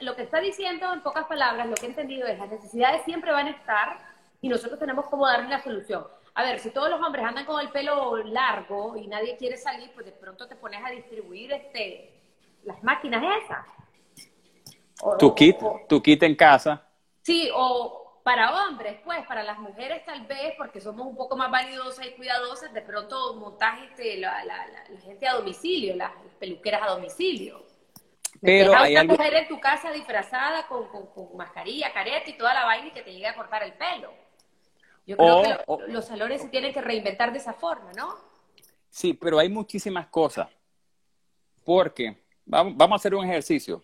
lo 0.00 0.14
que 0.14 0.22
está 0.22 0.40
diciendo 0.40 0.92
en 0.92 1.02
pocas 1.02 1.26
palabras, 1.26 1.66
lo 1.66 1.74
que 1.74 1.86
he 1.86 1.88
entendido 1.88 2.26
es 2.26 2.38
las 2.38 2.50
necesidades 2.50 3.02
siempre 3.04 3.32
van 3.32 3.46
a 3.46 3.50
estar 3.50 3.98
y 4.40 4.48
nosotros 4.48 4.78
tenemos 4.78 5.06
como 5.06 5.26
darle 5.26 5.48
la 5.48 5.62
solución. 5.62 6.06
A 6.34 6.42
ver, 6.42 6.58
si 6.58 6.70
todos 6.70 6.90
los 6.90 7.00
hombres 7.00 7.24
andan 7.24 7.46
con 7.46 7.60
el 7.60 7.70
pelo 7.70 8.16
largo 8.18 8.96
y 8.96 9.06
nadie 9.06 9.36
quiere 9.36 9.56
salir, 9.56 9.90
pues 9.94 10.06
de 10.06 10.12
pronto 10.12 10.46
te 10.48 10.56
pones 10.56 10.84
a 10.84 10.90
distribuir 10.90 11.52
este, 11.52 12.12
las 12.64 12.82
máquinas 12.82 13.22
esas. 13.44 13.66
tu 15.18 15.34
kit, 15.34 15.56
tu 15.88 16.02
kit 16.02 16.22
en 16.24 16.34
casa. 16.34 16.86
Sí, 17.22 17.48
o 17.54 18.03
para 18.24 18.66
hombres, 18.66 18.98
pues, 19.04 19.24
para 19.26 19.42
las 19.42 19.58
mujeres 19.58 20.02
tal 20.06 20.26
vez, 20.26 20.54
porque 20.56 20.80
somos 20.80 21.06
un 21.06 21.14
poco 21.14 21.36
más 21.36 21.50
vanidosas 21.50 22.06
y 22.06 22.12
cuidadosas, 22.12 22.72
de 22.72 22.80
pronto 22.80 23.34
montaje 23.36 23.84
este, 23.84 24.16
la, 24.16 24.42
la, 24.46 24.58
gente 25.04 25.28
a 25.28 25.34
domicilio, 25.34 25.94
las 25.94 26.10
peluqueras 26.40 26.82
a 26.82 26.92
domicilio. 26.92 27.62
Pero 28.40 28.74
hay 28.74 28.94
una 28.94 29.04
mujer 29.04 29.34
en 29.34 29.46
tu 29.46 29.60
casa 29.60 29.92
disfrazada 29.92 30.66
con, 30.66 30.88
mascarilla, 31.36 31.92
careta 31.92 32.30
y 32.30 32.38
toda 32.38 32.54
la 32.54 32.64
vaina 32.64 32.88
y 32.88 32.92
que 32.92 33.02
te 33.02 33.12
llegue 33.12 33.26
a 33.26 33.36
cortar 33.36 33.62
el 33.62 33.74
pelo. 33.74 34.10
Yo 35.06 35.18
creo 35.18 35.42
que 35.42 35.92
los 35.92 36.06
salones 36.06 36.40
se 36.40 36.48
tienen 36.48 36.72
que 36.72 36.80
reinventar 36.80 37.30
de 37.30 37.38
esa 37.38 37.52
forma, 37.52 37.92
¿no? 37.92 38.14
Sí, 38.88 39.12
pero 39.12 39.38
hay 39.38 39.50
muchísimas 39.50 40.06
cosas. 40.06 40.48
Porque, 41.62 42.24
vamos, 42.46 42.72
vamos 42.74 42.94
a 42.94 42.96
hacer 42.96 43.14
un 43.14 43.24
ejercicio. 43.26 43.82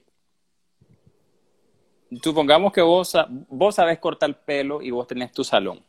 Supongamos 2.22 2.72
que 2.72 2.82
vos, 2.82 3.16
vos 3.48 3.74
sabés 3.74 3.98
cortar 3.98 4.30
el 4.30 4.36
pelo 4.36 4.82
y 4.82 4.90
vos 4.90 5.06
tenés 5.06 5.32
tu 5.32 5.44
salón. 5.44 5.82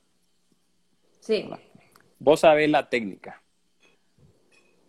Sí. 1.20 1.50
Vos 2.20 2.40
sabés 2.40 2.70
la 2.70 2.88
técnica 2.88 3.42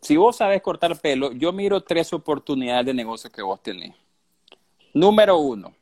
si 0.03 0.17
vos 0.17 0.37
sabes 0.37 0.61
cortar 0.61 1.01
pelo, 1.01 1.33
yo 1.33 1.53
miro 1.53 1.81
tres 1.81 2.13
oportunidades 2.13 2.87
de 2.87 2.93
negocio 2.93 3.31
que 3.31 3.41
vos 3.41 3.63
tenés. 3.63 3.95
Número 4.93 5.39
uno, 5.39 5.75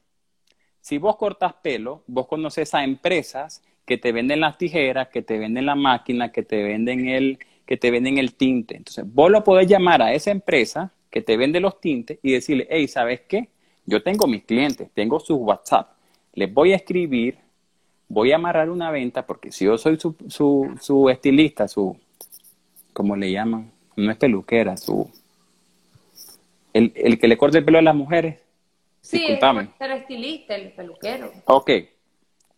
si 0.80 0.98
vos 0.98 1.16
cortas 1.16 1.54
pelo, 1.54 2.04
vos 2.06 2.26
conoces 2.26 2.74
a 2.74 2.84
empresas 2.84 3.62
que 3.86 3.96
te 3.96 4.12
venden 4.12 4.40
las 4.40 4.58
tijeras, 4.58 5.08
que 5.08 5.22
te 5.22 5.38
venden 5.38 5.66
la 5.66 5.74
máquina, 5.74 6.30
que 6.30 6.42
te 6.42 6.62
venden 6.62 7.08
el, 7.08 7.38
que 7.64 7.78
te 7.78 7.90
venden 7.90 8.18
el 8.18 8.34
tinte. 8.34 8.76
Entonces, 8.76 9.04
vos 9.06 9.30
lo 9.30 9.42
podés 9.42 9.66
llamar 9.66 10.02
a 10.02 10.12
esa 10.12 10.30
empresa 10.30 10.92
que 11.08 11.22
te 11.22 11.38
vende 11.38 11.58
los 11.58 11.80
tintes 11.80 12.18
y 12.22 12.32
decirle, 12.32 12.68
hey, 12.70 12.86
¿sabes 12.88 13.22
qué? 13.22 13.48
Yo 13.90 14.00
tengo 14.00 14.29
mis 14.29 14.44
clientes, 14.44 14.88
tengo 14.94 15.18
su 15.18 15.35
WhatsApp, 15.35 15.90
les 16.33 16.53
voy 16.55 16.72
a 16.72 16.76
escribir, 16.76 17.38
voy 18.09 18.31
a 18.31 18.37
amarrar 18.37 18.70
una 18.70 18.88
venta, 18.92 19.26
porque 19.26 19.50
si 19.50 19.64
yo 19.64 19.76
soy 19.79 19.98
su, 19.98 20.14
su, 20.29 20.79
su 20.81 21.11
estilista, 21.11 21.66
su, 21.66 21.96
¿cómo 22.92 23.16
le 23.16 23.33
llaman? 23.33 23.68
no 23.96 24.12
es 24.12 24.16
peluquera, 24.16 24.76
su... 24.76 25.11
El, 26.72 26.92
el 26.94 27.18
que 27.18 27.26
le 27.26 27.37
corta 27.37 27.59
el 27.59 27.64
pelo 27.64 27.79
a 27.79 27.83
las 27.83 27.96
mujeres. 27.96 28.38
Sí, 29.00 29.18
Disculpame. 29.18 29.70
el 29.81 29.90
estilista, 29.90 30.55
el 30.55 30.70
peluquero. 30.70 31.33
Ok. 31.46 31.70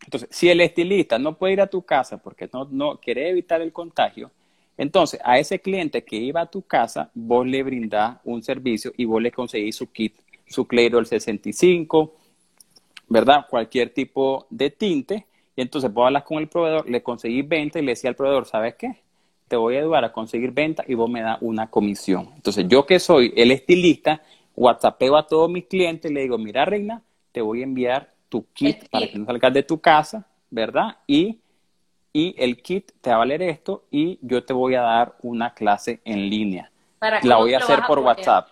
Entonces, 0.05 0.29
si 0.31 0.51
el 0.51 0.61
estilista 0.61 1.19
no 1.19 1.39
puede 1.39 1.55
ir 1.55 1.63
a 1.63 1.67
tu 1.67 1.81
casa 1.81 2.19
porque 2.19 2.47
no, 2.53 2.69
no 2.71 2.99
quiere 2.99 3.31
evitar 3.31 3.63
el 3.63 3.73
contagio, 3.73 4.31
entonces 4.77 5.19
a 5.25 5.39
ese 5.39 5.59
cliente 5.59 6.05
que 6.05 6.17
iba 6.17 6.43
a 6.43 6.47
tu 6.51 6.61
casa, 6.61 7.11
vos 7.15 7.47
le 7.47 7.63
brindás 7.63 8.19
un 8.23 8.43
servicio 8.43 8.93
y 8.99 9.07
vos 9.07 9.23
le 9.23 9.33
conseguís 9.33 9.77
su 9.77 9.91
kit, 9.91 10.15
su 10.53 10.67
el 10.71 11.07
65, 11.07 12.15
¿verdad? 13.09 13.47
Cualquier 13.49 13.93
tipo 13.93 14.47
de 14.51 14.71
tinte. 14.71 15.27
Y 15.57 15.63
entonces 15.63 15.93
vos 15.93 16.07
hablas 16.07 16.23
con 16.23 16.39
el 16.39 16.49
proveedor, 16.49 16.89
le 16.89 17.03
conseguís 17.03 17.47
venta 17.47 17.79
y 17.79 17.83
le 17.83 17.93
decía 17.93 18.11
al 18.11 18.17
proveedor, 18.17 18.47
¿sabes 18.47 18.75
qué? 18.77 19.03
te 19.53 19.57
voy 19.57 19.77
a 19.77 19.81
ayudar 19.81 20.03
a 20.03 20.13
conseguir 20.15 20.51
venta 20.51 20.83
y 20.89 20.95
vos 20.95 21.11
me 21.11 21.21
das 21.21 21.37
una 21.43 21.69
comisión. 21.69 22.31
Entonces, 22.37 22.65
yo 22.69 22.87
que 22.87 22.99
soy 22.99 23.35
el 23.37 23.51
estilista, 23.51 24.23
WhatsAppeo 24.57 25.15
a 25.15 25.27
todos 25.27 25.51
mis 25.51 25.67
clientes 25.67 26.11
y 26.11 26.15
le 26.15 26.23
digo, 26.23 26.39
mira, 26.39 26.65
Reina, 26.65 27.03
te 27.33 27.43
voy 27.43 27.61
a 27.61 27.65
enviar 27.65 28.09
tu 28.31 28.47
kit 28.55 28.89
para 28.89 29.09
que 29.09 29.19
no 29.19 29.27
salgas 29.27 29.53
de 29.53 29.63
tu 29.63 29.79
casa, 29.79 30.27
¿verdad? 30.49 30.97
Y, 31.07 31.43
y 32.15 32.35
el 32.39 32.63
kit 32.63 32.93
te 33.03 33.11
va 33.11 33.17
a 33.17 33.19
valer 33.19 33.43
esto 33.43 33.85
y 33.91 34.19
yo 34.23 34.43
te 34.43 34.55
voy 34.55 34.75
a 34.75 34.81
dar 34.81 35.17
una 35.21 35.53
clase 35.53 36.01
en 36.07 36.31
línea. 36.31 36.73
La 37.23 37.37
voy 37.37 37.53
a 37.53 37.59
hacer 37.59 37.81
por 37.87 37.99
WhatsApp. 37.99 38.49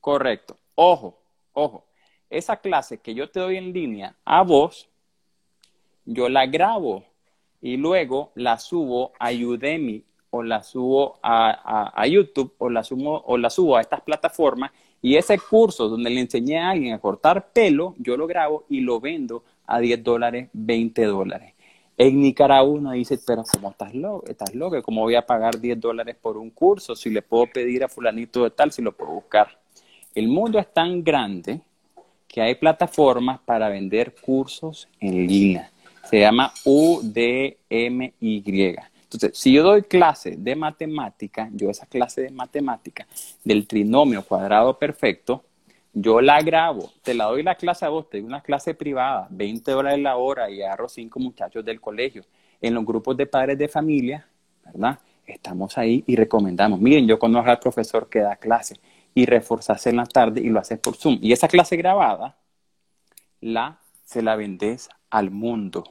Correcto. 0.00 0.56
Ojo, 0.74 1.16
ojo. 1.54 1.86
Esa 2.28 2.56
clase 2.56 2.98
que 2.98 3.14
yo 3.14 3.30
te 3.30 3.40
doy 3.40 3.56
en 3.56 3.72
línea 3.72 4.16
a 4.24 4.42
vos, 4.42 4.88
yo 6.04 6.28
la 6.28 6.46
grabo 6.46 7.04
y 7.60 7.76
luego 7.76 8.32
la 8.34 8.58
subo 8.58 9.12
a 9.18 9.30
Udemy 9.30 10.04
o 10.30 10.42
la 10.42 10.62
subo 10.62 11.18
a, 11.22 12.06
YouTube 12.06 12.54
o 12.58 12.68
la, 12.68 12.82
subo, 12.82 13.22
o 13.24 13.38
la 13.38 13.48
subo 13.50 13.76
a 13.76 13.80
estas 13.80 14.00
plataformas 14.02 14.72
y 15.00 15.16
ese 15.16 15.38
curso 15.38 15.88
donde 15.88 16.10
le 16.10 16.20
enseñé 16.20 16.58
a 16.58 16.70
alguien 16.70 16.94
a 16.94 16.98
cortar 16.98 17.52
pelo, 17.52 17.94
yo 17.98 18.16
lo 18.16 18.26
grabo 18.26 18.64
y 18.68 18.80
lo 18.80 19.00
vendo 19.00 19.44
a 19.66 19.78
10 19.78 20.02
dólares, 20.02 20.48
20 20.52 21.04
dólares. 21.04 21.54
En 21.96 22.20
Nicaragua 22.20 22.72
uno 22.72 22.90
dice, 22.92 23.18
pero 23.24 23.44
¿cómo 23.44 23.70
estás 23.70 23.94
loco? 23.94 24.26
¿Estás 24.26 24.54
loco? 24.54 24.82
¿Cómo 24.82 25.02
voy 25.02 25.14
a 25.14 25.24
pagar 25.24 25.60
10 25.60 25.78
dólares 25.78 26.16
por 26.20 26.36
un 26.36 26.50
curso? 26.50 26.96
Si 26.96 27.10
le 27.10 27.22
puedo 27.22 27.46
pedir 27.46 27.84
a 27.84 27.88
fulanito 27.88 28.42
de 28.42 28.50
tal, 28.50 28.72
si 28.72 28.82
lo 28.82 28.92
puedo 28.92 29.12
buscar. 29.12 29.63
El 30.14 30.28
mundo 30.28 30.60
es 30.60 30.72
tan 30.72 31.02
grande 31.02 31.60
que 32.28 32.40
hay 32.40 32.54
plataformas 32.54 33.40
para 33.40 33.68
vender 33.68 34.14
cursos 34.14 34.88
en 35.00 35.26
línea. 35.26 35.72
Se 36.08 36.20
llama 36.20 36.52
UDMY. 36.64 37.56
Entonces, 39.02 39.36
si 39.36 39.52
yo 39.52 39.64
doy 39.64 39.82
clase 39.82 40.36
de 40.36 40.54
matemática, 40.54 41.48
yo 41.52 41.68
esa 41.68 41.86
clase 41.86 42.22
de 42.22 42.30
matemática 42.30 43.06
del 43.42 43.66
trinomio 43.66 44.22
cuadrado 44.22 44.78
perfecto, 44.78 45.44
yo 45.92 46.20
la 46.20 46.40
grabo, 46.42 46.92
te 47.02 47.14
la 47.14 47.24
doy 47.24 47.42
la 47.42 47.56
clase 47.56 47.84
a 47.84 47.88
vos, 47.88 48.08
te 48.08 48.18
doy 48.18 48.26
una 48.26 48.40
clase 48.40 48.74
privada, 48.74 49.26
20 49.30 49.70
dólares 49.70 50.00
la 50.00 50.16
hora 50.16 50.50
y 50.50 50.62
agarro 50.62 50.88
cinco 50.88 51.18
muchachos 51.18 51.64
del 51.64 51.80
colegio. 51.80 52.24
En 52.60 52.74
los 52.74 52.84
grupos 52.84 53.16
de 53.16 53.26
padres 53.26 53.58
de 53.58 53.68
familia, 53.68 54.26
¿verdad? 54.64 54.98
Estamos 55.26 55.76
ahí 55.76 56.04
y 56.06 56.14
recomendamos, 56.14 56.80
miren, 56.80 57.06
yo 57.06 57.18
conozco 57.18 57.50
al 57.50 57.58
profesor 57.58 58.08
que 58.08 58.20
da 58.20 58.36
clase 58.36 58.78
y 59.14 59.26
reforzarse 59.26 59.90
en 59.90 59.96
la 59.96 60.06
tarde 60.06 60.40
y 60.40 60.48
lo 60.48 60.58
haces 60.58 60.78
por 60.78 60.96
Zoom. 60.96 61.18
Y 61.22 61.32
esa 61.32 61.48
clase 61.48 61.76
grabada, 61.76 62.36
la, 63.40 63.78
se 64.04 64.22
la 64.22 64.36
vendes 64.36 64.88
al 65.10 65.30
mundo. 65.30 65.84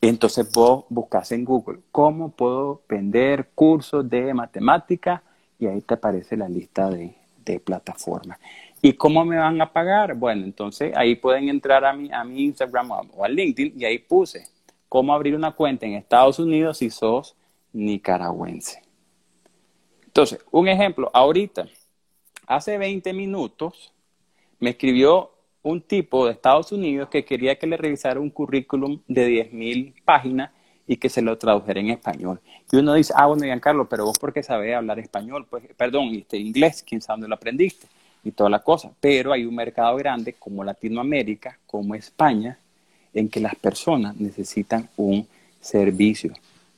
Entonces 0.00 0.50
vos 0.52 0.84
buscas 0.88 1.32
en 1.32 1.44
Google, 1.44 1.80
¿cómo 1.90 2.30
puedo 2.30 2.82
vender 2.88 3.50
cursos 3.54 4.08
de 4.08 4.32
matemática? 4.32 5.22
Y 5.58 5.66
ahí 5.66 5.80
te 5.82 5.94
aparece 5.94 6.36
la 6.36 6.48
lista 6.48 6.88
de, 6.88 7.14
de 7.44 7.60
plataformas. 7.60 8.38
¿Y 8.80 8.94
cómo 8.94 9.24
me 9.24 9.36
van 9.36 9.60
a 9.60 9.72
pagar? 9.72 10.14
Bueno, 10.14 10.44
entonces 10.44 10.96
ahí 10.96 11.16
pueden 11.16 11.48
entrar 11.48 11.84
a 11.84 11.92
mi, 11.92 12.10
a 12.10 12.24
mi 12.24 12.44
Instagram 12.44 12.90
o 12.90 13.24
a 13.24 13.28
LinkedIn 13.28 13.74
y 13.78 13.84
ahí 13.84 13.98
puse 13.98 14.46
cómo 14.88 15.12
abrir 15.12 15.34
una 15.34 15.52
cuenta 15.52 15.84
en 15.86 15.94
Estados 15.94 16.38
Unidos 16.38 16.78
si 16.78 16.88
sos 16.88 17.36
nicaragüense. 17.72 18.82
Entonces, 20.06 20.40
un 20.50 20.66
ejemplo, 20.66 21.10
ahorita, 21.12 21.68
hace 22.50 22.78
20 22.78 23.12
minutos, 23.12 23.92
me 24.58 24.70
escribió 24.70 25.30
un 25.62 25.80
tipo 25.80 26.26
de 26.26 26.32
Estados 26.32 26.72
Unidos 26.72 27.08
que 27.08 27.24
quería 27.24 27.56
que 27.56 27.66
le 27.66 27.76
revisara 27.76 28.18
un 28.18 28.30
currículum 28.30 29.00
de 29.06 29.50
10.000 29.52 29.94
páginas 30.04 30.50
y 30.86 30.96
que 30.96 31.08
se 31.08 31.22
lo 31.22 31.38
tradujera 31.38 31.78
en 31.78 31.90
español. 31.90 32.40
Y 32.72 32.76
uno 32.76 32.94
dice, 32.94 33.12
ah, 33.16 33.26
bueno, 33.26 33.44
Giancarlo, 33.44 33.88
pero 33.88 34.04
vos 34.04 34.18
porque 34.18 34.42
sabés 34.42 34.74
hablar 34.74 34.98
español, 34.98 35.46
pues, 35.48 35.62
perdón, 35.76 36.08
este, 36.12 36.38
inglés, 36.38 36.84
quién 36.86 37.00
sabe 37.00 37.18
dónde 37.18 37.28
lo 37.28 37.36
aprendiste 37.36 37.86
y 38.24 38.32
toda 38.32 38.50
la 38.50 38.58
cosa. 38.58 38.90
Pero 39.00 39.32
hay 39.32 39.44
un 39.44 39.54
mercado 39.54 39.96
grande 39.96 40.32
como 40.32 40.64
Latinoamérica, 40.64 41.56
como 41.68 41.94
España, 41.94 42.58
en 43.14 43.28
que 43.28 43.38
las 43.38 43.54
personas 43.54 44.16
necesitan 44.16 44.88
un 44.96 45.28
servicio. 45.60 46.32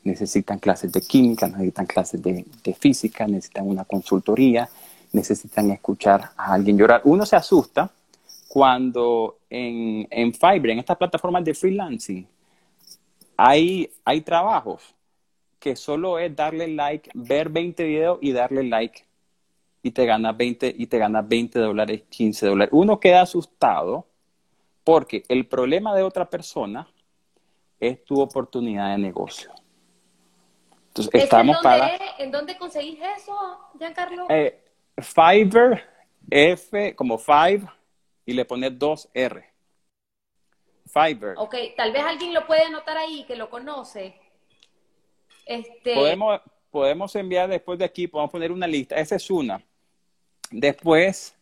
Necesitan 0.04 0.58
clases 0.58 0.92
de 0.92 1.00
química, 1.00 1.48
necesitan 1.48 1.86
clases 1.86 2.20
de, 2.22 2.44
física, 2.78 3.26
necesitan 3.26 3.66
una 3.66 3.84
consultoría, 3.84 4.68
necesitan 5.12 5.70
escuchar 5.70 6.30
a 6.36 6.54
alguien 6.54 6.76
llorar. 6.76 7.02
Uno 7.04 7.24
se 7.24 7.36
asusta 7.36 7.90
cuando 8.48 9.38
en, 9.48 10.06
en 10.10 10.32
Fiverr, 10.32 10.70
en 10.70 10.78
estas 10.78 10.96
plataformas 10.96 11.44
de 11.44 11.54
freelancing, 11.54 12.26
hay, 13.36 13.90
hay 14.04 14.20
trabajos 14.20 14.94
que 15.58 15.76
solo 15.76 16.18
es 16.18 16.34
darle 16.34 16.68
like, 16.68 17.10
ver 17.14 17.48
20 17.48 17.84
videos 17.84 18.18
y 18.20 18.32
darle 18.32 18.64
like 18.64 19.04
y 19.82 19.90
te 19.90 20.06
ganas 20.06 20.36
20, 20.36 20.74
y 20.76 20.86
te 20.86 20.98
ganas 20.98 21.26
20 21.26 21.58
dólares, 21.58 22.02
15 22.08 22.46
dólares. 22.46 22.72
Uno 22.72 23.00
queda 23.00 23.22
asustado 23.22 24.06
porque 24.84 25.24
el 25.28 25.46
problema 25.46 25.94
de 25.94 26.02
otra 26.02 26.28
persona 26.28 26.88
es 27.80 28.04
tu 28.04 28.20
oportunidad 28.20 28.92
de 28.92 28.98
negocio. 28.98 29.50
Entonces, 30.88 31.24
estamos 31.24 31.56
en 31.56 31.62
dónde, 31.62 31.78
para... 31.78 31.96
¿En 32.18 32.30
dónde 32.30 32.56
conseguís 32.58 32.98
eso, 33.16 33.34
Giancarlo? 33.78 34.26
Eh, 34.28 34.61
Fiverr, 34.98 35.82
F 36.30 36.94
como 36.94 37.18
Five, 37.18 37.62
y 38.26 38.32
le 38.32 38.44
pones 38.44 38.78
dos 38.78 39.08
R. 39.14 39.44
Fiverr. 40.86 41.34
Ok, 41.38 41.54
tal 41.76 41.92
vez 41.92 42.02
alguien 42.02 42.34
lo 42.34 42.46
puede 42.46 42.62
anotar 42.62 42.96
ahí, 42.96 43.24
que 43.24 43.36
lo 43.36 43.50
conoce. 43.50 44.14
Este... 45.46 45.94
Podemos, 45.94 46.40
podemos 46.70 47.16
enviar 47.16 47.48
después 47.48 47.78
de 47.78 47.84
aquí, 47.84 48.06
podemos 48.06 48.30
poner 48.30 48.52
una 48.52 48.66
lista. 48.66 48.96
Esa 48.96 49.16
es 49.16 49.30
una. 49.30 49.62
Después 50.50 51.36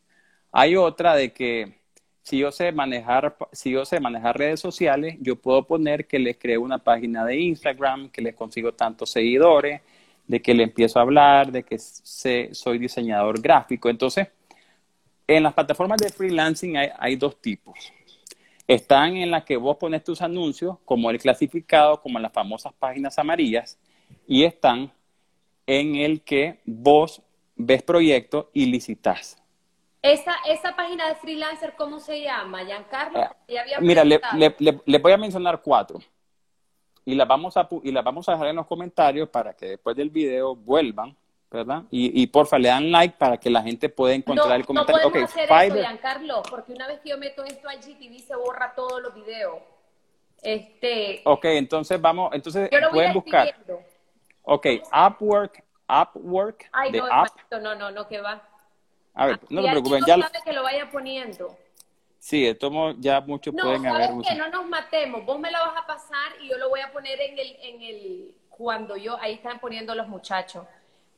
hay 0.52 0.76
otra 0.76 1.14
de 1.14 1.32
que 1.32 1.80
si 2.22 2.38
yo 2.38 2.52
sé 2.52 2.70
manejar, 2.70 3.36
si 3.50 3.72
yo 3.72 3.84
sé 3.84 3.98
manejar 3.98 4.38
redes 4.38 4.60
sociales, 4.60 5.16
yo 5.20 5.36
puedo 5.36 5.64
poner 5.64 6.06
que 6.06 6.18
les 6.18 6.36
creo 6.36 6.62
una 6.62 6.78
página 6.78 7.24
de 7.24 7.36
Instagram, 7.36 8.10
que 8.10 8.22
les 8.22 8.34
consigo 8.34 8.72
tantos 8.72 9.10
seguidores, 9.10 9.80
de 10.30 10.40
que 10.40 10.54
le 10.54 10.62
empiezo 10.62 11.00
a 11.00 11.02
hablar, 11.02 11.50
de 11.50 11.64
que 11.64 11.76
sé, 11.76 12.50
soy 12.52 12.78
diseñador 12.78 13.40
gráfico. 13.42 13.88
Entonces, 13.88 14.28
en 15.26 15.42
las 15.42 15.52
plataformas 15.52 16.00
de 16.00 16.08
freelancing 16.08 16.76
hay, 16.76 16.88
hay 16.96 17.16
dos 17.16 17.40
tipos. 17.40 17.76
Están 18.68 19.16
en 19.16 19.32
las 19.32 19.42
que 19.42 19.56
vos 19.56 19.76
pones 19.76 20.04
tus 20.04 20.22
anuncios, 20.22 20.76
como 20.84 21.10
el 21.10 21.18
clasificado, 21.18 22.00
como 22.00 22.20
en 22.20 22.22
las 22.22 22.32
famosas 22.32 22.72
páginas 22.74 23.18
amarillas, 23.18 23.76
y 24.28 24.44
están 24.44 24.92
en 25.66 25.96
el 25.96 26.22
que 26.22 26.60
vos 26.64 27.20
ves 27.56 27.82
proyectos 27.82 28.46
y 28.52 28.66
licitas. 28.66 29.36
Esa, 30.00 30.36
esa 30.48 30.76
página 30.76 31.08
de 31.08 31.16
freelancer, 31.16 31.74
¿cómo 31.76 31.98
se 31.98 32.22
llama, 32.22 32.64
Giancarlo? 32.64 33.20
Eh, 33.48 33.58
mira, 33.80 34.04
le, 34.04 34.20
le, 34.86 34.98
voy 34.98 35.10
a 35.10 35.16
mencionar 35.16 35.60
cuatro. 35.60 35.98
Y 37.04 37.14
las, 37.14 37.26
vamos 37.26 37.56
a, 37.56 37.68
y 37.82 37.92
las 37.92 38.04
vamos 38.04 38.28
a 38.28 38.32
dejar 38.32 38.48
en 38.48 38.56
los 38.56 38.66
comentarios 38.66 39.28
para 39.28 39.54
que 39.54 39.70
después 39.70 39.96
del 39.96 40.10
video 40.10 40.54
vuelvan, 40.54 41.16
¿verdad? 41.50 41.84
Y, 41.90 42.22
y 42.22 42.26
porfa, 42.26 42.58
le 42.58 42.68
dan 42.68 42.90
like 42.90 43.16
para 43.18 43.38
que 43.38 43.50
la 43.50 43.62
gente 43.62 43.88
pueda 43.88 44.14
encontrar 44.14 44.52
el 44.52 44.66
comentario. 44.66 45.02
No 45.02 45.10
podemos 45.10 45.30
hacer 45.30 45.50
eso, 45.50 45.76
Giancarlo, 45.76 46.42
porque 46.48 46.72
una 46.72 46.86
vez 46.86 47.00
que 47.00 47.10
yo 47.10 47.18
meto 47.18 47.42
esto 47.44 47.68
al 47.68 47.78
GTV 47.78 48.18
se 48.18 48.36
borra 48.36 48.74
todos 48.74 49.02
los 49.02 49.14
videos. 49.14 49.58
Este... 50.42 51.22
Ok, 51.24 51.44
entonces 51.46 52.00
vamos, 52.00 52.32
entonces 52.34 52.70
pueden 52.90 53.12
buscar. 53.12 53.54
Ok, 54.42 54.66
Upwork, 54.92 55.64
Upwork. 55.88 56.68
Ay, 56.72 56.92
no, 56.92 57.06
app. 57.06 57.30
no, 57.50 57.74
no, 57.74 57.90
no, 57.90 58.06
que 58.08 58.20
va. 58.20 58.42
A 59.14 59.26
ver, 59.26 59.40
no 59.50 59.62
te 59.62 59.70
preocupes, 59.70 60.02
ya. 60.06 60.16
que 60.44 60.52
lo 60.52 60.62
vaya 60.62 60.90
poniendo. 60.90 61.56
Sí, 62.20 62.46
esto 62.46 62.70
ya 62.98 63.22
muchos 63.22 63.54
pueden 63.54 63.87
haber 63.87 64.11
que 64.22 64.35
no 64.35 64.50
nos 64.50 64.66
matemos. 64.66 65.24
Vos 65.24 65.40
me 65.40 65.50
lo 65.50 65.59
vas 65.59 65.83
a 65.83 65.87
pasar 65.87 66.33
y 66.42 66.50
yo 66.50 66.59
lo 66.59 66.68
voy 66.68 66.80
a 66.80 66.92
poner 66.92 67.18
en 67.18 67.38
el, 67.38 67.56
en 67.62 67.83
el, 67.83 68.35
cuando 68.50 68.94
yo, 68.98 69.16
ahí 69.20 69.33
están 69.33 69.59
poniendo 69.59 69.94
los 69.94 70.06
muchachos. 70.06 70.66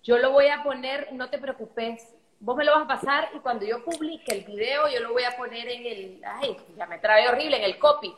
Yo 0.05 0.17
lo 0.19 0.31
voy 0.31 0.47
a 0.47 0.62
poner, 0.62 1.12
no 1.12 1.29
te 1.29 1.38
preocupes, 1.38 2.15
vos 2.38 2.57
me 2.57 2.65
lo 2.65 2.73
vas 2.73 2.85
a 2.85 2.87
pasar 2.87 3.31
y 3.35 3.41
cuando 3.41 3.67
yo 3.67 3.85
publique 3.85 4.33
el 4.33 4.45
video, 4.45 4.88
yo 4.88 5.01
lo 5.01 5.12
voy 5.12 5.25
a 5.25 5.37
poner 5.37 5.69
en 5.69 5.87
el, 5.87 6.23
ay, 6.25 6.57
ya 6.77 6.87
me 6.87 6.99
trae 6.99 7.29
horrible, 7.29 7.57
en 7.57 7.65
el 7.65 7.79
copy. 7.81 8.15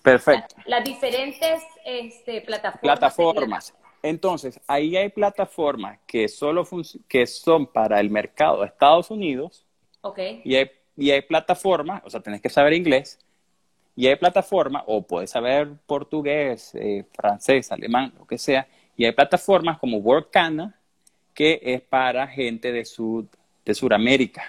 Perfecto. 0.00 0.54
las 0.66 0.84
diferentes 0.84 1.60
este, 1.84 2.40
plataformas. 2.40 2.80
Plataformas. 2.80 3.74
Entonces, 4.00 4.60
ahí 4.68 4.96
hay 4.96 5.08
plataformas 5.08 5.98
que, 6.06 6.28
solo 6.28 6.64
que 7.08 7.26
son 7.26 7.66
para 7.66 7.98
el 7.98 8.10
mercado 8.10 8.60
de 8.60 8.66
Estados 8.66 9.10
Unidos. 9.10 9.66
Okay. 10.02 10.40
Y 10.44 10.54
hay, 10.54 10.70
y 10.96 11.10
hay 11.10 11.22
plataformas, 11.22 12.02
o 12.04 12.10
sea, 12.10 12.20
tenés 12.20 12.40
que 12.40 12.48
saber 12.48 12.72
inglés. 12.72 13.18
Y 13.96 14.08
hay 14.08 14.16
plataformas, 14.16 14.82
o 14.86 15.02
puedes 15.02 15.30
saber 15.30 15.68
portugués, 15.86 16.74
eh, 16.74 17.04
francés, 17.12 17.70
alemán, 17.70 18.12
lo 18.18 18.26
que 18.26 18.38
sea. 18.38 18.66
Y 18.96 19.04
hay 19.04 19.12
plataformas 19.12 19.78
como 19.78 19.98
Workana, 19.98 20.76
que 21.32 21.60
es 21.62 21.80
para 21.80 22.26
gente 22.26 22.72
de, 22.72 22.84
Sud, 22.84 23.26
de 23.64 23.74
Sudamérica, 23.74 24.42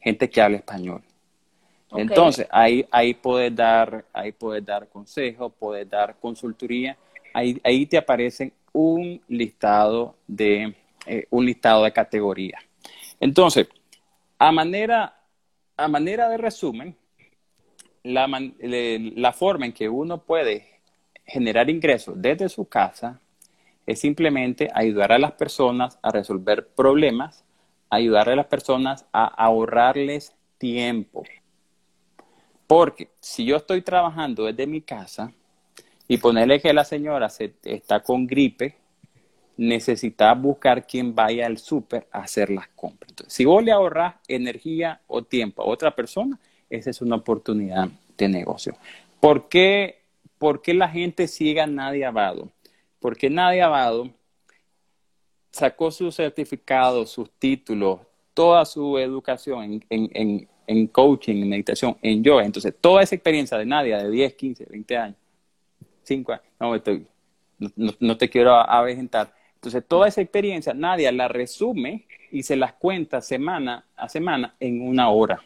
gente 0.00 0.28
que 0.28 0.40
habla 0.40 0.58
español. 0.58 1.02
Entonces, 1.94 2.46
ahí, 2.50 2.86
ahí 2.90 3.14
puedes 3.14 3.54
dar, 3.54 4.04
ahí 4.12 4.32
puedes 4.32 4.64
dar 4.64 4.88
consejos, 4.88 5.52
puedes 5.58 5.88
dar 5.88 6.16
consultoría. 6.18 6.96
Ahí, 7.34 7.60
ahí 7.64 7.86
te 7.86 7.98
aparecen 7.98 8.52
un 8.72 9.20
listado 9.28 10.16
de, 10.26 10.74
eh, 11.06 11.26
un 11.30 11.44
listado 11.44 11.84
de 11.84 11.92
categorías. 11.92 12.62
Entonces, 13.20 13.68
a 14.38 14.50
manera, 14.52 15.14
a 15.82 15.88
manera 15.88 16.28
de 16.28 16.36
resumen, 16.36 16.96
la, 18.02 18.28
la 18.28 19.32
forma 19.32 19.66
en 19.66 19.72
que 19.72 19.88
uno 19.88 20.22
puede 20.22 20.80
generar 21.24 21.70
ingresos 21.70 22.14
desde 22.16 22.48
su 22.48 22.66
casa 22.66 23.20
es 23.86 24.00
simplemente 24.00 24.68
ayudar 24.74 25.12
a 25.12 25.18
las 25.18 25.32
personas 25.32 25.98
a 26.02 26.10
resolver 26.10 26.68
problemas, 26.68 27.44
ayudar 27.90 28.28
a 28.28 28.36
las 28.36 28.46
personas 28.46 29.06
a 29.12 29.26
ahorrarles 29.26 30.34
tiempo. 30.58 31.24
Porque 32.66 33.10
si 33.20 33.44
yo 33.44 33.56
estoy 33.56 33.82
trabajando 33.82 34.44
desde 34.44 34.66
mi 34.66 34.80
casa, 34.80 35.32
y 36.12 36.18
ponerle 36.18 36.60
que 36.60 36.74
la 36.74 36.84
señora 36.84 37.30
se, 37.30 37.54
está 37.62 38.00
con 38.00 38.26
gripe, 38.26 38.76
necesita 39.56 40.32
buscar 40.34 40.86
quien 40.86 41.14
vaya 41.14 41.46
al 41.46 41.58
súper 41.58 42.08
a 42.10 42.20
hacer 42.20 42.50
las 42.50 42.68
compras. 42.68 43.10
Entonces, 43.10 43.34
si 43.34 43.44
vos 43.44 43.62
le 43.62 43.72
ahorras 43.72 44.16
energía 44.28 45.00
o 45.06 45.22
tiempo 45.22 45.62
a 45.62 45.66
otra 45.66 45.94
persona, 45.94 46.38
esa 46.70 46.90
es 46.90 47.02
una 47.02 47.16
oportunidad 47.16 47.88
de 48.16 48.28
negocio. 48.28 48.76
¿Por 49.20 49.48
qué, 49.48 50.00
¿Por 50.38 50.62
qué 50.62 50.74
la 50.74 50.88
gente 50.88 51.28
sigue 51.28 51.60
a 51.60 51.66
Nadia 51.66 52.08
Abado? 52.08 52.50
Porque 52.98 53.30
Nadia 53.30 53.66
Abado 53.66 54.10
sacó 55.52 55.90
sus 55.90 56.16
certificados, 56.16 57.10
sus 57.10 57.30
títulos, 57.30 58.00
toda 58.34 58.64
su 58.64 58.98
educación 58.98 59.84
en, 59.88 60.48
en, 60.66 60.86
coaching, 60.88 61.42
en 61.42 61.48
meditación, 61.48 61.96
en 62.02 62.24
yoga. 62.24 62.44
Entonces, 62.44 62.74
toda 62.80 63.02
esa 63.02 63.14
experiencia 63.14 63.58
de 63.58 63.66
Nadia 63.66 63.98
de 63.98 64.10
10, 64.10 64.34
15, 64.34 64.66
20 64.70 64.96
años, 64.96 65.16
5 66.04 66.32
años, 66.32 66.44
no, 66.58 66.74
estoy, 66.74 67.06
no, 67.76 68.16
te 68.16 68.28
quiero 68.28 68.54
avejentar. 68.54 69.32
Entonces, 69.62 69.84
toda 69.86 70.08
esa 70.08 70.20
experiencia, 70.20 70.74
Nadia 70.74 71.12
la 71.12 71.28
resume 71.28 72.04
y 72.32 72.42
se 72.42 72.56
las 72.56 72.72
cuenta 72.72 73.20
semana 73.20 73.84
a 73.94 74.08
semana 74.08 74.56
en 74.58 74.82
una 74.82 75.08
hora. 75.08 75.40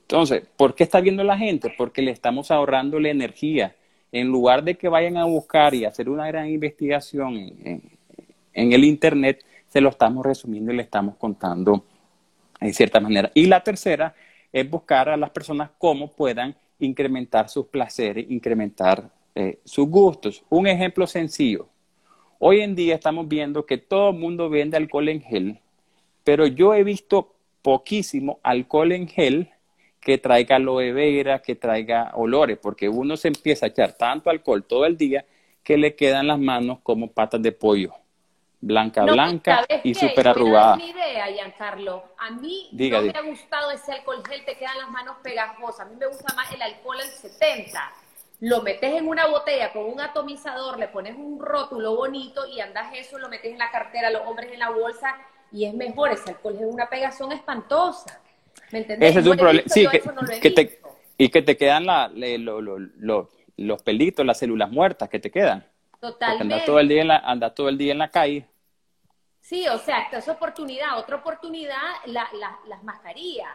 Entonces, 0.00 0.42
¿por 0.56 0.74
qué 0.74 0.82
está 0.82 1.00
viendo 1.00 1.22
la 1.22 1.38
gente? 1.38 1.72
Porque 1.78 2.02
le 2.02 2.10
estamos 2.10 2.50
ahorrando 2.50 2.98
la 2.98 3.10
energía. 3.10 3.76
En 4.10 4.26
lugar 4.26 4.64
de 4.64 4.74
que 4.74 4.88
vayan 4.88 5.16
a 5.16 5.26
buscar 5.26 5.74
y 5.74 5.84
hacer 5.84 6.08
una 6.08 6.26
gran 6.26 6.48
investigación 6.48 7.36
en, 7.36 8.72
el 8.72 8.82
Internet, 8.82 9.44
se 9.68 9.80
lo 9.80 9.90
estamos 9.90 10.26
resumiendo 10.26 10.72
y 10.72 10.76
le 10.76 10.82
estamos 10.82 11.14
contando 11.18 11.84
en 12.58 12.74
cierta 12.74 12.98
manera. 12.98 13.30
Y 13.32 13.46
la 13.46 13.62
tercera 13.62 14.12
es 14.52 14.68
buscar 14.68 15.08
a 15.08 15.16
las 15.16 15.30
personas 15.30 15.70
cómo 15.78 16.10
puedan 16.10 16.56
incrementar 16.80 17.48
sus 17.48 17.66
placeres, 17.66 18.28
incrementar 18.28 19.08
eh, 19.36 19.60
sus 19.64 19.88
gustos. 19.88 20.42
Un 20.48 20.66
ejemplo 20.66 21.06
sencillo. 21.06 21.68
Hoy 22.38 22.60
en 22.60 22.74
día 22.74 22.94
estamos 22.94 23.28
viendo 23.28 23.66
que 23.66 23.78
todo 23.78 24.10
el 24.10 24.16
mundo 24.16 24.48
vende 24.48 24.76
alcohol 24.76 25.08
en 25.08 25.20
gel, 25.20 25.60
pero 26.24 26.46
yo 26.46 26.74
he 26.74 26.84
visto 26.84 27.34
poquísimo 27.62 28.38
alcohol 28.42 28.92
en 28.92 29.08
gel 29.08 29.50
que 30.00 30.18
traiga 30.18 30.56
aloe 30.56 30.92
vera, 30.92 31.40
que 31.40 31.56
traiga 31.56 32.12
olores, 32.14 32.58
porque 32.58 32.88
uno 32.88 33.16
se 33.16 33.28
empieza 33.28 33.66
a 33.66 33.68
echar 33.70 33.92
tanto 33.92 34.30
alcohol 34.30 34.64
todo 34.64 34.86
el 34.86 34.96
día 34.96 35.24
que 35.62 35.76
le 35.76 35.96
quedan 35.96 36.28
las 36.28 36.38
manos 36.38 36.78
como 36.82 37.10
patas 37.10 37.42
de 37.42 37.52
pollo 37.52 37.94
blanca, 38.60 39.04
blanca 39.04 39.66
y 39.82 39.94
súper 39.94 40.28
arrugada. 40.28 40.76
mi 40.76 40.90
idea, 40.90 41.26
Giancarlo. 41.26 42.04
A 42.18 42.30
mí 42.30 42.68
no 42.72 43.02
me 43.02 43.10
ha 43.10 43.22
gustado 43.22 43.70
ese 43.70 43.92
alcohol 43.92 44.22
gel, 44.28 44.44
te 44.44 44.56
quedan 44.56 44.78
las 44.78 44.90
manos 44.90 45.16
pegajosas. 45.22 45.80
A 45.80 45.84
mí 45.90 45.96
me 45.96 46.06
gusta 46.06 46.34
más 46.34 46.52
el 46.52 46.62
alcohol 46.62 46.98
al 47.00 47.08
70. 47.08 47.92
Lo 48.40 48.62
metes 48.62 48.94
en 48.94 49.08
una 49.08 49.26
botella 49.26 49.72
con 49.72 49.84
un 49.84 50.00
atomizador, 50.00 50.78
le 50.78 50.88
pones 50.88 51.16
un 51.16 51.40
rótulo 51.40 51.96
bonito 51.96 52.46
y 52.46 52.60
andas 52.60 52.94
eso, 52.94 53.18
lo 53.18 53.28
metes 53.28 53.52
en 53.52 53.58
la 53.58 53.70
cartera, 53.70 54.10
los 54.10 54.22
hombres 54.26 54.52
en 54.52 54.60
la 54.60 54.70
bolsa 54.70 55.16
y 55.50 55.64
es 55.64 55.74
mejor. 55.74 56.10
Ese 56.10 56.30
alcohol 56.30 56.56
es 56.56 56.64
una 56.64 56.88
pegazón 56.88 57.32
espantosa. 57.32 58.20
¿Me 58.70 58.78
entendés? 58.78 59.10
Ese 59.10 59.20
es 59.20 59.26
un 59.26 59.36
problema. 59.36 59.68
Sí, 59.68 59.86
que, 59.88 60.50
te, 60.50 60.80
y 61.16 61.28
que 61.30 61.42
te 61.42 61.56
quedan 61.56 61.86
la, 61.86 62.12
los 62.14 63.82
pelitos, 63.82 64.24
las 64.24 64.38
células 64.38 64.70
muertas 64.70 65.08
que 65.08 65.18
te 65.18 65.30
quedan. 65.32 65.66
Totalmente. 66.00 66.54
Anda 66.54 66.64
todo 66.64 66.78
el 66.78 66.88
día 66.88 67.02
en 67.02 67.08
la, 67.08 67.16
anda 67.18 67.52
todo 67.52 67.68
el 67.68 67.76
día 67.76 67.90
en 67.90 67.98
la 67.98 68.10
calle. 68.10 68.46
Sí, 69.40 69.66
o 69.66 69.78
sea, 69.78 70.02
esta 70.02 70.18
es 70.18 70.28
oportunidad. 70.28 70.96
Otra 70.98 71.16
oportunidad, 71.16 71.74
las 72.06 72.82
mascarillas. 72.84 73.48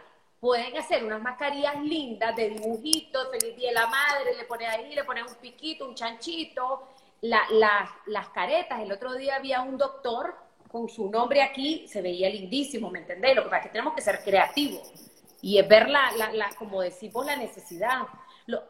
Pueden 0.44 0.76
hacer 0.76 1.02
unas 1.02 1.22
mascarillas 1.22 1.82
lindas 1.82 2.36
de 2.36 2.50
dibujitos, 2.50 3.28
feliz 3.30 3.56
día 3.56 3.68
de 3.68 3.76
la 3.76 3.86
madre, 3.86 4.34
le 4.36 4.44
pones 4.44 4.68
ahí, 4.68 4.94
le 4.94 5.02
pones 5.02 5.24
un 5.26 5.38
piquito, 5.38 5.88
un 5.88 5.94
chanchito, 5.94 6.86
las 7.22 8.28
caretas. 8.34 8.78
El 8.80 8.92
otro 8.92 9.14
día 9.14 9.36
había 9.36 9.62
un 9.62 9.78
doctor 9.78 10.36
con 10.70 10.86
su 10.90 11.10
nombre 11.10 11.40
aquí, 11.40 11.88
se 11.88 12.02
veía 12.02 12.28
lindísimo, 12.28 12.90
¿me 12.90 12.98
entendés? 12.98 13.34
Lo 13.34 13.44
que 13.44 13.48
pasa 13.48 13.60
es 13.60 13.66
que 13.68 13.72
tenemos 13.72 13.94
que 13.94 14.02
ser 14.02 14.22
creativos 14.22 14.92
y 15.40 15.58
es 15.58 15.66
ver 15.66 15.88
la, 15.88 16.12
la, 16.34 16.50
como 16.58 16.82
decimos, 16.82 17.24
la 17.24 17.36
necesidad 17.36 18.02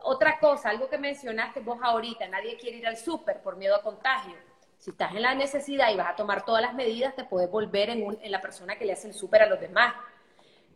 otra 0.02 0.38
cosa, 0.38 0.70
algo 0.70 0.88
que 0.88 0.98
mencionaste 0.98 1.58
vos 1.58 1.80
ahorita, 1.82 2.28
nadie 2.28 2.56
quiere 2.56 2.76
ir 2.76 2.86
al 2.86 2.98
súper 2.98 3.42
por 3.42 3.56
miedo 3.56 3.74
a 3.74 3.82
contagio. 3.82 4.36
Si 4.78 4.90
estás 4.90 5.12
en 5.12 5.22
la 5.22 5.34
necesidad 5.34 5.90
y 5.90 5.96
vas 5.96 6.10
a 6.10 6.14
tomar 6.14 6.44
todas 6.44 6.62
las 6.62 6.74
medidas, 6.74 7.16
te 7.16 7.24
puedes 7.24 7.50
volver 7.50 7.90
en, 7.90 8.16
en 8.22 8.30
la 8.30 8.40
persona 8.40 8.78
que 8.78 8.84
le 8.84 8.92
hace 8.92 9.08
el 9.08 9.14
súper 9.14 9.42
a 9.42 9.46
los 9.46 9.58
demás. 9.58 9.92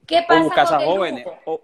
¿Qué 0.09 0.25
pasa 0.27 0.41
o 0.41 0.45
buscas 0.45 0.73
a 0.73 0.81
jóvenes, 0.81 1.27
o, 1.45 1.61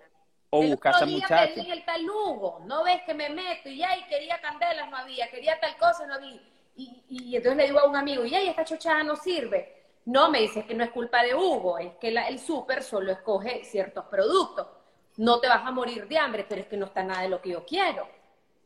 o 0.51 0.63
buscas 0.63 1.03
a 1.03 1.07
muchachos. 1.07 1.57
en 1.57 1.73
el 1.73 1.85
talugo, 1.85 2.61
no 2.67 2.85
ves 2.85 3.03
que 3.05 3.15
me 3.15 3.31
meto 3.31 3.69
y 3.69 3.83
ay, 3.83 4.05
quería 4.09 4.41
candelas, 4.41 4.89
no 4.89 4.97
había, 4.97 5.29
quería 5.31 5.59
tal 5.59 5.77
cosa, 5.77 6.07
no 6.07 6.15
había. 6.15 6.41
Y, 6.77 7.03
y 7.09 7.37
entonces 7.37 7.57
le 7.57 7.65
digo 7.65 7.81
a 7.81 7.89
un 7.89 7.97
amigo, 7.97 8.25
y 8.25 8.35
ay, 8.35 8.49
esta 8.49 8.65
chochada 8.65 9.03
no 9.03 9.17
sirve. 9.17 9.83
No, 10.05 10.31
me 10.31 10.41
dice 10.43 10.65
que 10.65 10.75
no 10.75 10.85
es 10.85 10.91
culpa 10.91 11.23
de 11.23 11.35
Hugo, 11.35 11.79
es 11.79 11.95
que 11.95 12.09
el 12.09 12.39
súper 12.39 12.85
solo 12.85 13.11
escoge 13.11 13.65
ciertos 13.65 14.05
productos 14.05 14.69
no 15.17 15.41
te 15.41 15.49
vas 15.49 15.65
a 15.65 15.71
morir 15.71 16.09
de 16.09 16.19
hambre, 16.19 16.45
pero 16.49 16.61
es 16.61 16.67
que 16.67 16.77
no 16.77 16.87
está 16.87 17.03
nada 17.03 17.23
de 17.23 17.29
lo 17.29 17.41
que 17.41 17.51
yo 17.51 17.65
quiero. 17.65 18.09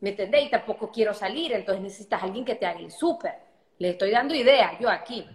¿Me 0.00 0.10
entendés? 0.10 0.46
Y 0.46 0.50
tampoco 0.50 0.90
quiero 0.90 1.12
salir, 1.12 1.52
entonces 1.52 1.82
necesitas 1.82 2.22
a 2.22 2.26
alguien 2.26 2.44
que 2.44 2.54
te 2.54 2.66
haga 2.66 2.78
el 2.78 2.90
súper. 2.90 3.34
Le 3.78 3.90
estoy 3.90 4.10
dando 4.10 4.34
ideas, 4.34 4.78
yo 4.80 4.88
aquí. 4.88 5.26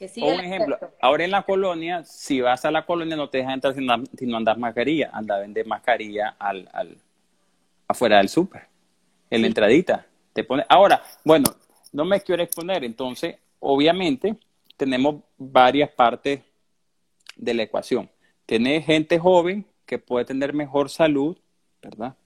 Que 0.00 0.10
un 0.22 0.40
ejemplo, 0.40 0.78
ahora 0.98 1.24
en 1.24 1.30
la 1.30 1.42
colonia, 1.42 2.02
si 2.04 2.40
vas 2.40 2.64
a 2.64 2.70
la 2.70 2.86
colonia 2.86 3.16
no 3.16 3.28
te 3.28 3.36
dejan 3.36 3.52
entrar 3.52 3.74
si 3.74 3.84
no, 4.26 4.36
andas 4.38 4.56
mascarilla, 4.56 5.10
anda 5.12 5.36
a 5.36 5.40
vender 5.40 5.66
mascarilla 5.66 6.36
al, 6.38 6.66
al, 6.72 6.96
afuera 7.86 8.16
del 8.16 8.30
súper, 8.30 8.66
en 9.28 9.42
la 9.42 9.48
entradita. 9.48 10.06
Te 10.32 10.42
pone, 10.42 10.64
ahora, 10.70 11.02
bueno, 11.22 11.54
no 11.92 12.06
me 12.06 12.18
quiero 12.22 12.42
exponer, 12.42 12.82
entonces, 12.82 13.36
obviamente, 13.58 14.36
tenemos 14.78 15.16
varias 15.36 15.90
partes 15.90 16.40
de 17.36 17.52
la 17.52 17.64
ecuación. 17.64 18.08
Tenés 18.46 18.86
gente 18.86 19.18
joven 19.18 19.66
que 19.84 19.98
puede 19.98 20.24
tener 20.24 20.54
mejor 20.54 20.88
salud, 20.88 21.36
¿verdad? 21.82 22.16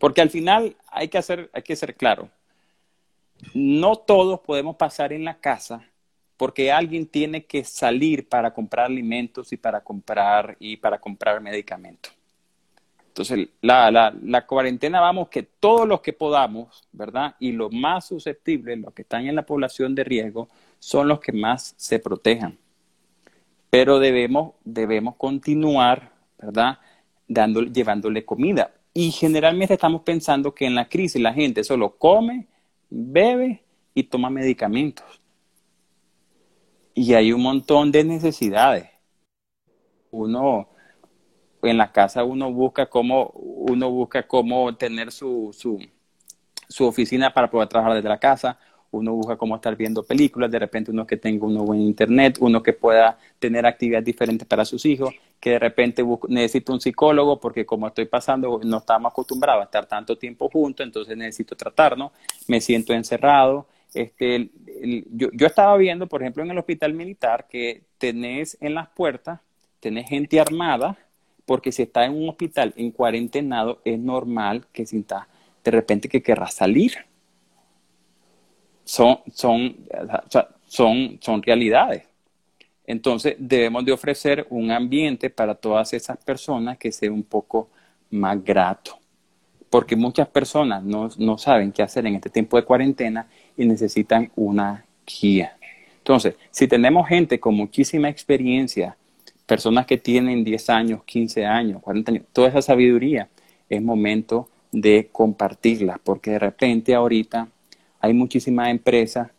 Porque 0.00 0.22
al 0.22 0.30
final 0.30 0.76
hay 0.88 1.06
que, 1.06 1.18
hacer, 1.18 1.50
hay 1.52 1.62
que 1.62 1.76
ser 1.76 1.94
claro. 1.94 2.30
No 3.54 3.94
todos 3.94 4.40
podemos 4.40 4.74
pasar 4.74 5.12
en 5.12 5.24
la 5.24 5.38
casa 5.38 5.88
porque 6.42 6.72
alguien 6.72 7.06
tiene 7.06 7.44
que 7.44 7.62
salir 7.62 8.28
para 8.28 8.52
comprar 8.52 8.86
alimentos 8.86 9.52
y 9.52 9.56
para 9.56 9.80
comprar 9.80 10.56
y 10.58 10.76
para 10.76 10.98
comprar 10.98 11.40
medicamentos. 11.40 12.12
Entonces, 13.06 13.50
la, 13.60 13.92
la, 13.92 14.12
la, 14.24 14.44
cuarentena, 14.44 15.00
vamos, 15.00 15.28
que 15.28 15.44
todos 15.44 15.86
los 15.86 16.00
que 16.00 16.12
podamos, 16.12 16.82
¿verdad? 16.90 17.36
Y 17.38 17.52
los 17.52 17.72
más 17.72 18.08
susceptibles, 18.08 18.76
los 18.80 18.92
que 18.92 19.02
están 19.02 19.28
en 19.28 19.36
la 19.36 19.46
población 19.46 19.94
de 19.94 20.02
riesgo, 20.02 20.48
son 20.80 21.06
los 21.06 21.20
que 21.20 21.30
más 21.30 21.74
se 21.76 22.00
protejan. 22.00 22.58
Pero 23.70 24.00
debemos, 24.00 24.54
debemos 24.64 25.14
continuar, 25.14 26.10
¿verdad? 26.38 26.80
llevándole 27.28 28.24
comida. 28.24 28.72
Y 28.92 29.12
generalmente 29.12 29.74
estamos 29.74 30.02
pensando 30.02 30.52
que 30.52 30.66
en 30.66 30.74
la 30.74 30.88
crisis 30.88 31.22
la 31.22 31.34
gente 31.34 31.62
solo 31.62 31.96
come, 31.98 32.48
bebe 32.90 33.62
y 33.94 34.02
toma 34.02 34.28
medicamentos. 34.28 35.21
Y 36.94 37.14
hay 37.14 37.32
un 37.32 37.42
montón 37.42 37.90
de 37.90 38.04
necesidades. 38.04 38.88
Uno, 40.10 40.68
en 41.62 41.78
la 41.78 41.90
casa 41.90 42.24
uno 42.24 42.52
busca 42.52 42.86
cómo, 42.86 43.30
uno 43.34 43.90
busca 43.90 44.26
cómo 44.26 44.74
tener 44.76 45.10
su, 45.10 45.50
su, 45.56 45.78
su 46.68 46.86
oficina 46.86 47.32
para 47.32 47.50
poder 47.50 47.68
trabajar 47.68 47.94
desde 47.94 48.08
la 48.08 48.18
casa 48.18 48.58
uno 48.92 49.14
busca 49.14 49.36
cómo 49.36 49.56
estar 49.56 49.74
viendo 49.74 50.02
películas, 50.02 50.50
de 50.50 50.58
repente 50.58 50.90
uno 50.90 51.06
que 51.06 51.16
tenga 51.16 51.46
un 51.46 51.56
buen 51.64 51.80
internet, 51.80 52.36
uno 52.40 52.62
que 52.62 52.74
pueda 52.74 53.18
tener 53.38 53.66
actividades 53.66 54.04
diferentes 54.04 54.46
para 54.46 54.64
sus 54.64 54.84
hijos, 54.84 55.14
que 55.40 55.50
de 55.50 55.58
repente 55.58 56.04
necesito 56.28 56.72
un 56.72 56.80
psicólogo 56.80 57.40
porque 57.40 57.64
como 57.64 57.88
estoy 57.88 58.04
pasando, 58.04 58.60
no 58.62 58.78
estamos 58.78 59.10
acostumbrados 59.10 59.62
a 59.62 59.64
estar 59.64 59.86
tanto 59.86 60.16
tiempo 60.16 60.48
juntos, 60.50 60.84
entonces 60.84 61.16
necesito 61.16 61.56
tratarnos, 61.56 62.12
me 62.46 62.60
siento 62.60 62.92
encerrado. 62.92 63.66
Este, 63.94 64.50
yo, 65.10 65.46
estaba 65.46 65.76
viendo, 65.76 66.06
por 66.06 66.22
ejemplo, 66.22 66.42
en 66.42 66.50
el 66.50 66.58
hospital 66.58 66.94
militar 66.94 67.46
que 67.48 67.82
tenés 67.98 68.56
en 68.60 68.74
las 68.74 68.88
puertas, 68.88 69.40
tenés 69.80 70.08
gente 70.08 70.40
armada, 70.40 70.96
porque 71.44 71.72
si 71.72 71.82
está 71.82 72.04
en 72.04 72.14
un 72.14 72.28
hospital 72.28 72.72
en 72.76 72.90
cuarentenado, 72.90 73.80
es 73.84 73.98
normal 73.98 74.66
que 74.72 74.86
sienta 74.86 75.28
de 75.62 75.70
repente 75.70 76.08
que 76.08 76.22
querrá 76.22 76.48
salir 76.48 76.92
son, 78.84 79.20
son, 79.32 79.76
son, 80.66 81.18
son 81.20 81.42
realidades. 81.42 82.04
Entonces 82.86 83.36
debemos 83.38 83.84
de 83.84 83.92
ofrecer 83.92 84.46
un 84.50 84.70
ambiente 84.70 85.30
para 85.30 85.54
todas 85.54 85.92
esas 85.92 86.18
personas 86.18 86.78
que 86.78 86.90
sea 86.90 87.10
un 87.10 87.22
poco 87.22 87.70
más 88.10 88.42
grato, 88.44 88.98
porque 89.70 89.96
muchas 89.96 90.28
personas 90.28 90.82
no, 90.82 91.08
no 91.16 91.38
saben 91.38 91.72
qué 91.72 91.82
hacer 91.82 92.06
en 92.06 92.16
este 92.16 92.28
tiempo 92.28 92.56
de 92.56 92.64
cuarentena 92.64 93.28
y 93.56 93.64
necesitan 93.66 94.30
una 94.36 94.84
guía. 95.06 95.56
Entonces, 95.98 96.34
si 96.50 96.66
tenemos 96.66 97.08
gente 97.08 97.38
con 97.38 97.54
muchísima 97.54 98.08
experiencia, 98.08 98.96
personas 99.46 99.86
que 99.86 99.98
tienen 99.98 100.44
10 100.44 100.70
años, 100.70 101.04
15 101.04 101.46
años, 101.46 101.82
40 101.82 102.10
años, 102.10 102.24
toda 102.32 102.48
esa 102.48 102.62
sabiduría, 102.62 103.28
es 103.68 103.82
momento 103.82 104.48
de 104.72 105.08
compartirla, 105.12 106.00
porque 106.02 106.32
de 106.32 106.38
repente 106.38 106.94
ahorita 106.94 107.48
hay 108.00 108.14
muchísimas 108.14 108.68
empresas 108.68 109.30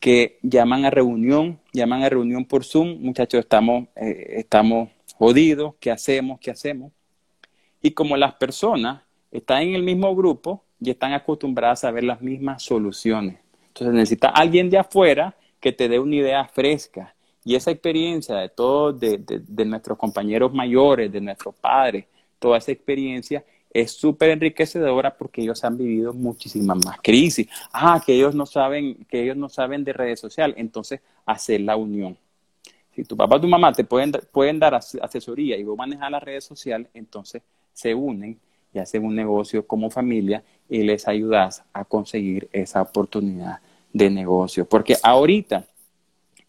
que 0.00 0.38
llaman 0.42 0.84
a 0.84 0.90
reunión, 0.90 1.58
llaman 1.72 2.02
a 2.02 2.08
reunión 2.08 2.44
por 2.44 2.64
Zoom, 2.64 3.00
muchachos, 3.00 3.40
estamos, 3.40 3.88
eh, 3.96 4.34
estamos 4.38 4.88
jodidos, 5.14 5.74
¿qué 5.78 5.90
hacemos? 5.90 6.40
¿Qué 6.40 6.50
hacemos? 6.50 6.92
Y 7.82 7.92
como 7.92 8.16
las 8.16 8.34
personas 8.34 9.02
están 9.30 9.62
en 9.62 9.74
el 9.74 9.82
mismo 9.82 10.14
grupo 10.16 10.64
y 10.80 10.90
están 10.90 11.12
acostumbradas 11.12 11.84
a 11.84 11.90
ver 11.90 12.04
las 12.04 12.20
mismas 12.22 12.62
soluciones. 12.62 13.38
Entonces 13.70 13.94
necesita 13.94 14.28
alguien 14.28 14.68
de 14.68 14.78
afuera 14.78 15.34
que 15.60 15.72
te 15.72 15.88
dé 15.88 15.98
una 15.98 16.16
idea 16.16 16.44
fresca. 16.46 17.14
Y 17.44 17.54
esa 17.54 17.70
experiencia 17.70 18.36
de 18.36 18.48
todos, 18.48 18.98
de, 18.98 19.64
nuestros 19.64 19.96
compañeros 19.96 20.52
mayores, 20.52 21.10
de 21.10 21.20
nuestros 21.20 21.54
padres, 21.54 22.06
toda 22.38 22.58
esa 22.58 22.72
experiencia 22.72 23.44
es 23.72 23.92
súper 23.92 24.30
enriquecedora 24.30 25.16
porque 25.16 25.42
ellos 25.42 25.62
han 25.64 25.78
vivido 25.78 26.12
muchísimas 26.12 26.84
más 26.84 26.98
crisis. 27.00 27.48
Ah, 27.72 28.02
que 28.04 28.14
ellos 28.14 28.34
no 28.34 28.44
saben, 28.44 29.06
que 29.08 29.22
ellos 29.22 29.36
no 29.36 29.48
saben 29.48 29.84
de 29.84 29.92
redes 29.92 30.20
sociales. 30.20 30.56
Entonces, 30.58 31.00
hacer 31.24 31.60
la 31.60 31.76
unión. 31.76 32.16
Si 32.94 33.04
tu 33.04 33.16
papá 33.16 33.36
o 33.36 33.40
tu 33.40 33.46
mamá 33.46 33.72
te 33.72 33.84
pueden, 33.84 34.12
pueden 34.32 34.58
dar 34.58 34.74
asesoría 34.74 35.56
y 35.56 35.62
vos 35.62 35.78
manejas 35.78 36.10
las 36.10 36.22
redes 36.22 36.44
sociales, 36.44 36.88
entonces 36.92 37.42
se 37.72 37.94
unen 37.94 38.38
y 38.72 38.78
hacen 38.78 39.04
un 39.04 39.14
negocio 39.14 39.66
como 39.66 39.90
familia 39.90 40.42
y 40.68 40.82
les 40.82 41.08
ayudas 41.08 41.64
a 41.72 41.84
conseguir 41.84 42.48
esa 42.52 42.82
oportunidad 42.82 43.60
de 43.92 44.10
negocio. 44.10 44.64
Porque 44.68 44.96
ahorita 45.02 45.66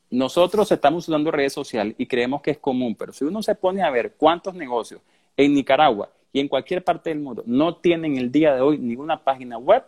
nosotros 0.09 0.72
estamos 0.72 1.07
usando 1.07 1.32
redes 1.32 1.53
sociales 1.53 1.95
y 1.97 2.05
creemos 2.05 2.41
que 2.41 2.51
es 2.51 2.57
común, 2.57 2.95
pero 2.95 3.13
si 3.13 3.26
uno 3.26 3.41
se 3.41 3.55
pone 3.55 3.82
a 3.82 3.89
ver 3.89 4.13
cuántos 4.17 4.53
negocios 4.53 5.01
en 5.38 5.53
Nicaragua 5.53 6.09
y 6.32 6.39
en 6.39 6.47
cualquier 6.47 6.84
parte 6.84 7.09
del 7.09 7.19
mundo 7.19 7.43
no 7.45 7.76
tienen 7.76 8.17
el 8.17 8.32
día 8.32 8.53
de 8.53 8.61
hoy 8.61 8.78
ninguna 8.78 9.24
página 9.24 9.57
web, 9.57 9.84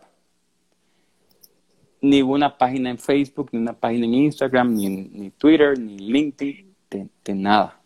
ninguna 2.00 2.56
página 2.56 2.90
en 2.90 2.98
Facebook, 2.98 3.50
ni 3.52 3.58
una 3.58 3.72
página 3.72 4.04
en 4.06 4.14
Instagram, 4.14 4.74
ni, 4.74 5.30
Twitter, 5.38 5.78
ni 5.78 5.98
LinkedIn, 5.98 6.74
de 6.90 7.34
nada 7.34 7.83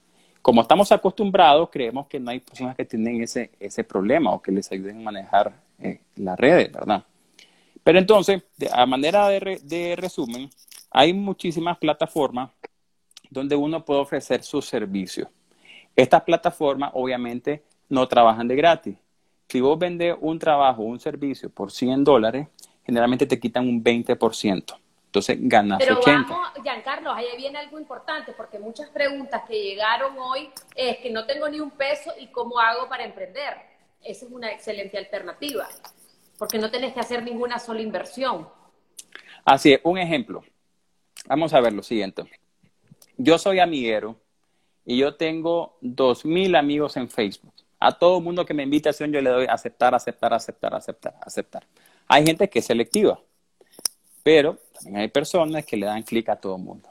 como 0.48 0.62
estamos 0.62 0.90
acostumbrados, 0.92 1.68
creemos 1.70 2.06
que 2.06 2.18
no 2.18 2.30
hay 2.30 2.40
personas 2.40 2.74
que 2.74 2.86
tienen 2.86 3.22
ese, 3.22 3.50
ese 3.60 3.84
problema 3.84 4.32
o 4.32 4.40
que 4.40 4.50
les 4.50 4.72
ayuden 4.72 4.96
a 5.00 5.02
manejar 5.02 5.52
eh, 5.78 6.00
las 6.16 6.38
redes, 6.38 6.72
¿verdad? 6.72 7.04
Pero 7.84 7.98
entonces, 7.98 8.42
a 8.72 8.86
manera 8.86 9.28
de, 9.28 9.60
de 9.62 9.94
resumen, 9.94 10.48
hay 10.90 11.12
muchísimas 11.12 11.76
plataformas 11.76 12.48
donde 13.28 13.56
uno 13.56 13.84
puede 13.84 14.00
ofrecer 14.00 14.42
sus 14.42 14.64
servicios. 14.64 15.28
Estas 15.94 16.22
plataformas 16.22 16.92
obviamente 16.94 17.62
no 17.90 18.08
trabajan 18.08 18.48
de 18.48 18.56
gratis. 18.56 18.96
Si 19.50 19.60
vos 19.60 19.78
vendes 19.78 20.16
un 20.18 20.38
trabajo 20.38 20.80
o 20.80 20.86
un 20.86 20.98
servicio 20.98 21.50
por 21.50 21.70
100 21.70 22.04
dólares, 22.04 22.48
generalmente 22.86 23.26
te 23.26 23.38
quitan 23.38 23.68
un 23.68 23.84
20%. 23.84 24.64
Entonces 25.08 25.38
ganas 25.40 25.78
Pero 25.78 26.00
vamos, 26.04 26.38
Giancarlo, 26.62 27.10
ahí 27.10 27.24
viene 27.38 27.56
algo 27.58 27.80
importante, 27.80 28.32
porque 28.32 28.58
muchas 28.58 28.90
preguntas 28.90 29.42
que 29.48 29.54
llegaron 29.54 30.18
hoy 30.18 30.50
es 30.74 30.98
que 30.98 31.10
no 31.10 31.24
tengo 31.24 31.48
ni 31.48 31.60
un 31.60 31.70
peso 31.70 32.12
y 32.20 32.26
cómo 32.26 32.60
hago 32.60 32.90
para 32.90 33.04
emprender. 33.04 33.54
Esa 34.04 34.26
es 34.26 34.30
una 34.30 34.52
excelente 34.52 34.98
alternativa, 34.98 35.66
porque 36.38 36.58
no 36.58 36.70
tenés 36.70 36.92
que 36.92 37.00
hacer 37.00 37.22
ninguna 37.22 37.58
sola 37.58 37.80
inversión. 37.80 38.50
Así 39.46 39.72
es, 39.72 39.80
un 39.82 39.96
ejemplo. 39.96 40.44
Vamos 41.26 41.54
a 41.54 41.60
ver 41.62 41.72
lo 41.72 41.82
siguiente. 41.82 42.24
Yo 43.16 43.38
soy 43.38 43.60
amiguero 43.60 44.14
y 44.84 44.98
yo 44.98 45.16
tengo 45.16 45.78
dos 45.80 46.26
mil 46.26 46.54
amigos 46.54 46.98
en 46.98 47.08
Facebook. 47.08 47.54
A 47.80 47.96
todo 47.96 48.20
mundo 48.20 48.44
que 48.44 48.52
me 48.52 48.62
invitación 48.62 49.10
yo 49.10 49.22
le 49.22 49.30
doy 49.30 49.46
aceptar, 49.48 49.94
aceptar, 49.94 50.34
aceptar, 50.34 50.74
aceptar, 50.74 51.14
aceptar. 51.22 51.66
Hay 52.08 52.26
gente 52.26 52.50
que 52.50 52.58
es 52.58 52.66
selectiva 52.66 53.18
pero 54.28 54.58
también 54.78 55.02
hay 55.02 55.08
personas 55.08 55.64
que 55.64 55.76
le 55.76 55.86
dan 55.86 56.02
clic 56.02 56.28
a 56.28 56.36
todo 56.36 56.56
el 56.56 56.62
mundo. 56.62 56.88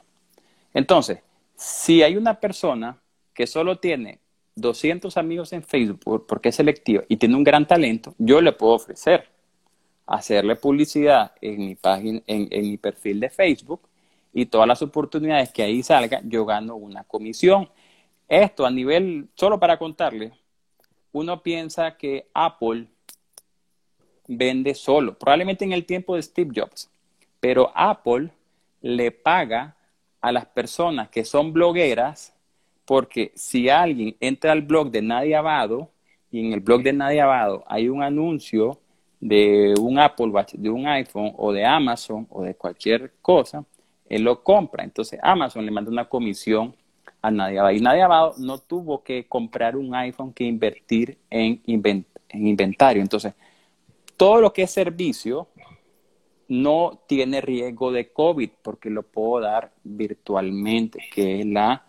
Entonces, 0.74 1.20
si 1.56 2.02
hay 2.02 2.16
una 2.16 2.38
persona 2.38 2.98
que 3.34 3.46
solo 3.46 3.76
tiene 3.76 4.20
200 4.54 5.16
amigos 5.16 5.52
en 5.52 5.62
Facebook 5.62 6.26
porque 6.26 6.50
es 6.50 6.56
selectiva 6.56 7.04
y 7.08 7.16
tiene 7.16 7.36
un 7.36 7.44
gran 7.44 7.66
talento, 7.66 8.14
yo 8.18 8.40
le 8.40 8.52
puedo 8.52 8.74
ofrecer 8.74 9.28
hacerle 10.06 10.56
publicidad 10.56 11.32
en 11.40 11.58
mi 11.58 11.74
página, 11.74 12.20
en 12.26 12.62
mi 12.62 12.76
perfil 12.78 13.20
de 13.20 13.30
Facebook 13.30 13.80
y 14.32 14.46
todas 14.46 14.68
las 14.68 14.82
oportunidades 14.82 15.52
que 15.52 15.62
ahí 15.62 15.82
salgan, 15.82 16.28
yo 16.30 16.44
gano 16.44 16.76
una 16.76 17.04
comisión. 17.04 17.68
Esto 18.28 18.66
a 18.66 18.70
nivel, 18.70 19.28
solo 19.34 19.58
para 19.58 19.78
contarle, 19.78 20.32
uno 21.12 21.42
piensa 21.42 21.96
que 21.96 22.28
Apple 22.34 22.86
vende 24.26 24.74
solo, 24.74 25.18
probablemente 25.18 25.64
en 25.64 25.72
el 25.72 25.86
tiempo 25.86 26.14
de 26.14 26.22
Steve 26.22 26.52
Jobs. 26.54 26.90
Pero 27.40 27.70
Apple 27.74 28.30
le 28.80 29.10
paga 29.10 29.76
a 30.20 30.32
las 30.32 30.46
personas 30.46 31.08
que 31.08 31.24
son 31.24 31.52
blogueras 31.52 32.34
porque 32.84 33.32
si 33.34 33.68
alguien 33.68 34.16
entra 34.18 34.52
al 34.52 34.62
blog 34.62 34.90
de 34.90 35.02
Nadia 35.02 35.40
Abado 35.40 35.90
y 36.30 36.46
en 36.46 36.52
el 36.52 36.60
blog 36.60 36.82
de 36.82 36.92
Nadia 36.92 37.24
Abado 37.24 37.64
hay 37.66 37.88
un 37.88 38.02
anuncio 38.02 38.80
de 39.20 39.74
un 39.80 39.98
Apple 39.98 40.28
Watch, 40.28 40.54
de 40.54 40.70
un 40.70 40.86
iPhone 40.86 41.32
o 41.36 41.52
de 41.52 41.64
Amazon 41.64 42.26
o 42.30 42.42
de 42.42 42.54
cualquier 42.54 43.12
cosa, 43.20 43.64
él 44.08 44.22
lo 44.22 44.42
compra. 44.42 44.84
Entonces 44.84 45.18
Amazon 45.22 45.64
le 45.64 45.70
manda 45.70 45.90
una 45.90 46.08
comisión 46.08 46.74
a 47.20 47.30
Nadia 47.30 47.60
Abado. 47.60 47.76
Y 47.76 47.80
Nadia 47.80 48.04
Abado 48.06 48.34
no 48.38 48.58
tuvo 48.58 49.02
que 49.02 49.26
comprar 49.26 49.76
un 49.76 49.94
iPhone 49.94 50.32
que 50.32 50.44
invertir 50.44 51.18
en, 51.30 51.60
en 51.66 52.46
inventario. 52.46 53.02
Entonces, 53.02 53.34
todo 54.16 54.40
lo 54.40 54.52
que 54.52 54.62
es 54.62 54.70
servicio 54.70 55.48
no 56.48 57.00
tiene 57.06 57.40
riesgo 57.40 57.92
de 57.92 58.10
COVID 58.10 58.50
porque 58.62 58.90
lo 58.90 59.02
puedo 59.02 59.40
dar 59.42 59.72
virtualmente, 59.84 61.00
que 61.12 61.40
es 61.40 61.46
la 61.46 61.84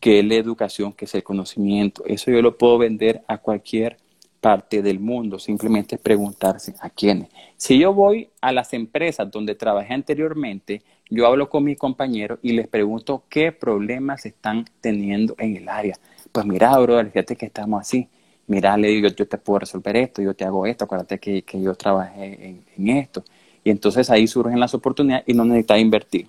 que 0.00 0.18
es 0.18 0.24
la 0.24 0.34
educación, 0.34 0.92
que 0.92 1.04
es 1.04 1.14
el 1.14 1.22
conocimiento. 1.22 2.04
Eso 2.06 2.30
yo 2.30 2.42
lo 2.42 2.58
puedo 2.58 2.78
vender 2.78 3.22
a 3.28 3.38
cualquier 3.38 3.96
parte 4.40 4.82
del 4.82 5.00
mundo, 5.00 5.38
simplemente 5.38 5.96
preguntarse 5.96 6.74
a 6.80 6.90
quiénes. 6.90 7.28
Si 7.56 7.78
yo 7.78 7.94
voy 7.94 8.28
a 8.40 8.52
las 8.52 8.72
empresas 8.74 9.30
donde 9.30 9.54
trabajé 9.54 9.94
anteriormente, 9.94 10.82
yo 11.08 11.26
hablo 11.26 11.48
con 11.48 11.64
mis 11.64 11.78
compañeros 11.78 12.38
y 12.42 12.52
les 12.52 12.68
pregunto 12.68 13.24
qué 13.28 13.52
problemas 13.52 14.26
están 14.26 14.66
teniendo 14.80 15.34
en 15.38 15.56
el 15.56 15.68
área. 15.68 15.96
Pues 16.30 16.44
mira, 16.44 16.76
bro, 16.78 17.02
fíjate 17.04 17.36
que 17.36 17.46
estamos 17.46 17.80
así. 17.80 18.08
Mira, 18.46 18.76
le 18.76 18.88
digo, 18.88 19.08
yo 19.08 19.26
te 19.26 19.38
puedo 19.38 19.60
resolver 19.60 19.96
esto, 19.96 20.20
yo 20.20 20.34
te 20.34 20.44
hago 20.44 20.66
esto, 20.66 20.84
acuérdate 20.84 21.18
que, 21.18 21.42
que 21.42 21.62
yo 21.62 21.74
trabajé 21.74 22.62
en 22.76 22.88
esto. 22.88 23.24
Y 23.64 23.70
entonces 23.70 24.10
ahí 24.10 24.26
surgen 24.26 24.60
las 24.60 24.74
oportunidades 24.74 25.24
y 25.26 25.32
no 25.32 25.44
necesitas 25.44 25.78
invertir. 25.80 26.28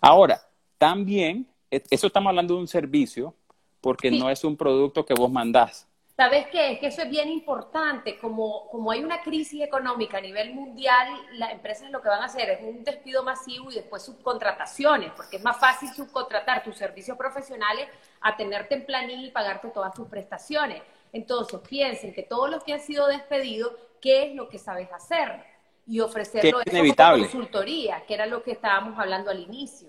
Ahora, 0.00 0.40
también, 0.78 1.46
e, 1.70 1.82
eso 1.90 2.06
estamos 2.06 2.30
hablando 2.30 2.54
de 2.54 2.60
un 2.60 2.68
servicio, 2.68 3.34
porque 3.80 4.10
no 4.10 4.30
es 4.30 4.44
un 4.44 4.56
producto 4.56 5.04
que 5.04 5.14
vos 5.14 5.30
mandás. 5.30 5.86
¿Sabes 6.16 6.46
qué? 6.50 6.72
Es 6.72 6.78
que 6.78 6.86
eso 6.86 7.02
es 7.02 7.10
bien 7.10 7.28
importante. 7.28 8.18
Como, 8.18 8.68
como 8.70 8.90
hay 8.90 9.04
una 9.04 9.20
crisis 9.20 9.62
económica 9.62 10.16
a 10.16 10.20
nivel 10.20 10.54
mundial, 10.54 11.08
las 11.32 11.52
empresas 11.52 11.90
lo 11.90 12.00
que 12.00 12.08
van 12.08 12.22
a 12.22 12.26
hacer 12.26 12.48
es 12.48 12.60
un 12.62 12.82
despido 12.84 13.22
masivo 13.22 13.70
y 13.70 13.74
después 13.74 14.02
subcontrataciones, 14.02 15.12
porque 15.14 15.36
es 15.36 15.42
más 15.42 15.58
fácil 15.58 15.90
subcontratar 15.90 16.64
tus 16.64 16.76
servicios 16.76 17.18
profesionales 17.18 17.88
a 18.22 18.34
tenerte 18.34 18.76
en 18.76 18.86
planilla 18.86 19.26
y 19.26 19.30
pagarte 19.30 19.68
todas 19.68 19.92
tus 19.92 20.08
prestaciones. 20.08 20.82
Entonces, 21.12 21.60
piensen 21.68 22.14
que 22.14 22.22
todos 22.22 22.48
los 22.48 22.64
que 22.64 22.72
han 22.72 22.80
sido 22.80 23.08
despedidos, 23.08 23.72
¿qué 24.00 24.30
es 24.30 24.34
lo 24.34 24.48
que 24.48 24.58
sabes 24.58 24.90
hacer? 24.92 25.55
Y 25.86 26.00
ofrecerlo 26.00 26.60
es 26.64 26.72
inevitable. 26.72 27.22
como 27.26 27.32
consultoría, 27.32 28.04
que 28.06 28.14
era 28.14 28.26
lo 28.26 28.42
que 28.42 28.52
estábamos 28.52 28.98
hablando 28.98 29.30
al 29.30 29.40
inicio. 29.40 29.88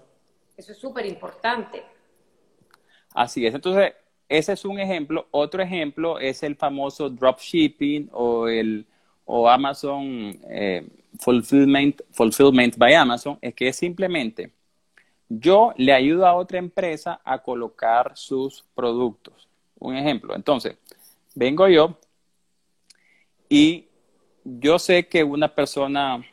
Eso 0.56 0.72
es 0.72 0.78
súper 0.78 1.06
importante. 1.06 1.84
Así 3.14 3.45
es. 3.45 3.54
Entonces, 3.54 3.93
ese 4.30 4.54
es 4.54 4.66
un 4.66 4.80
ejemplo. 4.80 5.28
Otro 5.32 5.62
ejemplo 5.62 6.20
es 6.20 6.43
el 6.43 6.56
famoso 6.56 7.10
dropshipping 7.10 8.10
o 8.12 8.48
el 8.48 8.86
o 9.30 9.50
Amazon 9.50 10.39
eh, 10.50 10.88
fulfillment, 11.20 12.02
fulfillment 12.12 12.78
by 12.78 12.93
Amazon. 12.93 13.38
Es 13.41 13.54
que 13.54 13.68
es 13.68 13.76
simplemente 13.76 14.52
yo 15.30 15.74
le 15.78 15.93
ayudo 15.93 16.26
a 16.26 16.36
otra 16.36 16.58
empresa 16.58 17.20
a 17.24 17.39
colocar 17.39 18.14
sus 18.16 18.64
productos. 18.74 19.48
Un 19.80 19.95
ejemplo. 19.95 20.36
Entonces, 20.36 20.78
vengo 21.36 21.68
yo 21.68 21.98
y 23.50 23.86
yo 24.60 24.80
sé 24.80 25.08
que 25.08 25.24
una 25.24 25.54
persona, 25.54 26.24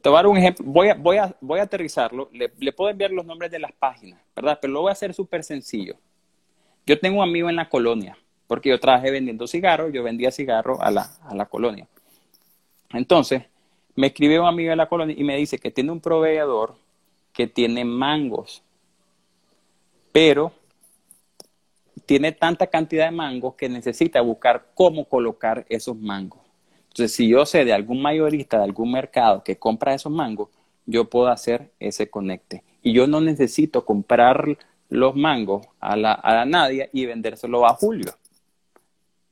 te 0.00 0.08
voy 0.08 0.16
a 0.16 0.18
dar 0.18 0.26
un 0.28 0.36
ejemplo, 0.36 0.64
voy 0.66 0.88
a, 0.88 0.94
voy 0.94 1.16
a, 1.16 1.34
voy 1.40 1.58
a 1.58 1.64
aterrizarlo, 1.64 2.30
le, 2.32 2.72
puedo 2.72 2.88
enviar 2.88 3.10
los 3.10 3.26
nombres 3.26 3.50
de 3.50 3.58
las 3.58 3.72
páginas, 3.72 4.20
¿verdad? 4.34 4.58
Pero 4.60 4.72
lo 4.72 4.82
voy 4.82 4.90
a 4.90 4.92
hacer 4.92 5.12
súper 5.12 5.42
sencillo. 5.42 5.96
Yo 6.86 6.98
tengo 7.00 7.18
un 7.18 7.28
amigo 7.28 7.50
en 7.50 7.56
la 7.56 7.68
colonia, 7.68 8.16
porque 8.46 8.68
yo 8.68 8.78
trabajé 8.78 9.10
vendiendo 9.10 9.48
cigarros, 9.48 9.92
yo 9.92 10.04
vendía 10.04 10.30
cigarros 10.30 10.78
a 10.80 10.90
la, 10.90 11.10
a 11.22 11.34
la 11.34 11.46
colonia. 11.46 11.88
Entonces, 12.92 13.42
me 13.96 14.08
escribe 14.08 14.38
un 14.38 14.46
amigo 14.46 14.70
de 14.70 14.76
la 14.76 14.88
colonia 14.88 15.16
y 15.18 15.24
me 15.24 15.36
dice 15.36 15.58
que 15.58 15.70
tiene 15.72 15.90
un 15.90 16.00
proveedor 16.00 16.76
que 17.32 17.48
tiene 17.48 17.84
mangos, 17.84 18.62
pero 20.12 20.52
tiene 22.06 22.32
tanta 22.32 22.68
cantidad 22.68 23.06
de 23.06 23.16
mangos 23.16 23.54
que 23.54 23.68
necesita 23.68 24.20
buscar 24.20 24.66
cómo 24.74 25.04
colocar 25.04 25.66
esos 25.68 25.96
mangos. 25.96 26.39
Entonces, 26.90 27.12
si 27.12 27.28
yo 27.28 27.46
sé 27.46 27.64
de 27.64 27.72
algún 27.72 28.02
mayorista 28.02 28.58
de 28.58 28.64
algún 28.64 28.92
mercado 28.92 29.42
que 29.42 29.56
compra 29.56 29.94
esos 29.94 30.12
mangos, 30.12 30.48
yo 30.86 31.08
puedo 31.08 31.28
hacer 31.28 31.70
ese 31.78 32.10
conecte. 32.10 32.64
Y 32.82 32.92
yo 32.92 33.06
no 33.06 33.20
necesito 33.20 33.84
comprar 33.84 34.58
los 34.88 35.14
mangos 35.14 35.66
a 35.78 35.96
la, 35.96 36.12
a 36.12 36.68
y 36.92 37.06
vendérselo 37.06 37.66
a 37.66 37.74
Julio. 37.74 38.12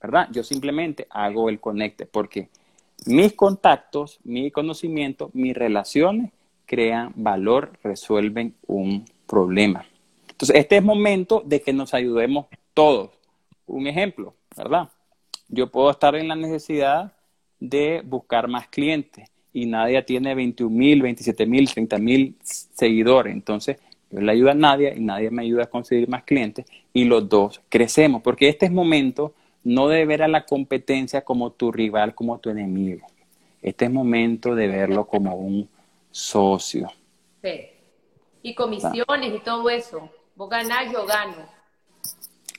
¿verdad? 0.00 0.28
Yo 0.30 0.44
simplemente 0.44 1.06
hago 1.10 1.48
el 1.48 1.60
conecte 1.60 2.06
porque 2.06 2.48
mis 3.06 3.32
contactos, 3.34 4.20
mi 4.24 4.50
conocimiento, 4.50 5.30
mis 5.32 5.54
relaciones 5.56 6.32
crean 6.66 7.12
valor, 7.16 7.72
resuelven 7.82 8.54
un 8.66 9.04
problema. 9.26 9.86
Entonces, 10.28 10.56
este 10.56 10.76
es 10.76 10.84
momento 10.84 11.42
de 11.44 11.60
que 11.60 11.72
nos 11.72 11.94
ayudemos 11.94 12.46
todos. 12.74 13.10
Un 13.66 13.86
ejemplo, 13.86 14.34
¿verdad? 14.56 14.88
Yo 15.48 15.70
puedo 15.70 15.90
estar 15.90 16.14
en 16.14 16.28
la 16.28 16.36
necesidad 16.36 17.12
de 17.60 18.02
buscar 18.04 18.48
más 18.48 18.68
clientes 18.68 19.30
y 19.52 19.66
nadie 19.66 20.02
tiene 20.02 20.34
21 20.34 20.70
mil, 20.70 21.02
27 21.02 21.46
mil, 21.46 21.68
30 21.68 21.98
mil 21.98 22.36
seguidores. 22.42 23.32
Entonces, 23.32 23.78
yo 24.10 24.20
le 24.20 24.32
ayudo 24.32 24.50
a 24.50 24.54
nadie 24.54 24.94
y 24.96 25.00
nadie 25.00 25.30
me 25.30 25.42
ayuda 25.42 25.64
a 25.64 25.66
conseguir 25.66 26.08
más 26.08 26.24
clientes 26.24 26.66
y 26.92 27.04
los 27.04 27.28
dos 27.28 27.60
crecemos, 27.68 28.22
porque 28.22 28.48
este 28.48 28.66
es 28.66 28.72
momento 28.72 29.34
no 29.64 29.88
de 29.88 30.06
ver 30.06 30.22
a 30.22 30.28
la 30.28 30.46
competencia 30.46 31.22
como 31.22 31.52
tu 31.52 31.72
rival, 31.72 32.14
como 32.14 32.38
tu 32.38 32.50
enemigo. 32.50 33.06
Este 33.60 33.86
es 33.86 33.90
momento 33.90 34.54
de 34.54 34.68
verlo 34.68 35.06
como 35.06 35.34
un 35.34 35.68
socio. 36.10 36.90
Sí. 37.42 37.66
Y 38.42 38.54
comisiones 38.54 39.34
y 39.34 39.40
todo 39.40 39.68
eso. 39.68 40.08
Vos 40.36 40.48
ganás, 40.48 40.90
yo 40.92 41.04
gano. 41.04 41.57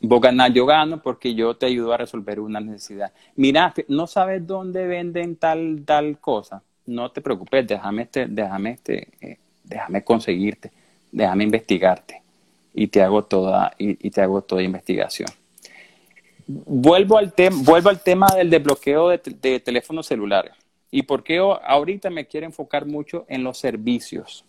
Vos 0.02 0.22
ganás, 0.22 0.54
yo 0.54 0.66
gano 0.66 1.02
porque 1.02 1.36
yo 1.36 1.56
te 1.56 1.66
ayudo 1.66 1.94
a 1.94 1.98
resolver 1.98 2.40
una 2.40 2.60
necesidad. 2.60 3.12
Mira, 3.36 3.74
no 3.88 4.08
sabes 4.08 4.46
dónde 4.46 4.88
venden 4.88 5.36
tal, 5.36 5.84
tal 5.86 6.20
cosa. 6.20 6.64
No 6.86 7.12
te 7.12 7.22
preocupes, 7.22 7.68
déjame, 7.68 8.04
este, 8.04 8.28
déjame, 8.28 8.72
este, 8.72 9.10
eh, 9.22 9.38
déjame 9.64 10.04
conseguirte, 10.04 10.72
déjame 11.12 11.44
investigarte 11.44 12.22
y 12.74 12.88
te 12.88 13.02
hago 13.02 13.26
toda, 13.26 13.74
y 13.78 14.10
te 14.10 14.22
hago 14.22 14.42
toda 14.42 14.64
investigación 14.64 15.28
vuelvo 16.50 17.18
al, 17.18 17.32
vuelvo 17.64 17.90
al 17.90 18.02
tema 18.02 18.28
del 18.36 18.50
desbloqueo 18.50 19.10
de, 19.10 19.60
teléfonos 19.60 20.08
celulares. 20.08 20.54
¿Y 20.92 21.04
por 21.04 21.24
qué 21.24 21.38
ahorita 21.38 22.10
me 22.10 22.26
quiero 22.26 22.48
enfocar 22.48 22.86
mucho 22.88 23.26
en 23.30 23.44
los 23.44 23.60
servicios? 23.60 24.44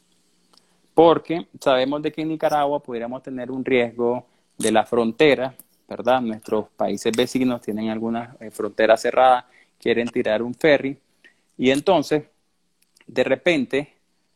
Porque 0.94 1.46
sabemos 1.60 2.00
de 2.02 2.10
que 2.10 2.22
en 2.22 2.28
Nicaragua 2.28 2.82
pudiéramos 2.82 3.22
tener 3.22 3.50
un 3.50 3.64
riesgo 3.64 4.24
de 4.60 4.72
la 4.72 4.84
frontera, 4.84 5.54
¿verdad? 5.88 6.20
Nuestros 6.20 6.68
países 6.76 7.12
vecinos 7.16 7.62
tienen 7.62 7.88
algunas 7.88 8.40
eh, 8.40 8.50
fronteras 8.50 9.00
cerradas, 9.00 9.44
quieren 9.78 10.08
tirar 10.08 10.42
un 10.42 10.54
ferry. 10.54 10.96
Y 11.56 11.70
entonces, 11.70 12.24
de 13.06 13.24
repente, 13.24 13.94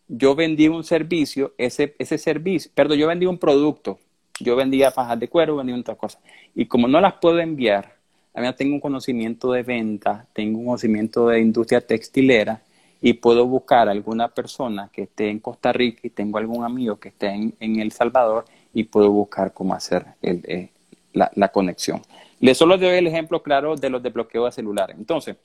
yo 0.08 0.34
vendí 0.34 0.68
un 0.68 0.82
servicio, 0.82 1.52
ese, 1.58 1.94
ese 1.98 2.18
servicio, 2.18 2.70
perdón, 2.74 2.98
yo 2.98 3.06
vendí 3.06 3.26
un 3.26 3.38
producto, 3.38 3.98
yo 4.40 4.56
vendía 4.56 4.90
fajas 4.90 5.20
de 5.20 5.28
cuero, 5.28 5.56
vendía 5.56 5.76
otras 5.76 5.98
cosas. 5.98 6.22
Y 6.54 6.66
como 6.66 6.88
no 6.88 7.00
las 7.00 7.14
puedo 7.14 7.38
enviar, 7.38 7.94
a 8.32 8.40
mí 8.40 8.48
tengo 8.56 8.74
un 8.74 8.80
conocimiento 8.80 9.52
de 9.52 9.62
venta, 9.62 10.26
tengo 10.32 10.58
un 10.58 10.66
conocimiento 10.66 11.28
de 11.28 11.40
industria 11.40 11.80
textilera 11.80 12.62
y 13.00 13.12
puedo 13.12 13.46
buscar 13.46 13.88
a 13.88 13.92
alguna 13.92 14.28
persona 14.28 14.88
que 14.90 15.02
esté 15.02 15.28
en 15.28 15.38
Costa 15.38 15.72
Rica 15.72 16.00
y 16.04 16.10
tengo 16.10 16.38
algún 16.38 16.64
amigo 16.64 16.96
que 16.96 17.10
esté 17.10 17.28
en, 17.28 17.80
El 17.80 17.92
Salvador 17.92 18.46
y 18.74 18.84
puedo 18.84 19.10
buscar 19.10 19.54
cómo 19.54 19.72
hacer 19.72 20.04
eh, 20.20 20.70
la, 21.12 21.48
conexión. 21.48 22.02
Les 22.40 22.58
solo 22.58 22.76
doy 22.76 22.88
el 22.96 23.06
ejemplo 23.06 23.42
claro 23.42 23.76
de 23.76 23.88
los 23.88 24.02
desbloqueos 24.02 24.46
de 24.46 24.52
celulares. 24.52 24.96
Entonces, 24.98 25.36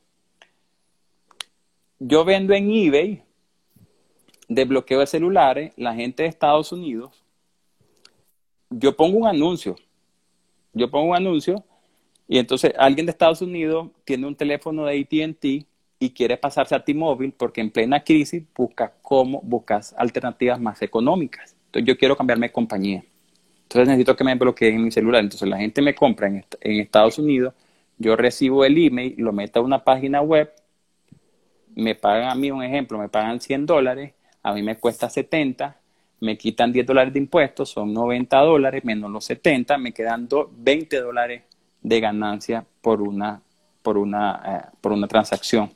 yo 1.99 2.25
vendo 2.25 2.53
en 2.53 2.69
eBay 2.69 3.23
desbloqueo 4.47 4.99
de 4.99 5.07
celulares, 5.07 5.73
la 5.77 5.93
gente 5.93 6.23
de 6.23 6.29
Estados 6.29 6.71
Unidos 6.71 7.23
yo 8.69 8.95
pongo 8.95 9.17
un 9.17 9.27
anuncio, 9.27 9.75
yo 10.73 10.89
pongo 10.89 11.09
un 11.09 11.15
anuncio 11.15 11.63
y 12.27 12.37
entonces 12.37 12.73
alguien 12.77 13.05
de 13.05 13.11
Estados 13.11 13.41
Unidos 13.41 13.89
tiene 14.05 14.27
un 14.27 14.35
teléfono 14.35 14.85
de 14.85 14.99
ATT 14.99 15.67
y 15.99 16.09
quiere 16.11 16.37
pasarse 16.37 16.75
a 16.75 16.83
T-Mobile 16.83 17.33
porque 17.35 17.61
en 17.61 17.71
plena 17.71 18.03
crisis 18.03 18.43
busca 18.55 18.93
cómo 19.01 19.41
buscas 19.41 19.93
alternativas 19.97 20.59
más 20.59 20.81
económicas. 20.81 21.55
Entonces 21.65 21.87
yo 21.87 21.97
quiero 21.97 22.15
cambiarme 22.15 22.47
de 22.47 22.53
compañía. 22.53 23.03
Entonces 23.69 23.87
necesito 23.87 24.15
que 24.15 24.23
me 24.23 24.33
bloqueen 24.33 24.83
mi 24.83 24.89
celular. 24.89 25.21
Entonces 25.21 25.47
la 25.47 25.57
gente 25.57 25.79
me 25.83 25.93
compra 25.93 26.27
en, 26.27 26.43
en 26.61 26.79
Estados 26.79 27.19
Unidos, 27.19 27.53
yo 27.99 28.15
recibo 28.15 28.65
el 28.65 28.75
email, 28.83 29.13
lo 29.19 29.31
meto 29.31 29.59
a 29.59 29.63
una 29.63 29.83
página 29.83 30.21
web, 30.21 30.51
me 31.75 31.93
pagan 31.93 32.31
a 32.31 32.35
mí 32.35 32.49
un 32.49 32.63
ejemplo, 32.63 32.97
me 32.97 33.09
pagan 33.09 33.39
100 33.39 33.67
dólares, 33.67 34.13
a 34.41 34.53
mí 34.53 34.63
me 34.63 34.77
cuesta 34.77 35.07
70, 35.07 35.77
me 36.19 36.35
quitan 36.35 36.71
10 36.71 36.87
dólares 36.87 37.13
de 37.13 37.19
impuestos, 37.19 37.69
son 37.69 37.93
90 37.93 38.39
dólares 38.39 38.83
menos 38.83 39.11
los 39.11 39.25
70, 39.25 39.77
me 39.77 39.91
quedan 39.91 40.27
20 40.51 40.99
dólares 41.01 41.43
de 41.83 41.99
ganancia 41.99 42.65
por 42.81 43.03
una, 43.03 43.39
por, 43.83 43.99
una, 43.99 44.41
eh, 44.47 44.69
por 44.81 44.93
una 44.93 45.07
transacción. 45.07 45.69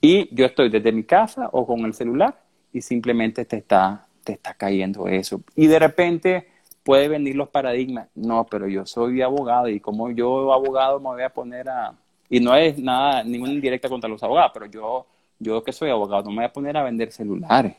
Y 0.00 0.34
yo 0.34 0.46
estoy 0.46 0.68
desde 0.68 0.90
mi 0.90 1.04
casa 1.04 1.48
o 1.52 1.64
con 1.64 1.84
el 1.84 1.94
celular 1.94 2.42
y 2.72 2.80
simplemente 2.80 3.44
te 3.44 3.58
está, 3.58 4.08
te 4.24 4.32
está 4.32 4.54
cayendo 4.54 5.06
eso. 5.06 5.42
Y 5.54 5.68
de 5.68 5.78
repente 5.78 6.49
puede 6.82 7.08
venir 7.08 7.36
los 7.36 7.48
paradigmas. 7.48 8.08
No, 8.14 8.46
pero 8.50 8.68
yo 8.68 8.86
soy 8.86 9.22
abogado 9.22 9.68
y 9.68 9.80
como 9.80 10.10
yo 10.10 10.52
abogado 10.52 10.98
me 11.00 11.08
voy 11.08 11.22
a 11.22 11.30
poner 11.30 11.68
a... 11.68 11.94
Y 12.28 12.40
no 12.40 12.54
es 12.54 12.78
nada, 12.78 13.24
ninguna 13.24 13.52
indirecta 13.52 13.88
contra 13.88 14.08
los 14.08 14.22
abogados, 14.22 14.52
pero 14.54 14.66
yo, 14.66 15.06
yo 15.38 15.62
que 15.64 15.72
soy 15.72 15.90
abogado 15.90 16.24
no 16.24 16.30
me 16.30 16.36
voy 16.36 16.44
a 16.44 16.52
poner 16.52 16.76
a 16.76 16.84
vender 16.84 17.10
celulares. 17.12 17.76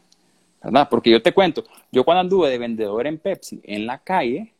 ¿verdad? 0.64 0.88
Porque 0.89 1.10
yo 1.10 1.22
te 1.22 1.34
cuento, 1.34 1.64
yo 1.91 2.04
cuando 2.04 2.22
anduve 2.22 2.49
de 2.49 2.58
vendedor 2.58 3.08
en 3.08 3.18
Pepsi 3.18 3.62
en 3.64 3.88
la 3.88 3.97
calle, 3.97 4.54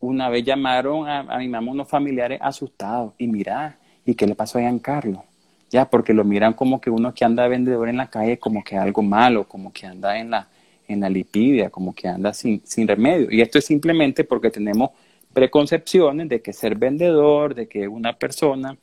una 0.00 0.28
vez 0.28 0.44
llamaron 0.44 1.08
a, 1.08 1.38
mi 1.38 1.48
mamá 1.48 1.70
unos 1.70 1.88
familiares 1.88 2.40
asustados 2.42 3.12
y 3.18 3.28
mira, 3.28 3.78
¿y 4.04 4.14
qué 4.14 4.26
le 4.26 4.34
pasó 4.34 4.58
a 4.58 4.62
Giancarlo? 4.62 5.24
Ya, 5.70 5.88
porque 5.88 6.12
lo 6.12 6.24
miran 6.24 6.54
como 6.54 6.80
que 6.80 6.90
uno 6.90 7.14
que 7.14 7.24
anda 7.24 7.44
de 7.44 7.48
vendedor 7.50 7.88
en 7.88 7.96
la 7.96 8.08
calle 8.08 8.38
como 8.38 8.64
que 8.64 8.76
algo 8.76 9.02
malo, 9.02 9.46
como 9.46 9.72
que 9.72 9.86
anda 9.86 10.18
en 10.18 10.30
la, 10.30 10.48
en 10.92 11.00
la 11.00 11.08
lipidia, 11.08 11.70
como 11.70 11.94
que 11.94 12.08
anda 12.08 12.32
sin, 12.32 12.64
sin 12.64 12.86
remedio. 12.86 13.28
Y 13.30 13.40
esto 13.40 13.58
es 13.58 13.64
simplemente 13.66 14.24
porque 14.24 14.50
tenemos 14.50 14.90
preconcepciones 15.32 16.28
de 16.28 16.42
que 16.42 16.52
ser 16.52 16.76
vendedor, 16.76 17.54
de 17.54 17.68
que 17.68 17.88
una 17.88 18.12
persona 18.18 18.76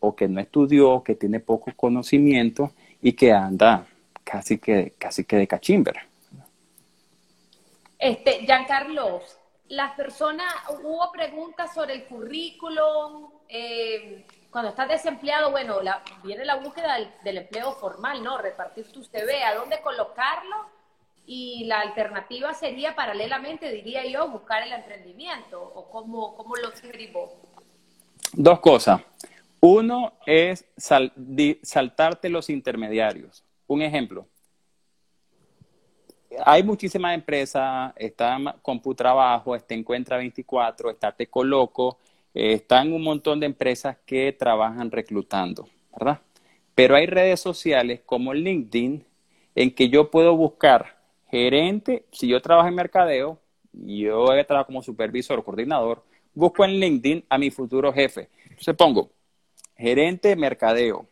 o 0.00 0.14
que 0.14 0.28
no 0.28 0.40
estudió, 0.40 1.02
que 1.02 1.14
tiene 1.14 1.40
poco 1.40 1.72
conocimiento 1.74 2.72
y 3.00 3.12
que 3.12 3.32
anda 3.32 3.86
casi 4.22 4.58
que, 4.58 4.94
casi 4.98 5.24
que 5.24 5.36
de 5.36 5.46
cachimber. 5.46 5.96
Este, 7.98 8.40
Giancarlo, 8.44 9.22
las 9.68 9.92
personas, 9.92 10.52
hubo 10.82 11.10
preguntas 11.12 11.72
sobre 11.74 11.94
el 11.94 12.04
currículum, 12.04 13.30
eh, 13.48 14.26
cuando 14.50 14.70
estás 14.70 14.88
desempleado, 14.88 15.50
bueno, 15.50 15.78
viene 16.22 16.44
la 16.44 16.56
búsqueda 16.56 16.96
del, 17.24 17.38
empleo 17.38 17.72
formal, 17.74 18.22
¿no? 18.22 18.38
Repartir 18.38 18.90
tu 18.92 19.02
CV, 19.02 19.42
¿a 19.42 19.54
dónde 19.54 19.80
colocarlo? 19.80 20.56
Y 21.26 21.64
la 21.64 21.80
alternativa 21.80 22.52
sería 22.52 22.94
paralelamente, 22.94 23.70
diría 23.72 24.06
yo, 24.06 24.28
buscar 24.28 24.62
el 24.62 24.72
emprendimiento, 24.72 25.62
o 25.62 25.90
cómo, 25.90 26.34
cómo 26.36 26.54
lo 26.56 26.72
escribo. 26.72 27.40
Dos 28.32 28.60
cosas. 28.60 29.00
Uno 29.60 30.12
es 30.26 30.66
saltarte 30.76 32.28
los 32.28 32.50
intermediarios. 32.50 33.42
Un 33.66 33.80
ejemplo. 33.80 34.26
Hay 36.44 36.62
muchísimas 36.62 37.14
empresas, 37.14 37.92
está 37.96 38.38
CompuTrabajo, 38.60 39.54
está 39.54 39.74
Encuentra 39.74 40.18
24, 40.18 40.90
está 40.90 41.12
Te 41.12 41.28
Coloco, 41.28 41.98
eh, 42.34 42.54
están 42.54 42.92
un 42.92 43.02
montón 43.02 43.40
de 43.40 43.46
empresas 43.46 43.96
que 44.04 44.32
trabajan 44.32 44.90
reclutando, 44.90 45.68
¿verdad? 45.92 46.20
Pero 46.74 46.96
hay 46.96 47.06
redes 47.06 47.40
sociales 47.40 48.00
como 48.04 48.34
LinkedIn 48.34 49.06
en 49.54 49.74
que 49.74 49.88
yo 49.88 50.10
puedo 50.10 50.36
buscar 50.36 50.98
gerente, 51.34 52.06
si 52.12 52.28
yo 52.28 52.40
trabajo 52.40 52.68
en 52.68 52.76
mercadeo, 52.76 53.40
yo 53.72 54.32
he 54.32 54.44
trabajado 54.44 54.66
como 54.66 54.82
supervisor 54.82 55.40
o 55.40 55.44
coordinador, 55.44 56.04
busco 56.32 56.64
en 56.64 56.78
LinkedIn 56.78 57.24
a 57.28 57.38
mi 57.38 57.50
futuro 57.50 57.92
jefe. 57.92 58.28
Entonces 58.44 58.76
pongo 58.76 59.10
gerente 59.76 60.28
de 60.28 60.36
mercadeo 60.36 61.08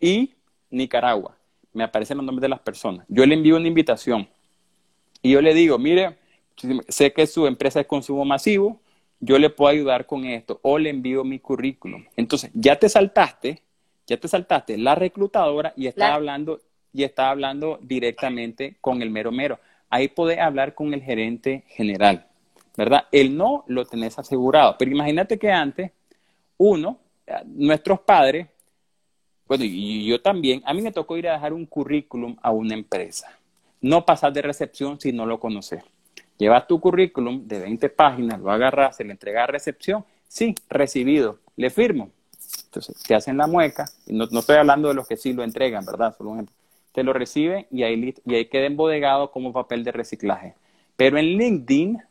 y 0.00 0.34
Nicaragua 0.68 1.36
me 1.72 1.84
aparecen 1.84 2.16
los 2.16 2.26
nombres 2.26 2.42
de 2.42 2.48
las 2.48 2.58
personas. 2.58 3.06
Yo 3.08 3.24
le 3.24 3.34
envío 3.34 3.56
una 3.56 3.68
invitación 3.68 4.28
y 5.22 5.30
yo 5.30 5.40
le 5.40 5.54
digo, 5.54 5.78
mire, 5.78 6.18
sé 6.88 7.12
que 7.12 7.28
su 7.28 7.46
empresa 7.46 7.80
es 7.80 7.86
consumo 7.86 8.24
masivo, 8.24 8.80
yo 9.20 9.38
le 9.38 9.48
puedo 9.48 9.70
ayudar 9.70 10.06
con 10.06 10.24
esto 10.24 10.58
o 10.62 10.76
le 10.76 10.90
envío 10.90 11.22
mi 11.22 11.38
currículum. 11.38 12.04
Entonces, 12.16 12.50
ya 12.52 12.80
te 12.80 12.88
saltaste, 12.88 13.62
ya 14.08 14.16
te 14.16 14.26
saltaste 14.26 14.76
la 14.76 14.96
reclutadora 14.96 15.72
y 15.76 15.86
está 15.86 16.14
hablando 16.14 16.60
y 16.92 17.04
está 17.04 17.30
hablando 17.30 17.78
directamente 17.82 18.76
con 18.80 19.02
el 19.02 19.10
mero 19.10 19.32
mero. 19.32 19.58
Ahí 19.90 20.08
podés 20.08 20.38
hablar 20.38 20.74
con 20.74 20.94
el 20.94 21.02
gerente 21.02 21.64
general, 21.68 22.26
¿verdad? 22.76 23.06
El 23.12 23.36
no 23.36 23.64
lo 23.66 23.84
tenés 23.84 24.18
asegurado. 24.18 24.76
Pero 24.78 24.90
imagínate 24.90 25.38
que 25.38 25.50
antes, 25.50 25.90
uno, 26.56 26.98
eh, 27.26 27.34
nuestros 27.44 28.00
padres 28.00 28.46
bueno, 29.52 29.64
y 29.66 30.06
yo 30.06 30.18
también, 30.22 30.62
a 30.64 30.72
mí 30.72 30.80
me 30.80 30.92
tocó 30.92 31.14
ir 31.18 31.28
a 31.28 31.34
dejar 31.34 31.52
un 31.52 31.66
currículum 31.66 32.36
a 32.40 32.50
una 32.50 32.72
empresa. 32.72 33.38
No 33.82 34.06
pasar 34.06 34.32
de 34.32 34.40
recepción 34.40 34.98
si 34.98 35.12
no 35.12 35.26
lo 35.26 35.38
conoces. 35.38 35.84
Llevas 36.38 36.66
tu 36.66 36.80
currículum 36.80 37.46
de 37.46 37.60
20 37.60 37.90
páginas, 37.90 38.40
lo 38.40 38.50
agarras, 38.50 38.96
se 38.96 39.04
le 39.04 39.12
entrega 39.12 39.44
a 39.44 39.46
recepción. 39.46 40.06
Sí, 40.26 40.54
recibido. 40.70 41.40
Le 41.56 41.68
firmo. 41.68 42.10
Entonces, 42.64 43.02
te 43.02 43.14
hacen 43.14 43.36
la 43.36 43.46
mueca, 43.46 43.84
no, 44.06 44.26
no 44.30 44.40
estoy 44.40 44.56
hablando 44.56 44.88
de 44.88 44.94
los 44.94 45.06
que 45.06 45.18
sí 45.18 45.34
lo 45.34 45.44
entregan, 45.44 45.84
¿verdad? 45.84 46.14
Solo 46.16 46.30
un 46.30 46.36
ejemplo. 46.36 46.56
Te 46.92 47.02
lo 47.02 47.12
reciben 47.12 47.66
y 47.70 47.82
ahí, 47.82 48.14
y 48.24 48.34
ahí 48.34 48.44
queda 48.46 48.66
embodegado 48.66 49.30
como 49.30 49.52
papel 49.52 49.82
de 49.84 49.92
reciclaje. 49.92 50.54
Pero 50.96 51.18
en 51.18 51.24
LinkedIn, 51.24 52.02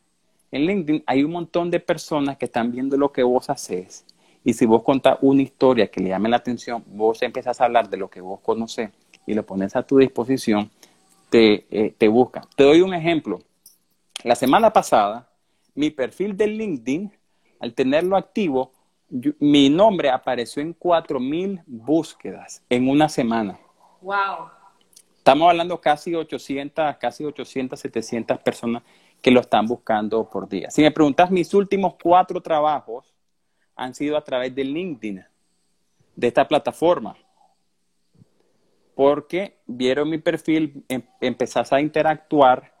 en 0.50 0.66
LinkedIn 0.66 1.04
hay 1.06 1.24
un 1.24 1.32
montón 1.32 1.70
de 1.70 1.80
personas 1.80 2.36
que 2.36 2.46
están 2.46 2.72
viendo 2.72 2.96
lo 2.96 3.12
que 3.12 3.22
vos 3.22 3.48
haces. 3.48 4.04
Y 4.44 4.54
si 4.54 4.66
vos 4.66 4.82
contás 4.82 5.18
una 5.20 5.42
historia 5.42 5.88
que 5.88 6.00
le 6.00 6.08
llame 6.08 6.28
la 6.28 6.36
atención, 6.36 6.82
vos 6.86 7.22
empezás 7.22 7.60
a 7.60 7.64
hablar 7.64 7.88
de 7.88 7.96
lo 7.96 8.10
que 8.10 8.20
vos 8.20 8.40
conoces 8.40 8.90
y 9.26 9.34
lo 9.34 9.46
pones 9.46 9.76
a 9.76 9.84
tu 9.84 9.98
disposición, 9.98 10.70
te, 11.30 11.66
eh, 11.70 11.94
te 11.96 12.08
busca. 12.08 12.42
Te 12.56 12.64
doy 12.64 12.80
un 12.80 12.92
ejemplo. 12.92 13.40
La 14.24 14.34
semana 14.34 14.72
pasada, 14.72 15.28
mi 15.74 15.90
perfil 15.90 16.36
de 16.36 16.48
LinkedIn, 16.48 17.12
al 17.60 17.74
tenerlo 17.74 18.16
activo, 18.16 18.72
mi 19.38 19.68
nombre 19.68 20.10
apareció 20.10 20.62
en 20.62 20.74
4.000 20.74 21.62
búsquedas 21.66 22.62
en 22.68 22.88
una 22.88 23.08
semana. 23.08 23.58
Wow. 24.00 24.61
Estamos 25.22 25.48
hablando 25.48 25.80
casi 25.80 26.16
800, 26.16 26.96
casi 26.96 27.24
800, 27.24 27.78
700 27.78 28.40
personas 28.40 28.82
que 29.20 29.30
lo 29.30 29.38
están 29.38 29.68
buscando 29.68 30.28
por 30.28 30.48
día. 30.48 30.68
Si 30.72 30.82
me 30.82 30.90
preguntas, 30.90 31.30
mis 31.30 31.54
últimos 31.54 31.94
cuatro 32.02 32.40
trabajos 32.40 33.14
han 33.76 33.94
sido 33.94 34.16
a 34.16 34.24
través 34.24 34.52
de 34.52 34.64
LinkedIn, 34.64 35.24
de 36.16 36.26
esta 36.26 36.48
plataforma. 36.48 37.16
Porque 38.96 39.58
vieron 39.64 40.10
mi 40.10 40.18
perfil, 40.18 40.82
em, 40.88 41.02
empezás 41.20 41.72
a 41.72 41.80
interactuar 41.80 42.72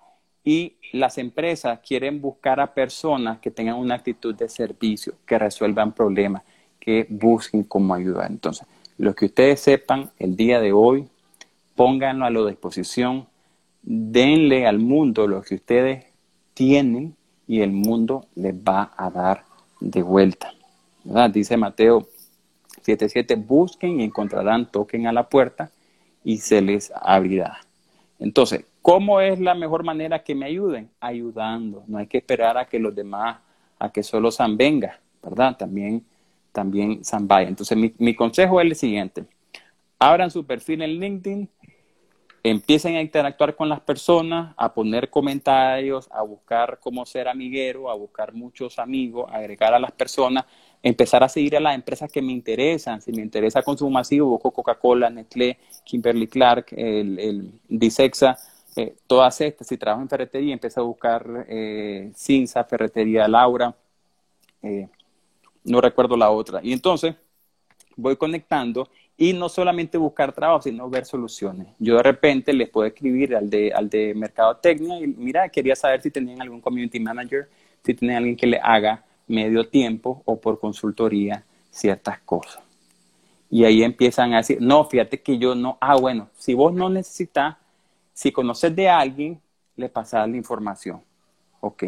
y 0.42 0.78
las 0.92 1.18
empresas 1.18 1.78
quieren 1.78 2.20
buscar 2.20 2.58
a 2.58 2.74
personas 2.74 3.38
que 3.38 3.52
tengan 3.52 3.76
una 3.76 3.94
actitud 3.94 4.34
de 4.34 4.48
servicio, 4.48 5.14
que 5.24 5.38
resuelvan 5.38 5.92
problemas, 5.92 6.42
que 6.80 7.06
busquen 7.08 7.62
cómo 7.62 7.94
ayudar. 7.94 8.28
Entonces, 8.32 8.66
lo 8.98 9.14
que 9.14 9.26
ustedes 9.26 9.60
sepan 9.60 10.10
el 10.18 10.34
día 10.34 10.60
de 10.60 10.72
hoy, 10.72 11.08
pónganlo 11.74 12.24
a 12.24 12.30
la 12.30 12.46
disposición, 12.46 13.28
denle 13.82 14.66
al 14.66 14.78
mundo 14.78 15.26
lo 15.26 15.42
que 15.42 15.56
ustedes 15.56 16.06
tienen 16.54 17.16
y 17.46 17.60
el 17.60 17.72
mundo 17.72 18.26
les 18.34 18.54
va 18.54 18.92
a 18.96 19.10
dar 19.10 19.44
de 19.80 20.02
vuelta. 20.02 20.52
Dice 21.32 21.56
Mateo 21.56 22.06
7:7, 22.82 23.36
busquen 23.36 24.00
y 24.00 24.04
encontrarán, 24.04 24.70
toquen 24.70 25.06
a 25.06 25.12
la 25.12 25.28
puerta 25.28 25.70
y 26.24 26.38
se 26.38 26.62
les 26.62 26.92
abrirá. 26.94 27.58
Entonces, 28.18 28.64
¿cómo 28.80 29.20
es 29.20 29.40
la 29.40 29.54
mejor 29.54 29.84
manera 29.84 30.22
que 30.22 30.34
me 30.34 30.46
ayuden? 30.46 30.90
Ayudando. 31.00 31.82
No 31.88 31.98
hay 31.98 32.06
que 32.06 32.18
esperar 32.18 32.56
a 32.56 32.66
que 32.66 32.78
los 32.78 32.94
demás, 32.94 33.38
a 33.78 33.90
que 33.90 34.02
solo 34.02 34.30
San 34.30 34.56
venga, 34.56 35.00
¿verdad? 35.22 35.56
También, 35.56 36.04
también 36.52 37.04
San 37.04 37.26
vaya. 37.26 37.48
Entonces, 37.48 37.76
mi, 37.76 37.92
mi 37.98 38.14
consejo 38.14 38.60
es 38.60 38.66
el 38.66 38.76
siguiente. 38.76 39.24
Abran 39.98 40.30
su 40.30 40.44
perfil 40.44 40.82
en 40.82 41.00
LinkedIn, 41.00 41.48
empiecen 42.42 42.96
a 42.96 43.00
interactuar 43.00 43.54
con 43.54 43.68
las 43.68 43.80
personas, 43.80 44.54
a 44.56 44.72
poner 44.74 45.10
comentarios, 45.10 46.08
a 46.10 46.22
buscar 46.22 46.78
cómo 46.80 47.06
ser 47.06 47.28
amiguero, 47.28 47.90
a 47.90 47.94
buscar 47.94 48.32
muchos 48.32 48.78
amigos, 48.78 49.30
agregar 49.32 49.74
a 49.74 49.78
las 49.78 49.92
personas, 49.92 50.44
empezar 50.82 51.22
a 51.22 51.28
seguir 51.28 51.56
a 51.56 51.60
las 51.60 51.74
empresas 51.74 52.10
que 52.10 52.20
me 52.20 52.32
interesan. 52.32 53.00
Si 53.00 53.12
me 53.12 53.22
interesa 53.22 53.62
consumo 53.62 53.90
masivo, 53.90 54.28
busco 54.28 54.50
Coca-Cola, 54.50 55.08
Nestlé, 55.08 55.58
Kimberly 55.84 56.26
Clark, 56.26 56.66
el, 56.72 57.18
el 57.18 57.52
Disexa, 57.68 58.36
eh, 58.74 58.96
todas 59.06 59.40
estas. 59.40 59.66
Si 59.66 59.76
trabajo 59.76 60.02
en 60.02 60.08
ferretería, 60.08 60.52
empiezo 60.52 60.80
a 60.80 60.84
buscar 60.84 61.46
eh, 61.48 62.10
Cinza, 62.16 62.64
Ferretería 62.64 63.28
Laura, 63.28 63.74
eh, 64.62 64.88
no 65.64 65.80
recuerdo 65.80 66.16
la 66.16 66.30
otra. 66.30 66.60
Y 66.62 66.72
entonces 66.72 67.14
voy 67.96 68.16
conectando 68.16 68.88
y 69.16 69.32
no 69.32 69.48
solamente 69.48 69.98
buscar 69.98 70.32
trabajo, 70.32 70.62
sino 70.62 70.88
ver 70.88 71.04
soluciones. 71.04 71.68
Yo 71.78 71.96
de 71.96 72.02
repente 72.02 72.52
les 72.52 72.68
puedo 72.68 72.86
escribir 72.86 73.36
al 73.36 73.48
de, 73.50 73.72
al 73.72 73.88
de 73.88 74.14
y 74.14 75.06
mira, 75.06 75.48
quería 75.48 75.76
saber 75.76 76.02
si 76.02 76.10
tenían 76.10 76.40
algún 76.40 76.60
community 76.60 76.98
manager, 76.98 77.48
si 77.84 77.94
tienen 77.94 78.16
alguien 78.16 78.36
que 78.36 78.46
le 78.46 78.58
haga 78.58 79.04
medio 79.26 79.68
tiempo 79.68 80.22
o 80.24 80.40
por 80.40 80.58
consultoría 80.58 81.44
ciertas 81.70 82.20
cosas. 82.20 82.62
Y 83.50 83.64
ahí 83.64 83.82
empiezan 83.82 84.32
a 84.32 84.38
decir, 84.38 84.58
no, 84.60 84.84
fíjate 84.84 85.20
que 85.20 85.38
yo 85.38 85.54
no, 85.54 85.76
ah, 85.80 85.96
bueno, 85.96 86.28
si 86.36 86.54
vos 86.54 86.72
no 86.72 86.88
necesitas, 86.88 87.56
si 88.14 88.32
conoces 88.32 88.74
de 88.74 88.88
alguien, 88.88 89.40
le 89.76 89.88
pasas 89.88 90.28
la 90.28 90.36
información. 90.36 91.02
Ok. 91.60 91.84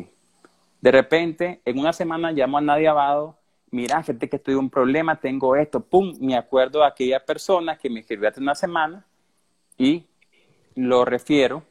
De 0.80 0.90
repente, 0.90 1.62
en 1.64 1.78
una 1.78 1.92
semana 1.94 2.32
llamo 2.32 2.58
a 2.58 2.60
Nadia 2.60 2.90
Abado 2.90 3.38
mira, 3.74 4.02
gente 4.04 4.28
que 4.28 4.38
tuve 4.38 4.56
un 4.56 4.70
problema, 4.70 5.16
tengo 5.16 5.56
esto, 5.56 5.80
pum, 5.80 6.14
me 6.20 6.36
acuerdo 6.36 6.80
de 6.80 6.86
aquella 6.86 7.18
persona 7.18 7.76
que 7.76 7.90
me 7.90 8.00
escribió 8.00 8.28
hace 8.28 8.40
una 8.40 8.54
semana 8.54 9.04
y 9.76 10.04
lo 10.76 11.04
refiero, 11.04 11.64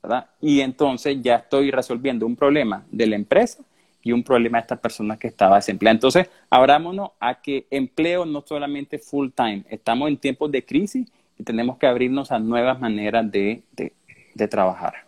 ¿verdad? 0.00 0.30
Y 0.40 0.60
entonces 0.60 1.18
ya 1.20 1.36
estoy 1.36 1.72
resolviendo 1.72 2.26
un 2.26 2.36
problema 2.36 2.86
de 2.92 3.08
la 3.08 3.16
empresa 3.16 3.62
y 4.04 4.12
un 4.12 4.22
problema 4.22 4.58
de 4.58 4.62
esta 4.62 4.76
persona 4.76 5.16
que 5.16 5.26
estaba 5.26 5.56
desempleada. 5.56 5.94
Entonces, 5.94 6.30
abrámonos 6.48 7.10
a 7.18 7.40
que 7.42 7.66
empleo 7.70 8.24
no 8.24 8.44
solamente 8.46 8.98
full 8.98 9.30
time, 9.34 9.64
estamos 9.68 10.08
en 10.08 10.18
tiempos 10.18 10.50
de 10.50 10.64
crisis 10.64 11.10
y 11.38 11.42
tenemos 11.42 11.76
que 11.76 11.88
abrirnos 11.88 12.30
a 12.30 12.38
nuevas 12.38 12.78
maneras 12.78 13.30
de, 13.30 13.62
de, 13.72 14.48
trabajar. 14.48 15.06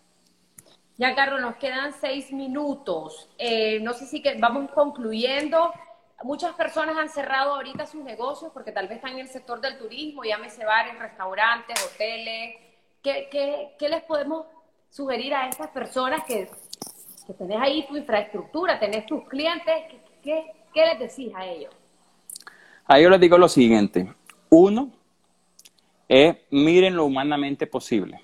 Ya, 0.96 1.14
Carlos, 1.14 1.40
nos 1.40 1.56
quedan 1.56 1.92
seis 2.00 2.32
minutos. 2.32 3.28
Eh, 3.38 3.78
no 3.80 3.94
sé 3.94 4.06
si 4.06 4.22
vamos 4.38 4.70
concluyendo 4.72 5.72
muchas 6.24 6.54
personas 6.54 6.96
han 6.96 7.10
cerrado 7.10 7.54
ahorita 7.54 7.86
sus 7.86 8.02
negocios 8.02 8.50
porque 8.52 8.72
tal 8.72 8.88
vez 8.88 8.96
están 8.96 9.12
en 9.12 9.20
el 9.20 9.28
sector 9.28 9.60
del 9.60 9.78
turismo, 9.78 10.24
llámese 10.24 10.64
bares, 10.64 10.98
restaurantes, 10.98 11.76
hoteles. 11.84 12.56
¿Qué, 13.02 13.28
qué, 13.30 13.74
qué 13.78 13.88
les 13.90 14.02
podemos 14.04 14.46
sugerir 14.88 15.34
a 15.34 15.48
estas 15.48 15.68
personas 15.68 16.24
que, 16.24 16.48
que, 17.26 17.34
tenés 17.34 17.60
ahí 17.60 17.86
tu 17.86 17.96
infraestructura, 17.96 18.80
tenés 18.80 19.04
tus 19.04 19.28
clientes? 19.28 19.74
¿Qué, 20.22 20.46
qué 20.72 20.86
les 20.86 20.98
decís 20.98 21.32
a 21.36 21.44
ellos? 21.44 21.74
A 22.86 22.98
ellos 22.98 23.10
les 23.10 23.20
digo 23.20 23.36
lo 23.36 23.48
siguiente. 23.48 24.10
Uno 24.48 24.90
es 26.08 26.36
miren 26.50 26.96
lo 26.96 27.04
humanamente 27.04 27.66
posible. 27.66 28.18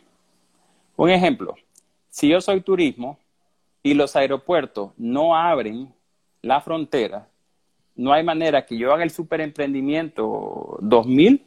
Un 0.97 1.11
ejemplo, 1.11 1.55
si 2.09 2.29
yo 2.29 2.41
soy 2.41 2.63
turismo 2.63 3.19
y 3.83 3.93
los 3.93 4.17
aeropuertos 4.17 4.93
no 4.97 5.37
abren 5.37 5.93
la 6.41 6.63
frontera, 6.63 7.30
no 7.97 8.13
hay 8.13 8.23
manera 8.23 8.65
que 8.65 8.77
yo 8.77 8.93
haga 8.93 9.03
el 9.03 9.11
super 9.11 9.41
emprendimiento 9.41 10.79
2000 10.81 11.47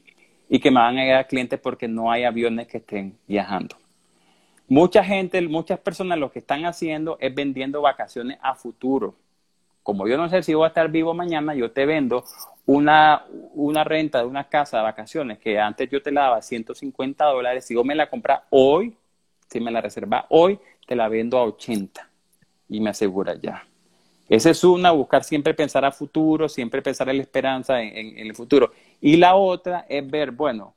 y 0.50 0.60
que 0.60 0.72
me 0.72 0.80
van 0.80 0.98
a 0.98 1.04
llegar 1.04 1.28
clientes 1.28 1.60
porque 1.60 1.88
no 1.88 2.12
hay 2.12 2.24
aviones 2.26 2.68
que 2.68 2.78
estén 2.78 3.18
viajando. 3.28 3.76
Mucha 4.68 5.04
gente, 5.04 5.42
muchas 5.42 5.80
personas 5.80 6.18
lo 6.18 6.32
que 6.32 6.40
están 6.40 6.66
haciendo 6.66 7.18
es 7.20 7.34
vendiendo 7.34 7.82
vacaciones 7.82 8.38
a 8.42 8.56
futuro. 8.56 9.16
Como 9.82 10.08
yo 10.08 10.18
no 10.18 10.30
sé 10.30 10.44
si 10.44 10.54
voy 10.54 10.66
a 10.66 10.68
estar 10.68 10.90
vivo 10.90 11.14
mañana, 11.14 11.54
yo 11.54 11.72
te 11.72 11.86
vendo 11.86 12.24
una, 12.66 13.26
una 13.54 13.84
renta 13.84 14.20
de 14.20 14.26
una 14.26 14.46
casa 14.46 14.78
de 14.78 14.84
vacaciones 14.84 15.40
que 15.40 15.60
antes 15.60 15.90
yo 15.90 16.02
te 16.02 16.12
la 16.12 16.22
daba 16.22 16.42
150 16.42 17.26
dólares. 17.26 17.66
Si 17.66 17.74
yo 17.74 17.84
me 17.84 17.96
la 17.96 18.10
compras 18.10 18.44
hoy, 18.50 18.96
si 19.50 19.60
me 19.60 19.72
la 19.72 19.82
reserva 19.82 20.26
hoy, 20.30 20.60
te 20.88 20.96
la 20.96 21.10
vendo 21.10 21.38
a 21.38 21.44
80 21.44 22.10
y 22.70 22.80
me 22.80 22.92
asegura 22.92 23.36
ya. 23.36 23.64
Esa 24.34 24.50
es 24.50 24.64
una, 24.64 24.90
buscar 24.90 25.24
siempre 25.24 25.54
pensar 25.54 25.86
a 25.86 25.92
futuro, 25.92 26.50
siempre 26.50 26.82
pensar 26.82 27.08
en 27.08 27.18
la 27.18 27.22
esperanza 27.22 27.80
en, 27.84 28.18
el 28.18 28.34
futuro. 28.34 28.72
Y 29.00 29.18
la 29.18 29.36
otra 29.36 29.86
es 29.88 30.10
ver, 30.10 30.32
bueno, 30.32 30.74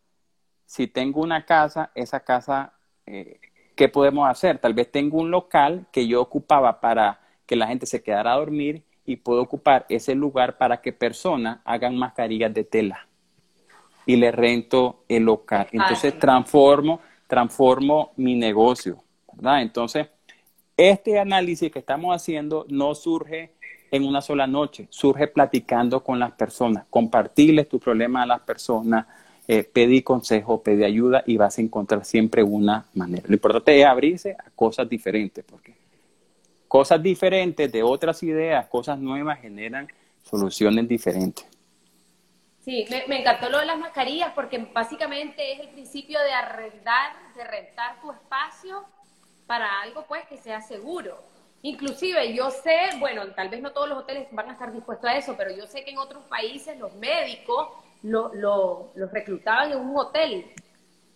si 0.67 0.89
tengo 0.89 1.23
una 1.23 1.47
casa, 1.47 1.91
esa 1.95 2.21
casa, 2.21 2.75
eh, 3.07 3.41
¿qué 3.75 3.89
podemos 3.89 4.29
hacer? 4.29 4.59
Tal 4.59 4.75
vez 4.75 4.93
tengo 4.93 5.17
un 5.17 5.31
local 5.31 5.87
que 5.91 6.07
yo 6.07 6.21
ocupaba 6.21 6.83
para 6.83 7.19
que 7.47 7.57
la 7.57 7.67
gente 7.67 7.87
se 7.87 8.03
quedara 8.03 8.35
a 8.35 8.37
dormir 8.37 8.83
y 9.07 9.17
puedo 9.17 9.41
ocupar 9.41 9.87
ese 9.89 10.15
lugar 10.15 10.59
para 10.59 10.83
que 10.83 10.93
personas 10.93 11.61
hagan 11.65 11.97
mascarillas 11.97 12.53
de 12.53 12.65
tela 12.65 13.09
y 14.05 14.17
le 14.17 14.33
rento 14.33 15.05
el 15.09 15.23
local. 15.23 15.69
Entonces 15.73 16.19
transformo, 16.19 17.01
transformo 17.27 18.13
mi 18.17 18.35
negocio, 18.35 19.03
¿verdad? 19.33 19.63
Entonces, 19.63 20.09
este 20.77 21.19
análisis 21.19 21.71
que 21.71 21.79
estamos 21.79 22.15
haciendo 22.15 22.67
no 22.69 22.95
surge 22.95 23.53
en 23.91 24.05
una 24.05 24.21
sola 24.21 24.47
noche, 24.47 24.89
surge 24.91 25.27
platicando 25.29 26.03
con 26.03 26.19
las 26.19 26.33
personas, 26.33 26.85
compartirles 26.91 27.69
tu 27.69 27.79
problema 27.79 28.23
a 28.23 28.27
las 28.27 28.41
personas, 28.41 29.07
eh, 29.49 29.63
pedir 29.63 30.03
consejo, 30.03 30.63
pedir 30.63 30.85
ayuda 30.85 31.23
y 31.27 31.37
vas 31.37 31.59
a 31.59 31.63
encontrar 31.63 32.05
siempre 32.05 32.43
una 32.43 32.87
manera. 32.95 33.25
Lo 33.29 33.35
importante 33.35 33.81
es 33.81 33.87
abrirse 33.87 34.33
a 34.33 34.51
cosas 34.51 34.89
diferentes, 34.89 35.45
porque 35.45 35.75
cosas 36.67 37.03
diferentes 37.03 37.71
de 37.71 37.83
otras 37.83 38.23
ideas, 38.23 38.67
cosas 38.67 38.99
nuevas 38.99 39.41
generan 39.41 39.89
soluciones 40.23 40.89
diferentes. 40.89 41.47
Sí, 42.61 42.85
me, 43.07 43.21
encantó 43.21 43.49
lo 43.49 43.61
de 43.61 43.67
las 43.67 43.79
mascarillas 43.79 44.33
porque 44.35 44.59
básicamente 44.75 45.53
es 45.53 45.61
el 45.61 45.69
principio 45.69 46.19
de 46.19 46.33
arrendar, 46.33 47.13
de 47.37 47.45
rentar 47.45 48.01
tu 48.01 48.11
espacio 48.11 48.85
para 49.47 49.81
algo 49.83 50.05
pues 50.07 50.27
que 50.27 50.37
sea 50.37 50.61
seguro. 50.61 51.19
Inclusive 51.63 52.35
yo 52.35 52.51
sé, 52.51 52.91
bueno, 52.99 53.27
tal 53.35 53.49
vez 53.49 53.61
no 53.61 53.73
todos 53.73 53.89
los 53.89 53.99
hoteles 53.99 54.29
van 54.31 54.51
a 54.51 54.53
estar 54.53 54.73
dispuestos 54.73 55.09
a 55.09 55.17
eso, 55.17 55.35
pero 55.37 55.51
yo 55.51 55.67
sé 55.67 55.85
que 55.85 55.91
en 55.91 55.99
otros 55.99 56.25
países 56.25 56.79
los 56.79 56.95
médicos 56.95 57.69
lo, 58.03 58.31
los 58.95 59.13
reclutaban 59.13 59.73
en 59.73 59.79
un 59.79 59.97
hotel 59.97 60.53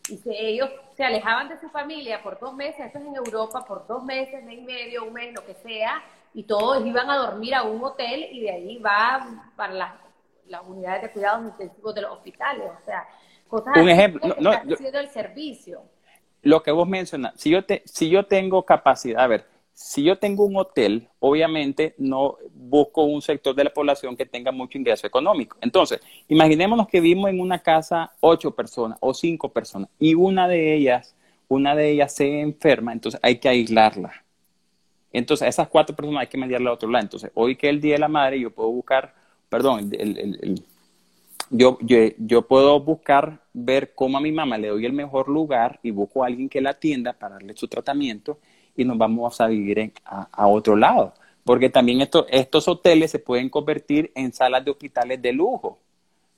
y 0.09 0.17
se, 0.17 0.31
ellos 0.33 0.71
se 0.97 1.05
alejaban 1.05 1.49
de 1.49 1.59
su 1.61 1.69
familia 1.69 2.23
por 2.23 2.41
dos 2.41 2.55
meses, 2.55 2.87
esto 2.87 2.99
es 2.99 3.05
en 3.05 3.15
Europa, 3.15 3.65
por 3.65 3.87
dos 3.87 4.03
meses, 4.03 4.43
mes 4.45 4.59
y 4.59 4.63
medio, 4.63 5.05
un 5.05 5.13
mes, 5.13 5.33
lo 5.35 5.45
que 5.45 5.55
sea, 5.55 6.03
y 6.35 6.43
todos 6.45 6.85
iban 6.85 7.09
a 7.11 7.17
dormir 7.17 7.55
a 7.55 7.63
un 7.63 7.83
hotel 7.85 8.27
y 8.33 8.41
de 8.41 8.51
ahí 8.51 8.79
va 8.79 9.53
para 9.57 9.73
las, 9.73 9.95
las 10.47 10.63
unidades 10.67 11.03
de 11.03 11.11
cuidados 11.11 11.45
intensivos 11.45 11.95
de 11.95 12.01
los 12.01 12.13
hospitales, 12.13 12.71
o 12.81 12.85
sea, 12.85 13.07
cosas 13.47 13.77
un 13.77 13.89
ejemplo, 13.89 14.21
no, 14.41 14.51
no, 14.53 14.53
el 14.53 15.11
servicio. 15.11 15.83
Lo 16.43 16.63
que 16.63 16.71
vos 16.71 16.89
mencionas, 16.89 17.35
si 17.37 17.51
yo, 17.51 17.65
te, 17.65 17.83
si 17.85 18.09
yo 18.09 18.25
tengo 18.25 18.65
capacidad, 18.65 19.23
a 19.23 19.27
ver, 19.27 19.45
si 19.73 20.03
yo 20.03 20.19
tengo 20.19 20.45
un 20.45 20.57
hotel, 20.57 21.09
obviamente 21.21 21.95
no 21.97 22.37
busco 22.53 23.05
un 23.05 23.23
sector 23.23 23.55
de 23.55 23.65
la 23.65 23.73
población 23.73 24.17
que 24.17 24.27
tenga 24.27 24.53
mucho 24.53 24.77
ingreso 24.77 25.07
económico. 25.07 25.57
Entonces, 25.61 26.01
imaginémonos 26.29 26.87
que 26.87 27.01
vivimos 27.01 27.31
en 27.31 27.41
una 27.41 27.59
casa 27.59 28.13
ocho 28.21 28.51
personas 28.55 28.99
o 29.01 29.15
cinco 29.15 29.49
personas 29.51 29.89
y 29.99 30.15
una 30.15 30.49
de 30.49 30.75
ellas, 30.75 31.15
una 31.49 31.75
de 31.75 31.91
ellas 31.91 32.15
se 32.15 32.41
enferma, 32.41 32.93
entonces 32.93 33.21
hay 33.23 33.39
que 33.39 33.49
aislarla. 33.49 34.13
Entonces, 35.13 35.47
a 35.47 35.49
esas 35.49 35.69
cuatro 35.69 35.97
personas 35.97 36.21
hay 36.21 36.29
que 36.29 36.39
mediarla 36.39 36.71
a 36.71 36.75
otro 36.75 36.89
lado. 36.89 37.03
Entonces, 37.03 37.31
hoy 37.35 37.57
que 37.57 37.69
es 37.69 37.73
el 37.73 37.81
Día 37.81 37.95
de 37.95 38.01
la 38.01 38.09
Madre, 38.09 38.39
yo 38.39 38.51
puedo 38.51 38.71
buscar, 38.71 39.15
perdón, 39.49 39.91
yo, 41.51 41.79
yo, 41.81 41.99
yo, 42.19 42.47
puedo 42.47 42.81
buscar 42.81 43.41
ver 43.53 43.93
cómo 43.95 44.19
a 44.19 44.21
mi 44.21 44.31
mamá 44.31 44.57
le 44.57 44.69
doy 44.69 44.87
el 44.87 44.93
mejor 44.93 45.29
lugar 45.29 45.81
y 45.83 45.91
busco 45.91 46.23
a 46.23 46.29
alguien 46.29 46.49
que 46.49 46.61
la 46.61 46.71
atienda 46.71 47.13
para 47.13 47.35
darle 47.35 47.55
su 47.57 47.67
tratamiento 47.67 48.39
y 48.77 48.85
nos 48.85 48.97
vamos 48.97 49.41
a 49.41 49.49
vivir 49.49 49.93
a, 50.05 50.47
otro 50.47 50.77
lado. 50.77 51.13
Porque 51.45 51.69
también 51.69 52.01
estos 52.01 52.69
hoteles 52.69 53.11
se 53.11 53.19
pueden 53.19 53.49
convertir 53.49 54.13
en 54.15 54.33
salas 54.33 54.65
de 54.65 54.71
hospitales 54.71 55.21
de 55.21 55.33
lujo. 55.33 55.79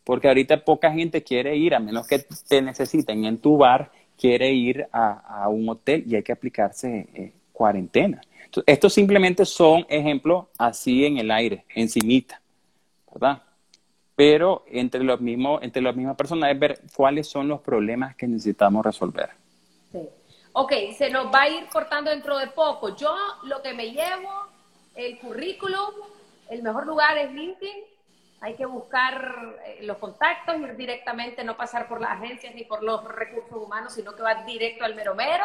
Porque 0.04 0.28
ahorita 0.28 0.64
poca 0.64 0.90
gente 0.90 1.22
quiere 1.22 1.56
ir, 1.56 1.74
a 1.74 1.78
menos 1.78 2.06
que 2.06 2.24
te 2.48 2.62
necesiten 2.62 3.24
en 3.24 3.38
tu 3.38 3.58
bar, 3.58 3.92
quiere 4.18 4.50
ir 4.52 4.86
a, 4.92 5.46
un 5.48 5.68
hotel 5.68 6.04
y 6.06 6.16
hay 6.16 6.22
que 6.22 6.32
aplicarse 6.32 7.06
eh, 7.14 7.32
cuarentena. 7.52 8.20
estos 8.66 8.92
simplemente 8.94 9.44
son 9.44 9.84
ejemplos 9.88 10.46
así 10.58 11.04
en 11.04 11.18
el 11.18 11.30
aire, 11.30 11.64
encimita, 11.74 12.40
¿verdad? 13.12 13.42
Pero 14.14 14.64
entre 14.66 15.02
los 15.02 15.20
mismos, 15.20 15.62
entre 15.62 15.82
las 15.82 15.96
mismas 15.96 16.16
personas 16.16 16.50
es 16.50 16.58
ver 16.58 16.80
cuáles 16.94 17.28
son 17.28 17.48
los 17.48 17.60
problemas 17.60 18.14
que 18.14 18.26
necesitamos 18.26 18.84
resolver. 18.84 19.30
Sí. 19.90 20.08
Ok, 20.54 20.72
se 20.96 21.08
nos 21.08 21.32
va 21.32 21.42
a 21.42 21.48
ir 21.48 21.66
cortando 21.68 22.10
dentro 22.10 22.36
de 22.38 22.48
poco. 22.48 22.94
Yo 22.94 23.14
lo 23.44 23.62
que 23.62 23.72
me 23.72 23.90
llevo, 23.90 24.48
el 24.94 25.18
currículum, 25.18 25.94
el 26.50 26.62
mejor 26.62 26.86
lugar 26.86 27.16
es 27.16 27.32
LinkedIn. 27.32 27.84
Hay 28.42 28.54
que 28.54 28.66
buscar 28.66 29.56
eh, 29.64 29.78
los 29.82 29.96
contactos, 29.96 30.60
ir 30.60 30.76
directamente, 30.76 31.42
no 31.42 31.56
pasar 31.56 31.88
por 31.88 32.00
las 32.00 32.10
agencias 32.10 32.54
ni 32.54 32.64
por 32.64 32.82
los 32.82 33.02
recursos 33.04 33.56
humanos, 33.56 33.94
sino 33.94 34.14
que 34.14 34.22
va 34.22 34.44
directo 34.44 34.84
al 34.84 34.94
mero 34.94 35.14
mero. 35.14 35.44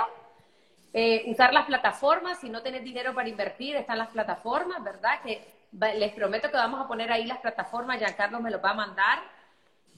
Eh, 0.93 1.23
usar 1.27 1.53
las 1.53 1.67
plataformas, 1.67 2.39
si 2.39 2.49
no 2.49 2.61
tenés 2.61 2.83
dinero 2.83 3.13
para 3.13 3.29
invertir, 3.29 3.77
están 3.77 3.99
las 3.99 4.09
plataformas, 4.09 4.83
¿verdad? 4.83 5.21
Que 5.23 5.41
les 5.71 6.13
prometo 6.13 6.49
que 6.49 6.57
vamos 6.57 6.79
a 6.79 6.87
poner 6.87 7.11
ahí 7.11 7.25
las 7.25 7.39
plataformas, 7.39 7.99
ya 7.99 8.15
Carlos 8.15 8.41
me 8.41 8.51
los 8.51 8.63
va 8.63 8.71
a 8.71 8.75
mandar 8.75 9.19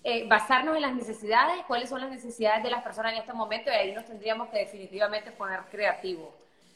eh, 0.03 0.25
basarnos 0.27 0.75
en 0.75 0.81
las 0.81 0.95
necesidades, 0.95 1.57
cuáles 1.67 1.89
son 1.89 1.99
las 1.99 2.09
necesidades 2.09 2.63
de 2.63 2.69
las 2.69 2.81
personas 2.83 3.13
en 3.13 3.19
este 3.19 3.33
momento 3.33 3.69
y 3.69 3.73
ahí 3.73 3.91
nos 3.93 4.05
tendríamos 4.05 4.47
que 4.49 4.59
definitivamente 4.59 5.31
poner 5.31 5.59
creativos. 5.69 6.29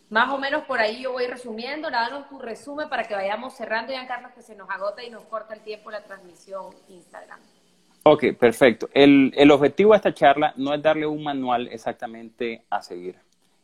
Más 0.10 0.30
o 0.30 0.38
menos 0.38 0.64
por 0.66 0.80
ahí 0.80 1.02
yo 1.02 1.14
voy 1.14 1.26
resumiendo, 1.28 1.90
danos 1.90 2.28
tu 2.28 2.38
resumen 2.38 2.90
para 2.90 3.04
que 3.06 3.16
vayamos 3.16 3.56
cerrando, 3.56 3.94
Carlos, 4.08 4.32
que 4.36 4.42
se 4.42 4.56
nos 4.56 4.70
agota 4.70 5.04
y 5.04 5.10
nos 5.10 5.24
corta 5.24 5.54
el 5.54 5.62
tiempo 5.62 5.90
la 5.90 6.04
transmisión 6.04 6.76
Instagram. 6.90 7.40
Ok, 8.04 8.26
perfecto. 8.38 8.90
El 8.94 9.50
objetivo 9.50 9.92
de 9.92 9.98
esta 9.98 10.14
charla 10.14 10.54
no 10.58 10.74
es 10.74 10.82
darle 10.82 11.08
un 11.08 11.24
manual 11.24 11.70
exactamente 11.72 12.66
a 12.70 12.82
seguir. 12.82 13.16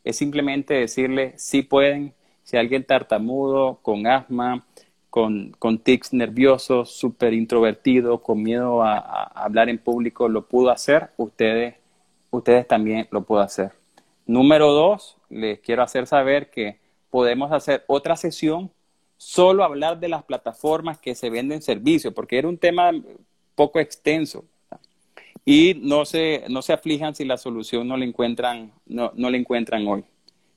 Es 0.03 0.15
simplemente 0.15 0.73
decirle 0.73 1.33
si 1.37 1.61
pueden, 1.61 2.13
si 2.43 2.55
alguien 2.55 2.85
tartamudo, 2.85 3.79
con 3.81 4.07
asma, 4.07 4.65
con, 5.09 5.51
con 5.57 5.79
tics 5.79 6.13
nerviosos, 6.13 6.91
súper 6.91 7.33
introvertido, 7.33 8.21
con 8.21 8.43
miedo 8.43 8.83
a, 8.83 8.99
hablar 9.23 9.69
en 9.69 9.79
público, 9.79 10.27
lo 10.27 10.47
pudo 10.47 10.69
hacer, 10.69 11.09
ustedes, 11.17 11.75
ustedes 12.29 12.67
también 12.67 13.07
lo 13.11 13.23
pueden 13.23 13.45
hacer. 13.45 13.71
Número 14.25 14.71
dos, 14.71 15.17
les 15.29 15.59
quiero 15.59 15.81
hacer 15.81 16.05
saber 16.05 16.51
que 16.51 16.77
podemos 17.09 17.51
hacer 17.51 17.83
otra 17.87 18.15
sesión 18.15 18.71
solo 19.17 19.63
hablar 19.63 19.99
de 19.99 20.07
las 20.07 20.23
plataformas 20.23 20.99
que 20.99 21.15
se 21.15 21.29
venden 21.29 21.61
servicios, 21.61 22.13
porque 22.13 22.37
era 22.37 22.47
un 22.47 22.57
tema 22.57 22.91
poco 23.55 23.79
extenso. 23.79 24.45
Y 25.43 25.73
no 25.81 26.05
se, 26.05 26.43
no 26.49 26.61
se 26.61 26.73
aflijan 26.73 27.15
si 27.15 27.25
la 27.25 27.37
solución 27.37 27.87
no 27.87 27.97
la 27.97 28.05
encuentran, 28.05 28.71
no, 28.85 29.11
no 29.15 29.29
la 29.31 29.37
encuentran 29.37 29.87
hoy. 29.87 30.03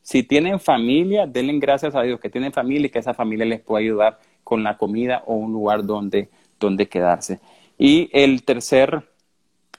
Si 0.02 0.22
tienen 0.22 0.60
familia, 0.60 1.26
denle 1.26 1.58
gracias 1.58 1.94
a 1.94 2.02
Dios 2.02 2.20
que 2.20 2.28
tienen 2.28 2.52
familia 2.52 2.86
y 2.88 2.90
que 2.90 2.98
esa 2.98 3.14
familia 3.14 3.46
les 3.46 3.60
puede 3.60 3.84
ayudar 3.84 4.18
con 4.52 4.64
la 4.64 4.76
comida 4.76 5.22
o 5.24 5.34
un 5.34 5.50
lugar 5.50 5.82
donde, 5.82 6.28
donde 6.60 6.86
quedarse. 6.86 7.40
Y 7.78 8.10
el 8.12 8.42
tercer, 8.42 9.08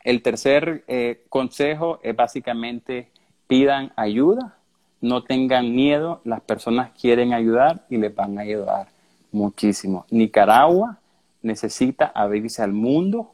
el 0.03 0.23
tercer 0.23 0.83
eh, 0.87 1.21
consejo 1.29 1.99
es 2.01 2.15
básicamente 2.15 3.11
pidan 3.45 3.93
ayuda, 3.95 4.57
no 4.99 5.21
tengan 5.21 5.75
miedo, 5.75 6.21
las 6.23 6.41
personas 6.41 6.89
quieren 6.99 7.33
ayudar 7.33 7.85
y 7.87 7.97
les 7.97 8.15
van 8.15 8.39
a 8.39 8.41
ayudar 8.41 8.87
muchísimo. 9.31 10.07
Nicaragua 10.09 10.97
necesita 11.43 12.11
abrirse 12.15 12.63
al 12.63 12.73
mundo 12.73 13.31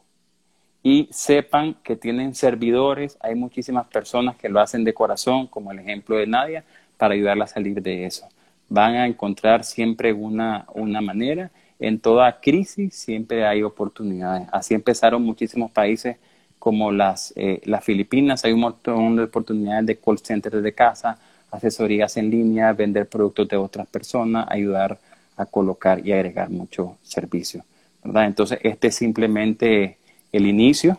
y 0.82 1.08
sepan 1.10 1.72
que 1.82 1.96
tienen 1.96 2.34
servidores, 2.34 3.16
hay 3.20 3.34
muchísimas 3.34 3.86
personas 3.86 4.36
que 4.36 4.50
lo 4.50 4.60
hacen 4.60 4.84
de 4.84 4.92
corazón, 4.92 5.46
como 5.46 5.72
el 5.72 5.78
ejemplo 5.78 6.16
de 6.16 6.26
Nadia, 6.26 6.64
para 6.98 7.14
ayudarla 7.14 7.44
a 7.44 7.48
salir 7.48 7.80
de 7.80 8.04
eso 8.04 8.28
van 8.70 8.94
a 8.94 9.06
encontrar 9.06 9.64
siempre 9.64 10.14
una, 10.14 10.64
una 10.72 11.02
manera. 11.02 11.50
En 11.78 11.98
toda 11.98 12.40
crisis 12.40 12.94
siempre 12.94 13.44
hay 13.44 13.62
oportunidades. 13.62 14.48
Así 14.52 14.74
empezaron 14.74 15.22
muchísimos 15.22 15.70
países 15.70 16.16
como 16.58 16.92
las, 16.92 17.32
eh, 17.36 17.60
las 17.64 17.84
Filipinas. 17.84 18.44
Hay 18.44 18.52
un 18.52 18.60
montón 18.60 19.16
de 19.16 19.24
oportunidades 19.24 19.86
de 19.86 19.98
call 19.98 20.18
centers 20.18 20.56
desde 20.56 20.72
casa, 20.72 21.18
asesorías 21.50 22.16
en 22.16 22.30
línea, 22.30 22.72
vender 22.72 23.08
productos 23.08 23.48
de 23.48 23.56
otras 23.56 23.88
personas, 23.88 24.46
ayudar 24.48 24.98
a 25.36 25.46
colocar 25.46 26.06
y 26.06 26.12
agregar 26.12 26.48
mucho 26.48 26.96
servicio. 27.02 27.64
¿verdad? 28.04 28.26
Entonces, 28.26 28.60
este 28.62 28.88
es 28.88 28.94
simplemente 28.94 29.98
el 30.30 30.46
inicio. 30.46 30.98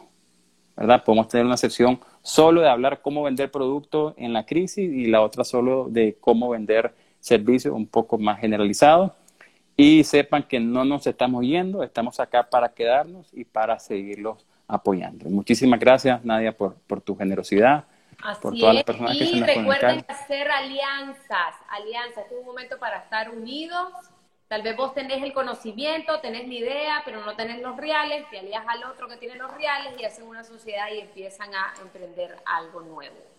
¿verdad? 0.76 1.04
Podemos 1.06 1.30
tener 1.30 1.46
una 1.46 1.58
sesión 1.58 2.00
solo 2.22 2.62
de 2.62 2.70
hablar 2.70 3.02
cómo 3.02 3.24
vender 3.24 3.50
productos 3.50 4.14
en 4.18 4.34
la 4.34 4.46
crisis 4.46 4.92
y 4.92 5.06
la 5.06 5.22
otra 5.22 5.46
solo 5.46 5.88
de 5.90 6.18
cómo 6.20 6.50
vender 6.50 6.94
servicio 7.22 7.74
un 7.74 7.88
poco 7.88 8.18
más 8.18 8.40
generalizado 8.40 9.16
y 9.78 10.04
sepan 10.04 10.44
que 10.44 10.60
no 10.60 10.84
nos 10.84 11.08
estamos 11.08 11.44
yendo, 11.44 11.84
estamos 11.84 12.20
acá 12.20 12.50
para 12.50 12.74
quedarnos 12.74 13.28
y 13.34 13.46
para 13.46 13.80
seguirlos 13.80 14.46
apoyando. 14.68 15.30
Muchísimas 15.30 15.80
gracias, 15.80 16.24
Nadia, 16.26 16.56
por, 16.56 16.76
por 16.88 17.02
tu 17.02 17.16
generosidad. 17.16 17.86
por 18.42 18.58
todas 18.58 18.76
las 18.76 18.84
personas 18.84 19.18
que 19.18 19.26
se 19.26 19.36
nos 19.38 19.48
recuerden 19.48 20.06
hacer 20.08 20.52
alianzas, 20.52 21.56
alianzas, 21.70 22.24
este 22.24 22.36
es 22.36 22.40
un 22.40 22.46
momento 22.46 22.78
para 22.80 22.98
estar 22.98 23.30
unidos. 23.30 23.94
Tal 24.48 24.64
vez 24.64 24.76
vos 24.76 24.94
tenés 24.94 25.24
el 25.24 25.32
conocimiento, 25.32 26.20
tenés 26.20 26.46
la 26.48 26.54
idea, 26.54 27.02
pero 27.06 27.24
no 27.24 27.36
tenés 27.36 27.62
los 27.62 27.78
reales, 27.78 28.30
te 28.30 28.40
alías 28.40 28.66
al 28.68 28.84
otro 28.84 29.08
que 29.08 29.16
tiene 29.16 29.36
los 29.36 29.54
reales 29.54 29.94
y 29.98 30.04
hacen 30.04 30.28
una 30.28 30.44
sociedad 30.44 30.88
y 30.94 31.00
empiezan 31.00 31.56
a 31.56 31.74
emprender 31.82 32.36
algo 32.46 32.82
nuevo. 32.82 33.31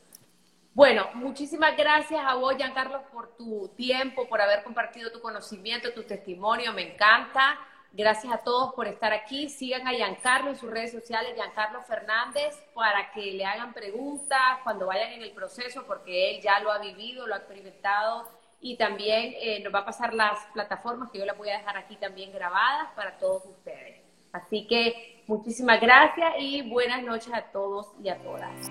Bueno, 0.75 1.07
muchísimas 1.15 1.77
gracias 1.77 2.25
a 2.25 2.35
vos, 2.35 2.57
Giancarlo, 2.57 3.03
por 3.13 3.37
tu 3.37 3.69
tiempo, 3.77 4.27
por 4.27 4.41
haber 4.41 4.65
compartido 4.65 5.13
tu 5.13 5.21
conocimiento, 5.21 5.93
tu 5.93 6.05
testimonio, 6.05 6.73
me 6.73 6.95
encanta. 6.95 7.59
Gracias 7.93 8.33
a 8.33 8.39
todos 8.39 8.73
por 8.73 8.87
estar 8.87 9.13
aquí. 9.13 9.51
Sigan 9.51 9.87
a 9.87 9.91
Giancarlo 9.91 10.49
en 10.49 10.57
sus 10.57 10.71
redes 10.71 10.93
sociales, 10.93 11.35
Giancarlo 11.35 11.83
Fernández, 11.83 12.59
para 12.73 13.13
que 13.13 13.33
le 13.33 13.45
hagan 13.45 13.75
preguntas 13.75 14.41
cuando 14.65 14.87
vayan 14.87 15.13
en 15.13 15.23
el 15.23 15.33
proceso, 15.33 15.85
porque 15.87 16.31
él 16.31 16.41
ya 16.41 16.59
lo 16.61 16.73
ha 16.73 16.79
vivido, 16.79 17.27
lo 17.27 17.35
ha 17.35 17.39
experimentado 17.39 18.27
y 18.59 18.79
también 18.79 19.35
eh, 19.37 19.61
nos 19.63 19.75
va 19.75 19.81
a 19.81 19.85
pasar 19.85 20.15
las 20.15 20.39
plataformas 20.55 21.11
que 21.11 21.19
yo 21.19 21.27
las 21.27 21.37
voy 21.37 21.51
a 21.51 21.59
dejar 21.59 21.77
aquí 21.77 21.97
también 21.97 22.33
grabadas 22.33 22.89
para 22.97 23.19
todos 23.19 23.45
ustedes. 23.45 24.01
Así 24.33 24.67
que 24.67 25.23
muchísimas 25.27 25.79
gracias 25.83 26.33
y 26.39 26.63
buenas 26.63 27.03
noches 27.03 27.35
a 27.35 27.43
todos 27.53 27.89
y 28.03 28.09
a 28.09 28.17
todas. 28.23 28.71